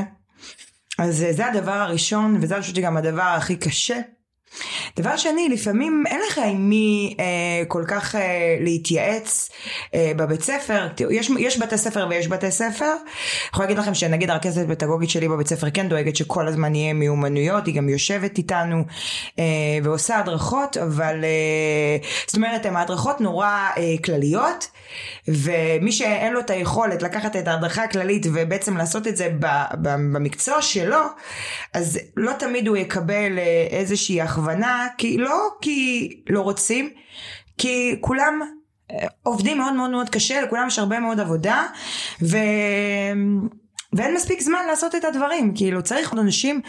אז 0.98 1.24
זה 1.30 1.46
הדבר 1.46 1.72
הראשון, 1.72 2.38
וזה 2.40 2.54
אני 2.54 2.60
חושבת 2.60 2.76
שגם 2.76 2.96
הדבר 2.96 3.22
הכי 3.22 3.56
קשה. 3.56 4.00
דבר 4.96 5.16
שני, 5.16 5.48
לפעמים 5.48 6.04
אין 6.06 6.20
לך 6.28 6.38
עם 6.38 6.68
מי 6.70 7.16
אה, 7.20 7.64
כל 7.68 7.84
כך 7.88 8.14
אה, 8.14 8.56
להתייעץ 8.60 9.50
אה, 9.94 10.12
בבית 10.16 10.42
ספר, 10.42 10.88
יש, 11.10 11.30
יש 11.38 11.58
בתי 11.58 11.78
ספר 11.78 12.06
ויש 12.10 12.28
בתי 12.28 12.50
ספר, 12.50 12.84
אני 12.84 13.48
יכולה 13.52 13.68
להגיד 13.68 13.78
לכם 13.78 13.94
שנגיד 13.94 14.30
הרכזת 14.30 14.66
פדגוגית 14.68 15.10
שלי 15.10 15.28
בבית 15.28 15.46
ספר 15.46 15.70
כן 15.70 15.88
דואגת 15.88 16.16
שכל 16.16 16.48
הזמן 16.48 16.74
יהיה 16.74 16.92
מיומנויות, 16.92 17.66
היא 17.66 17.74
גם 17.74 17.88
יושבת 17.88 18.38
איתנו 18.38 18.84
אה, 19.38 19.44
ועושה 19.82 20.18
הדרכות, 20.18 20.76
אבל 20.76 21.24
אה, 21.24 22.08
זאת 22.26 22.36
אומרת, 22.36 22.66
הן 22.66 22.76
ההדרכות 22.76 23.20
נורא 23.20 23.68
אה, 23.76 23.94
כלליות, 24.04 24.70
ומי 25.28 25.92
שאין 25.92 26.32
לו 26.32 26.40
את 26.40 26.50
היכולת 26.50 27.02
לקחת 27.02 27.36
את 27.36 27.48
ההדרכה 27.48 27.84
הכללית 27.84 28.26
ובעצם 28.32 28.76
לעשות 28.76 29.06
את 29.06 29.16
זה 29.16 29.28
במקצוע 29.82 30.62
שלו, 30.62 30.98
אז 31.74 31.98
לא 32.16 32.32
תמיד 32.38 32.68
הוא 32.68 32.76
יקבל 32.76 33.38
אה, 33.38 33.66
איזושהי 33.70 34.20
הכוונה, 34.40 34.86
כי 34.98 35.18
לא 35.18 35.48
כי 35.60 36.08
לא 36.28 36.40
רוצים, 36.40 36.90
כי 37.58 37.96
כולם 38.00 38.40
אה, 38.90 39.06
עובדים 39.22 39.58
מאוד 39.58 39.72
מאוד 39.72 39.90
מאוד 39.90 40.10
קשה, 40.10 40.42
לכולם 40.42 40.66
יש 40.66 40.78
הרבה 40.78 41.00
מאוד 41.00 41.20
עבודה, 41.20 41.66
ו... 42.22 42.36
ואין 43.92 44.14
מספיק 44.14 44.40
זמן 44.40 44.66
לעשות 44.68 44.94
את 44.94 45.04
הדברים, 45.04 45.52
כאילו 45.54 45.82
צריך 45.82 46.12
אנשים 46.12 46.60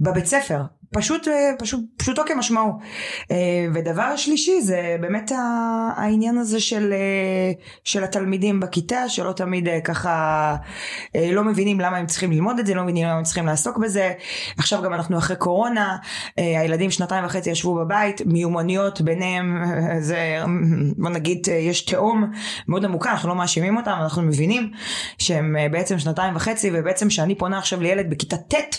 בבית 0.00 0.26
ספר, 0.26 0.60
פשוט, 0.92 1.28
אה, 1.28 1.50
פשוט, 1.58 1.80
פשוטו 1.96 2.22
כמשמעו. 2.26 2.78
אה, 3.30 3.36
ודבר 3.74 4.16
שלישי 4.16 4.60
זה 4.60 4.96
באמת 5.00 5.32
העניין 5.96 6.38
הזה 6.38 6.60
של, 6.60 6.92
אה, 6.92 7.52
של 7.84 8.04
התלמידים 8.04 8.60
בכיתה, 8.60 9.08
שלא 9.08 9.32
תמיד 9.32 9.68
ככה 9.84 10.56
לא 11.14 11.44
מבינים 11.44 11.80
למה 11.80 11.96
הם 11.96 12.06
צריכים 12.06 12.32
ללמוד 12.32 12.58
את 12.58 12.66
זה, 12.66 12.74
לא 12.74 12.82
מבינים 12.82 13.06
למה 13.06 13.18
הם 13.18 13.24
צריכים 13.24 13.46
לעסוק 13.46 13.78
בזה. 13.78 14.12
עכשיו 14.58 14.82
גם 14.82 14.94
אנחנו 14.94 15.18
אחרי 15.18 15.36
קורונה, 15.36 15.96
הילדים 16.36 16.90
שנתיים 16.90 17.24
וחצי 17.24 17.50
ישבו 17.50 17.74
בבית, 17.74 18.22
מיומנויות 18.26 19.00
ביניהם, 19.00 19.64
זה 20.00 20.42
בוא 20.96 21.10
נגיד 21.10 21.48
יש 21.48 21.84
תהום 21.84 22.32
מאוד 22.68 22.84
עמוקה, 22.84 23.10
אנחנו 23.10 23.28
לא 23.28 23.34
מאשימים 23.34 23.76
אותם, 23.76 23.96
אנחנו 24.02 24.22
מבינים 24.22 24.70
שהם 25.18 25.56
בעצם 25.70 25.98
שנתיים 25.98 26.36
וחצי, 26.36 26.70
ובעצם 26.72 27.08
כשאני 27.08 27.34
פונה 27.34 27.58
עכשיו 27.58 27.80
לילד 27.80 28.10
בכיתה 28.10 28.36
ט', 28.36 28.76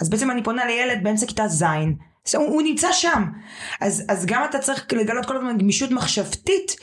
אז 0.00 0.10
בעצם 0.10 0.30
אני 0.30 0.42
פונה 0.42 0.64
לילד 0.64 1.02
באמצע 1.02 1.26
כיתה 1.26 1.48
ז', 1.48 1.64
הוא, 2.32 2.46
הוא 2.46 2.62
נמצא 2.62 2.92
שם. 2.92 3.24
אז, 3.80 4.04
אז 4.08 4.26
גם 4.26 4.44
אתה 4.50 4.58
צריך 4.58 4.86
לגלות 4.92 5.26
כל 5.26 5.36
הזמן 5.36 5.58
גמישות 5.58 5.90
מחשבתית 5.90 6.76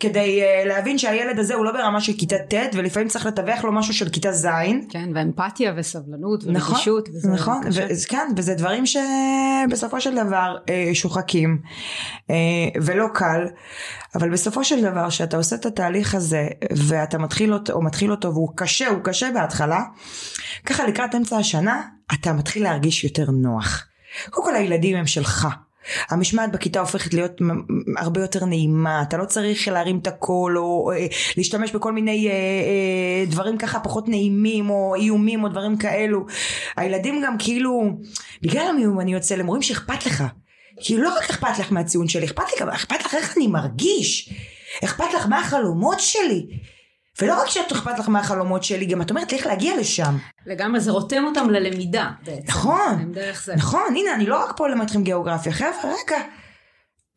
כדי 0.00 0.42
uh, 0.42 0.68
להבין 0.68 0.98
שהילד 0.98 1.38
הזה 1.38 1.54
הוא 1.54 1.64
לא 1.64 1.72
ברמה 1.72 2.00
של 2.00 2.12
כיתה 2.18 2.36
ט' 2.38 2.74
ולפעמים 2.74 3.08
צריך 3.08 3.26
לתווך 3.26 3.64
לו 3.64 3.72
משהו 3.72 3.94
של 3.94 4.08
כיתה 4.08 4.32
ז'. 4.32 4.46
כן, 4.90 5.08
ואמפתיה 5.14 5.72
וסבלנות 5.76 6.44
ורגישות. 6.44 7.08
נכון, 7.24 7.34
נכון, 7.34 7.60
ו- 7.72 8.08
כן, 8.08 8.28
וזה 8.36 8.54
דברים 8.54 8.84
שבסופו 8.86 10.00
של 10.00 10.14
דבר 10.14 10.56
uh, 10.60 10.94
שוחקים 10.94 11.58
uh, 11.62 12.32
ולא 12.82 13.06
קל, 13.14 13.46
אבל 14.14 14.30
בסופו 14.30 14.64
של 14.64 14.82
דבר 14.82 15.10
שאתה 15.10 15.36
עושה 15.36 15.56
את 15.56 15.66
התהליך 15.66 16.14
הזה 16.14 16.48
ואתה 16.76 17.18
מתחיל 17.18 17.52
אותו, 17.52 17.72
או 17.72 17.82
מתחיל 17.82 18.10
אותו 18.10 18.32
והוא 18.32 18.50
קשה, 18.56 18.88
הוא 18.88 18.98
קשה 19.04 19.30
בהתחלה, 19.34 19.80
ככה 20.66 20.86
לקראת 20.86 21.14
אמצע 21.14 21.36
השנה 21.36 21.82
אתה 22.14 22.32
מתחיל 22.32 22.62
להרגיש 22.62 23.04
יותר 23.04 23.30
נוח. 23.30 23.86
קודם 24.30 24.46
כל 24.46 24.54
הילדים 24.54 24.96
הם 24.96 25.06
שלך. 25.06 25.48
המשמעת 26.10 26.52
בכיתה 26.52 26.80
הופכת 26.80 27.14
להיות 27.14 27.32
הרבה 27.96 28.20
יותר 28.20 28.44
נעימה, 28.44 29.02
אתה 29.02 29.16
לא 29.16 29.24
צריך 29.24 29.68
להרים 29.68 29.98
את 29.98 30.06
הקול 30.06 30.58
או 30.58 30.92
אה, 30.92 31.06
להשתמש 31.36 31.72
בכל 31.72 31.92
מיני 31.92 32.28
אה, 32.28 32.32
אה, 32.32 33.24
דברים 33.26 33.58
ככה 33.58 33.80
פחות 33.80 34.08
נעימים 34.08 34.70
או 34.70 34.94
איומים 34.94 35.44
או 35.44 35.48
דברים 35.48 35.76
כאלו. 35.76 36.26
הילדים 36.76 37.22
גם 37.26 37.38
כאילו, 37.38 37.82
בגלל 38.42 38.66
המיומנויות 38.68 39.22
אצל 39.22 39.40
הם 39.40 39.46
רואים 39.46 39.62
שאכפת 39.62 40.06
לך. 40.06 40.24
כאילו 40.80 41.02
לא 41.02 41.16
רק 41.16 41.30
אכפת 41.30 41.58
לך 41.58 41.72
מהציון 41.72 42.08
שלי, 42.08 42.26
אכפת 42.26 42.44
לי 42.60 42.74
אכפת 42.74 43.04
לך 43.04 43.14
איך 43.14 43.36
אני 43.36 43.46
מרגיש. 43.46 44.32
אכפת 44.84 45.14
לך 45.16 45.26
מה 45.26 45.40
החלומות 45.40 46.00
שלי. 46.00 46.46
ולא 47.20 47.40
רק 47.42 47.48
שאת 47.48 47.72
אכפת 47.72 47.98
לך 47.98 48.08
מהחלומות 48.08 48.64
שלי, 48.64 48.86
גם 48.86 49.02
את 49.02 49.10
אומרת 49.10 49.28
צריך 49.28 49.46
להגיע 49.46 49.76
לשם. 49.76 50.16
לגמרי, 50.46 50.80
זה 50.80 50.90
רותם 50.90 51.24
אותם 51.24 51.50
ללמידה 51.50 52.10
בעצם. 52.24 52.42
נכון, 52.48 53.12
נכון, 53.56 53.94
הנה 53.96 54.14
אני 54.14 54.26
לא 54.26 54.44
רק 54.44 54.56
פה 54.56 54.68
ללמד 54.68 54.84
אתכם 54.84 55.02
גיאוגרפיה, 55.02 55.52
חבר'ה 55.52 55.70
רגע, 55.84 56.22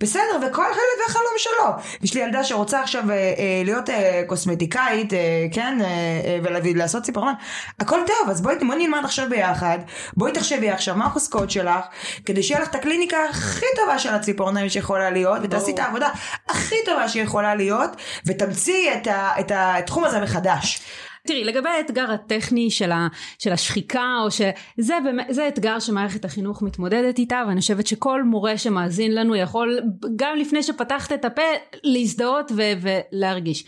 בסדר, 0.04 0.48
וכל 0.48 0.62
ילד 0.62 1.08
והחלום 1.08 1.34
שלו. 1.38 1.98
יש 2.02 2.14
לי 2.14 2.22
ילדה 2.22 2.44
שרוצה 2.44 2.82
עכשיו 2.82 3.12
אה, 3.12 3.16
אה, 3.16 3.62
להיות 3.66 3.90
אה, 3.90 4.22
קוסמטיקאית, 4.28 5.14
אה, 5.14 5.20
כן, 5.52 5.78
אה, 5.82 5.88
אה, 5.88 6.60
ולעשות 6.64 7.04
ציפורון, 7.04 7.34
הכל 7.80 8.00
טוב, 8.08 8.30
אז 8.30 8.42
בואי, 8.42 8.56
בואי 8.56 8.78
נלמד 8.78 9.02
עכשיו 9.04 9.30
ביחד, 9.30 9.80
בואי 10.18 10.32
תחשבי 10.32 10.70
עכשיו 10.70 10.96
מה 10.96 11.06
החוזקות 11.06 11.52
שלך, 11.52 11.86
כדי 12.26 12.44
שיהיה 12.44 12.62
לך 12.62 12.70
את 12.70 12.76
הקליניקה 12.76 13.18
הכי 13.30 13.66
טובה 13.76 14.00
של 14.00 14.10
הציפורניים 14.10 14.70
שיכולה 14.70 15.10
להיות, 15.10 15.40
ותעשי 15.44 15.72
את 15.72 15.80
העבודה 15.80 16.10
הכי 16.50 16.76
טובה 16.86 17.10
שיכולה 17.10 17.56
להיות, 17.56 17.90
ותמציאי 18.26 18.94
את, 18.94 19.08
את 19.40 19.52
התחום 19.56 20.04
הזה 20.04 20.20
מחדש. 20.20 20.82
תראי, 21.30 21.44
לגבי 21.44 21.70
האתגר 21.70 22.12
הטכני 22.12 22.72
של, 22.72 22.92
ה, 22.92 23.08
של 23.40 23.52
השחיקה, 23.52 24.18
או 24.24 24.32
שזה 24.32 24.94
זה 25.30 25.48
אתגר 25.48 25.80
שמערכת 25.80 26.26
החינוך 26.26 26.62
מתמודדת 26.62 27.18
איתה, 27.18 27.44
ואני 27.48 27.62
חושבת 27.62 27.88
שכל 27.88 28.24
מורה 28.24 28.58
שמאזין 28.58 29.16
לנו 29.16 29.36
יכול, 29.36 29.80
גם 30.16 30.36
לפני 30.38 30.64
שפתחת 30.64 31.14
את 31.14 31.26
הפה, 31.26 31.42
להזדהות 31.84 32.52
ו, 32.56 32.62
ולהרגיש. 32.82 33.66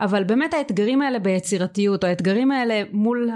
אבל 0.00 0.24
באמת 0.24 0.54
האתגרים 0.54 1.02
האלה 1.02 1.18
ביצירתיות, 1.18 2.04
או 2.04 2.08
האתגרים 2.08 2.50
האלה 2.50 2.82
מול 2.92 3.30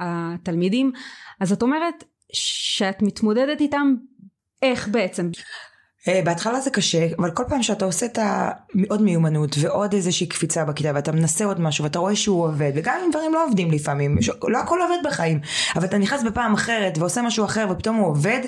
התלמידים, 0.00 0.92
אז 1.40 1.52
את 1.52 1.62
אומרת 1.62 2.04
שאת 2.32 3.02
מתמודדת 3.02 3.60
איתם 3.60 3.94
איך 4.62 4.88
בעצם? 4.88 5.30
אה, 6.08 6.20
בהתחלה 6.24 6.60
זה 6.60 6.70
קשה, 6.70 7.06
אבל 7.18 7.30
כל 7.30 7.42
פעם 7.48 7.62
שאתה 7.62 7.84
עושה 7.84 8.06
את 8.06 8.18
העוד 8.18 9.02
מיומנות 9.02 9.56
ועוד 9.58 9.94
איזושהי 9.94 10.26
קפיצה 10.26 10.64
בכיתה 10.64 10.90
ואתה 10.94 11.12
מנסה 11.12 11.44
עוד 11.44 11.60
משהו 11.60 11.84
ואתה 11.84 11.98
רואה 11.98 12.16
שהוא 12.16 12.44
עובד, 12.44 12.72
וגם 12.74 12.94
אם 13.04 13.10
דברים 13.10 13.34
לא 13.34 13.44
עובדים 13.44 13.70
לפעמים, 13.70 14.18
לא 14.48 14.58
הכל 14.58 14.78
עובד 14.82 14.96
בחיים, 15.04 15.40
אבל 15.76 15.84
אתה 15.84 15.98
נכנס 15.98 16.22
בפעם 16.22 16.54
אחרת 16.54 16.98
ועושה 16.98 17.22
משהו 17.22 17.44
אחר 17.44 17.66
ופתאום 17.70 17.96
הוא 17.96 18.06
עובד, 18.06 18.40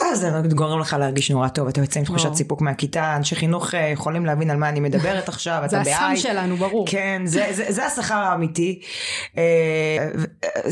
אז 0.00 0.20
זה 0.20 0.30
גורם 0.54 0.80
לך 0.80 0.96
להרגיש 0.98 1.30
נורא 1.30 1.48
טוב, 1.48 1.68
אתה 1.68 1.80
יוצא 1.80 2.00
עם 2.00 2.04
תחושת 2.04 2.34
סיפוק 2.34 2.60
מהכיתה, 2.60 3.16
אנשי 3.16 3.36
חינוך 3.36 3.74
אה, 3.74 3.88
יכולים 3.88 4.26
להבין 4.26 4.50
על 4.50 4.56
מה 4.56 4.68
אני 4.68 4.80
מדברת 4.80 5.28
עכשיו, 5.28 5.62
אתה 5.64 5.76
בעי. 5.76 5.84
זה 5.84 5.96
הסם 5.96 6.16
שלנו, 6.16 6.56
ברור. 6.56 6.86
כן, 6.88 7.22
זה, 7.24 7.46
זה, 7.50 7.64
זה 7.68 7.86
השכר 7.86 8.14
האמיתי. 8.14 8.80
אה, 9.38 10.08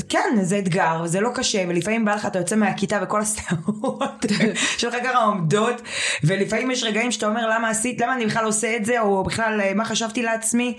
כן, 0.09 0.39
זה 0.43 0.59
אתגר, 0.59 1.07
זה 1.07 1.21
לא 1.21 1.31
קשה, 1.35 1.65
ולפעמים 1.69 2.05
בא 2.05 2.15
לך, 2.15 2.27
אתה 2.27 2.39
יוצא 2.39 2.57
מהכיתה 2.57 2.99
וכל 3.03 3.21
השערות 3.21 4.27
שלך 4.79 4.95
ככה 5.05 5.19
עומדות. 5.19 5.83
ולפעמים 6.25 6.71
יש 6.71 6.85
רגעים 6.85 7.13
שאתה 7.13 7.27
אומר 7.27 7.49
למה 7.51 7.69
עשית, 7.69 8.01
למה 8.01 8.15
אני 8.15 8.27
בכלל 8.27 8.45
עושה 8.45 8.77
את 8.77 8.85
זה, 8.85 9.01
או 9.01 9.25
בכלל 9.25 9.61
אה, 9.61 9.75
מה 9.75 9.85
חשבתי 9.85 10.23
לעצמי, 10.23 10.77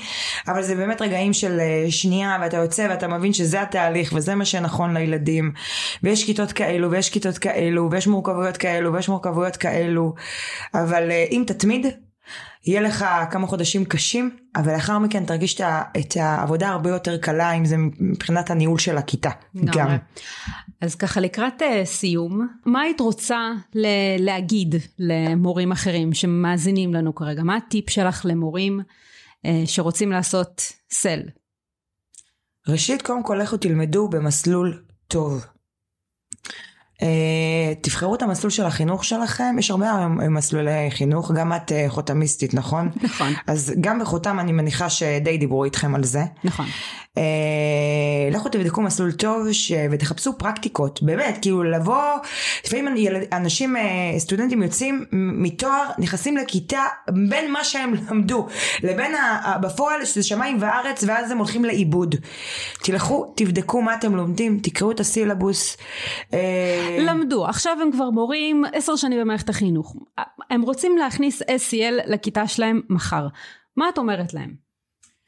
אבל 0.47 0.63
זה 0.63 0.75
באמת 0.75 1.01
רגעים 1.01 1.33
של 1.33 1.59
אה, 1.59 1.85
שנייה, 1.89 2.37
ואתה 2.41 2.57
יוצא 2.57 2.87
ואתה 2.89 3.07
מבין 3.07 3.33
שזה 3.33 3.61
התהליך, 3.61 4.13
וזה 4.15 4.35
מה 4.35 4.45
שנכון 4.45 4.97
לילדים. 4.97 5.51
ויש 6.03 6.25
כיתות 6.25 6.51
כאלו, 6.51 6.91
ויש 6.91 7.09
כיתות 7.09 7.37
כאלו, 7.37 7.91
ויש 7.91 8.07
מורכבויות 8.07 8.57
כאלו, 8.57 8.93
ויש 8.93 9.09
מורכבויות 9.09 9.57
כאלו, 9.57 10.13
אבל 10.73 11.11
אה, 11.11 11.25
אם 11.31 11.43
תתמיד, 11.47 11.85
יהיה 12.65 12.81
לך 12.81 13.05
כמה 13.31 13.47
חודשים 13.47 13.85
קשים, 13.85 14.29
אבל 14.55 14.73
לאחר 14.73 14.99
מכן 14.99 15.25
תרגיש 15.25 15.61
את 15.97 16.17
העבודה 16.19 16.69
הרבה 16.69 16.89
יותר 16.89 17.17
קלה, 17.17 17.51
אם 17.51 17.65
זה 17.65 17.75
מבחינת 17.99 18.51
הניהול 18.51 18.79
של 18.79 18.97
הכיתה. 18.97 19.29
גם. 19.65 19.97
אז 20.81 20.95
ככה 20.95 21.19
לקראת 21.19 21.61
uh, 21.61 21.85
סיום, 21.85 22.47
מה 22.65 22.81
היית 22.81 22.99
רוצה 22.99 23.51
ל- 23.73 24.25
להגיד 24.25 24.75
למורים 24.99 25.71
אחרים 25.71 26.13
שמאזינים 26.13 26.93
לנו 26.93 27.15
כרגע? 27.15 27.43
מה 27.43 27.55
הטיפ 27.55 27.89
שלך 27.89 28.25
למורים 28.25 28.79
uh, 28.79 29.49
שרוצים 29.65 30.11
לעשות 30.11 30.73
סל? 30.91 31.19
ראשית, 32.67 33.01
קודם 33.01 33.23
כל 33.23 33.39
לכו 33.43 33.57
תלמדו 33.57 34.07
במסלול 34.07 34.83
טוב. 35.07 35.45
Uh, 36.95 36.99
תבחרו 37.81 38.15
את 38.15 38.21
המסלול 38.21 38.51
של 38.51 38.65
החינוך 38.65 39.05
שלכם, 39.05 39.55
יש 39.59 39.71
הרבה 39.71 40.07
מסלולי 40.07 40.91
חינוך, 40.91 41.31
גם 41.31 41.53
את 41.53 41.71
uh, 41.71 41.73
חותמיסטית, 41.87 42.53
נכון? 42.53 42.91
נכון. 43.01 43.33
אז 43.47 43.73
גם 43.81 43.99
בחותם 43.99 44.39
אני 44.39 44.51
מניחה 44.51 44.89
שדי 44.89 45.37
דיברו 45.37 45.63
איתכם 45.63 45.95
על 45.95 46.03
זה. 46.03 46.23
נכון. 46.43 46.65
אה, 47.17 48.29
לכו 48.31 48.49
תבדקו 48.49 48.81
מסלול 48.81 49.11
טוב 49.11 49.51
ש... 49.51 49.71
ותחפשו 49.91 50.37
פרקטיקות, 50.37 51.03
באמת, 51.03 51.37
כאילו 51.41 51.63
לבוא, 51.63 52.13
לפעמים 52.65 52.87
אנשים, 53.31 53.77
אה, 53.77 53.83
סטודנטים 54.17 54.63
יוצאים 54.63 55.05
מתואר, 55.11 55.83
נכנסים 55.97 56.37
לכיתה 56.37 56.83
בין 57.29 57.51
מה 57.51 57.63
שהם 57.63 57.93
למדו 58.09 58.47
לבין 58.83 59.15
ה... 59.15 59.57
בפועל 59.61 60.05
שזה 60.05 60.23
שמיים 60.23 60.57
וארץ 60.59 61.03
ואז 61.07 61.31
הם 61.31 61.37
הולכים 61.37 61.65
לאיבוד. 61.65 62.15
תלכו, 62.83 63.33
תבדקו 63.35 63.81
מה 63.81 63.95
אתם 63.95 64.15
לומדים, 64.15 64.59
תקראו 64.63 64.91
את 64.91 64.99
הסילבוס. 64.99 65.77
אה, 66.33 66.97
למדו, 66.99 67.45
עכשיו 67.45 67.77
הם 67.81 67.91
כבר 67.91 68.09
מורים 68.09 68.63
עשר 68.73 68.95
שנים 68.95 69.19
במערכת 69.19 69.49
החינוך. 69.49 69.95
הם 70.49 70.61
רוצים 70.61 70.97
להכניס 70.97 71.41
SEL 71.41 71.93
לכיתה 72.07 72.47
שלהם 72.47 72.81
מחר. 72.89 73.27
מה 73.77 73.89
את 73.89 73.97
אומרת 73.97 74.33
להם? 74.33 74.66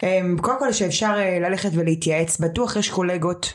אמ, 0.04 0.38
קודם 0.42 0.60
כל 0.60 0.72
שאפשר 0.74 1.14
אה, 1.18 1.40
ללכת 1.40 1.70
ולהתייעץ, 1.74 2.38
בטוח 2.38 2.76
יש 2.76 2.90
קולגות 2.90 3.54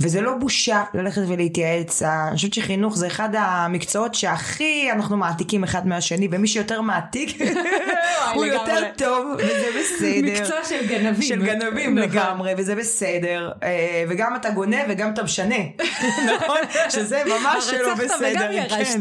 וזה 0.00 0.20
לא 0.20 0.34
בושה 0.34 0.82
ללכת 0.94 1.22
ולהתייעץ, 1.28 2.02
אני 2.02 2.36
חושבת 2.36 2.54
שחינוך 2.54 2.96
זה 2.96 3.06
אחד 3.06 3.28
המקצועות 3.38 4.14
שהכי 4.14 4.88
אנחנו 4.92 5.16
מעתיקים 5.16 5.64
אחד 5.64 5.86
מהשני, 5.86 6.28
ומי 6.30 6.48
שיותר 6.48 6.80
מעתיק 6.80 7.40
הוא 8.34 8.44
יותר 8.44 8.80
טוב, 8.96 9.26
וזה 9.38 9.66
בסדר. 9.80 10.22
מקצוע 10.22 10.64
של 10.68 10.86
גנבים. 10.86 11.22
של 11.22 11.44
גנבים 11.44 11.98
נכון. 11.98 12.10
לגמרי, 12.10 12.52
וזה 12.56 12.74
בסדר. 12.74 13.50
אה, 13.62 14.04
וגם 14.08 14.36
אתה 14.36 14.50
גונב 14.50 14.84
וגם 14.88 15.12
אתה 15.12 15.22
משנה, 15.22 15.54
נכון? 16.34 16.58
שזה 16.90 17.22
ממש 17.26 17.68
לא 17.80 17.94
בסדר. 17.94 18.68
כן. 18.68 19.00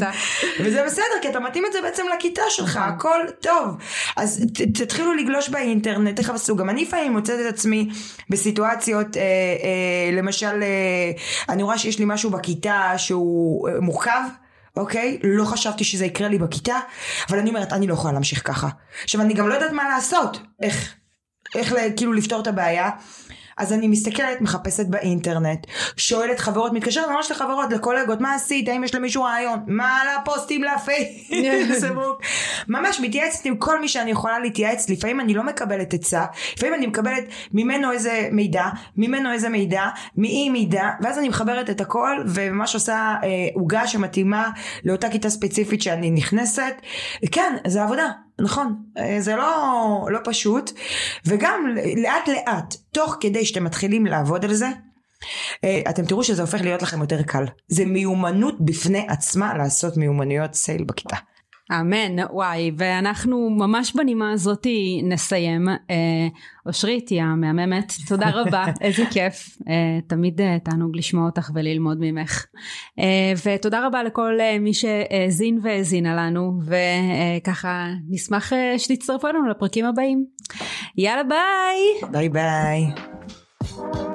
וזה 0.59 0.83
בסדר, 0.85 1.03
כי 1.21 1.29
אתה 1.29 1.39
מתאים 1.39 1.63
את 1.67 1.73
זה 1.73 1.79
בעצם 1.81 2.03
לכיתה 2.17 2.41
שלך, 2.49 2.77
נכון. 2.77 2.89
הכל 2.89 3.19
טוב. 3.39 3.77
אז 4.17 4.45
תתחילו 4.73 5.13
לגלוש 5.13 5.49
באינטרנט, 5.49 6.19
תחפשו. 6.19 6.55
גם 6.55 6.69
אני 6.69 6.83
לפעמים 6.83 7.11
מוצאת 7.11 7.39
את 7.39 7.53
עצמי 7.53 7.89
בסיטואציות, 8.29 9.17
אה, 9.17 9.21
אה, 9.21 10.17
למשל, 10.17 10.42
למשל, 10.43 10.63
אה, 10.63 11.11
אני 11.49 11.63
רואה 11.63 11.77
שיש 11.77 11.99
לי 11.99 12.05
משהו 12.07 12.29
בכיתה 12.29 12.93
שהוא 12.97 13.69
אה, 13.69 13.79
מורכב. 13.79 14.21
אוקיי? 14.75 15.19
לא 15.23 15.45
חשבתי 15.45 15.83
שזה 15.83 16.05
יקרה 16.05 16.27
לי 16.27 16.37
בכיתה, 16.37 16.79
אבל 17.29 17.39
אני 17.39 17.49
אומרת, 17.49 17.73
אני 17.73 17.87
לא 17.87 17.93
יכולה 17.93 18.13
להמשיך 18.13 18.47
ככה. 18.47 18.69
עכשיו, 19.03 19.21
אני 19.21 19.33
גם 19.33 19.49
לא 19.49 19.53
יודעת 19.53 19.71
מה 19.71 19.89
לעשות. 19.89 20.39
איך, 20.61 20.93
איך 21.55 21.73
כאילו 21.97 22.13
לפתור 22.13 22.41
את 22.41 22.47
הבעיה. 22.47 22.89
אז 23.57 23.73
אני 23.73 23.87
מסתכלת, 23.87 24.41
מחפשת 24.41 24.85
באינטרנט, 24.85 25.67
שואלת 25.97 26.39
חברות, 26.39 26.73
מתקשרת 26.73 27.09
ממש 27.09 27.31
לחברות, 27.31 27.73
לקולגות, 27.73 28.21
מה 28.21 28.33
עשית? 28.33 28.69
האם 28.69 28.83
יש 28.83 28.95
למישהו 28.95 29.23
רעיון? 29.23 29.59
מה 29.67 30.01
על 30.01 30.07
הפוסטים 30.21 30.61
לפייסבוק? 30.63 32.21
ממש 32.67 32.99
מתייעצת 32.99 33.45
עם 33.45 33.57
כל 33.57 33.81
מי 33.81 33.87
שאני 33.87 34.11
יכולה 34.11 34.39
להתייעץ, 34.39 34.89
לפעמים 34.89 35.19
אני 35.19 35.33
לא 35.33 35.43
מקבלת 35.43 35.93
עצה, 35.93 36.25
לפעמים 36.57 36.75
אני 36.75 36.87
מקבלת 36.87 37.23
ממנו 37.53 37.91
איזה 37.91 38.29
מידע, 38.31 38.65
ממנו 38.97 39.31
איזה 39.31 39.49
מידע, 39.49 39.83
מאי 40.17 40.49
מידע, 40.49 40.89
ואז 41.01 41.17
אני 41.19 41.29
מחברת 41.29 41.69
את 41.69 41.81
הכל, 41.81 42.23
וממש 42.27 42.73
עושה 42.73 43.15
אה, 43.23 43.29
עוגה 43.53 43.81
אה, 43.81 43.87
שמתאימה 43.87 44.49
לאותה 44.83 45.09
כיתה 45.09 45.29
ספציפית 45.29 45.81
שאני 45.81 46.11
נכנסת. 46.11 46.73
כן, 47.31 47.55
זה 47.67 47.83
עבודה. 47.83 48.22
נכון, 48.39 48.83
אה, 48.97 49.21
זה 49.21 49.35
לא, 49.35 50.07
לא 50.11 50.19
פשוט, 50.23 50.71
וגם 51.25 51.75
לאט 52.03 52.27
לאט, 52.27 52.75
תוך 52.91 53.17
כדי 53.19 53.45
שאתם 53.45 53.63
מתחילים 53.63 54.05
לעבוד 54.05 54.45
על 54.45 54.53
זה, 54.53 54.69
אה, 55.63 55.81
אתם 55.89 56.05
תראו 56.05 56.23
שזה 56.23 56.41
הופך 56.41 56.61
להיות 56.61 56.81
לכם 56.81 57.01
יותר 57.01 57.23
קל. 57.23 57.45
זה 57.67 57.85
מיומנות 57.85 58.61
בפני 58.61 59.05
עצמה 59.09 59.57
לעשות 59.57 59.97
מיומנויות 59.97 60.53
סייל 60.53 60.83
בכיתה. 60.83 61.17
אמן, 61.79 62.23
וואי, 62.31 62.71
ואנחנו 62.77 63.49
ממש 63.49 63.95
בנימה 63.95 64.31
הזאתי 64.31 65.01
נסיים. 65.03 65.69
אה, 65.69 66.27
אושרית 66.65 67.09
היא 67.09 67.21
המהממת, 67.21 67.93
תודה 68.07 68.29
רבה, 68.29 68.65
איזה 68.81 69.03
כיף. 69.11 69.57
אה, 69.69 69.99
תמיד 70.07 70.41
אה, 70.41 70.57
תענוג 70.59 70.97
לשמוע 70.97 71.25
אותך 71.25 71.51
וללמוד 71.53 71.97
ממך. 71.99 72.45
ותודה 73.45 73.87
רבה 73.87 74.03
לכל 74.03 74.37
מי 74.59 74.73
שהאזין 74.73 75.59
והאזינה 75.63 76.15
לנו, 76.15 76.59
וככה 76.65 77.87
נשמח 78.09 78.51
שתצטרפו 78.77 79.27
אלינו 79.27 79.49
לפרקים 79.49 79.85
הבאים. 79.85 80.25
יאללה 80.97 81.23
ביי! 81.23 82.11
ביי 82.11 82.29
ביי. 82.29 84.12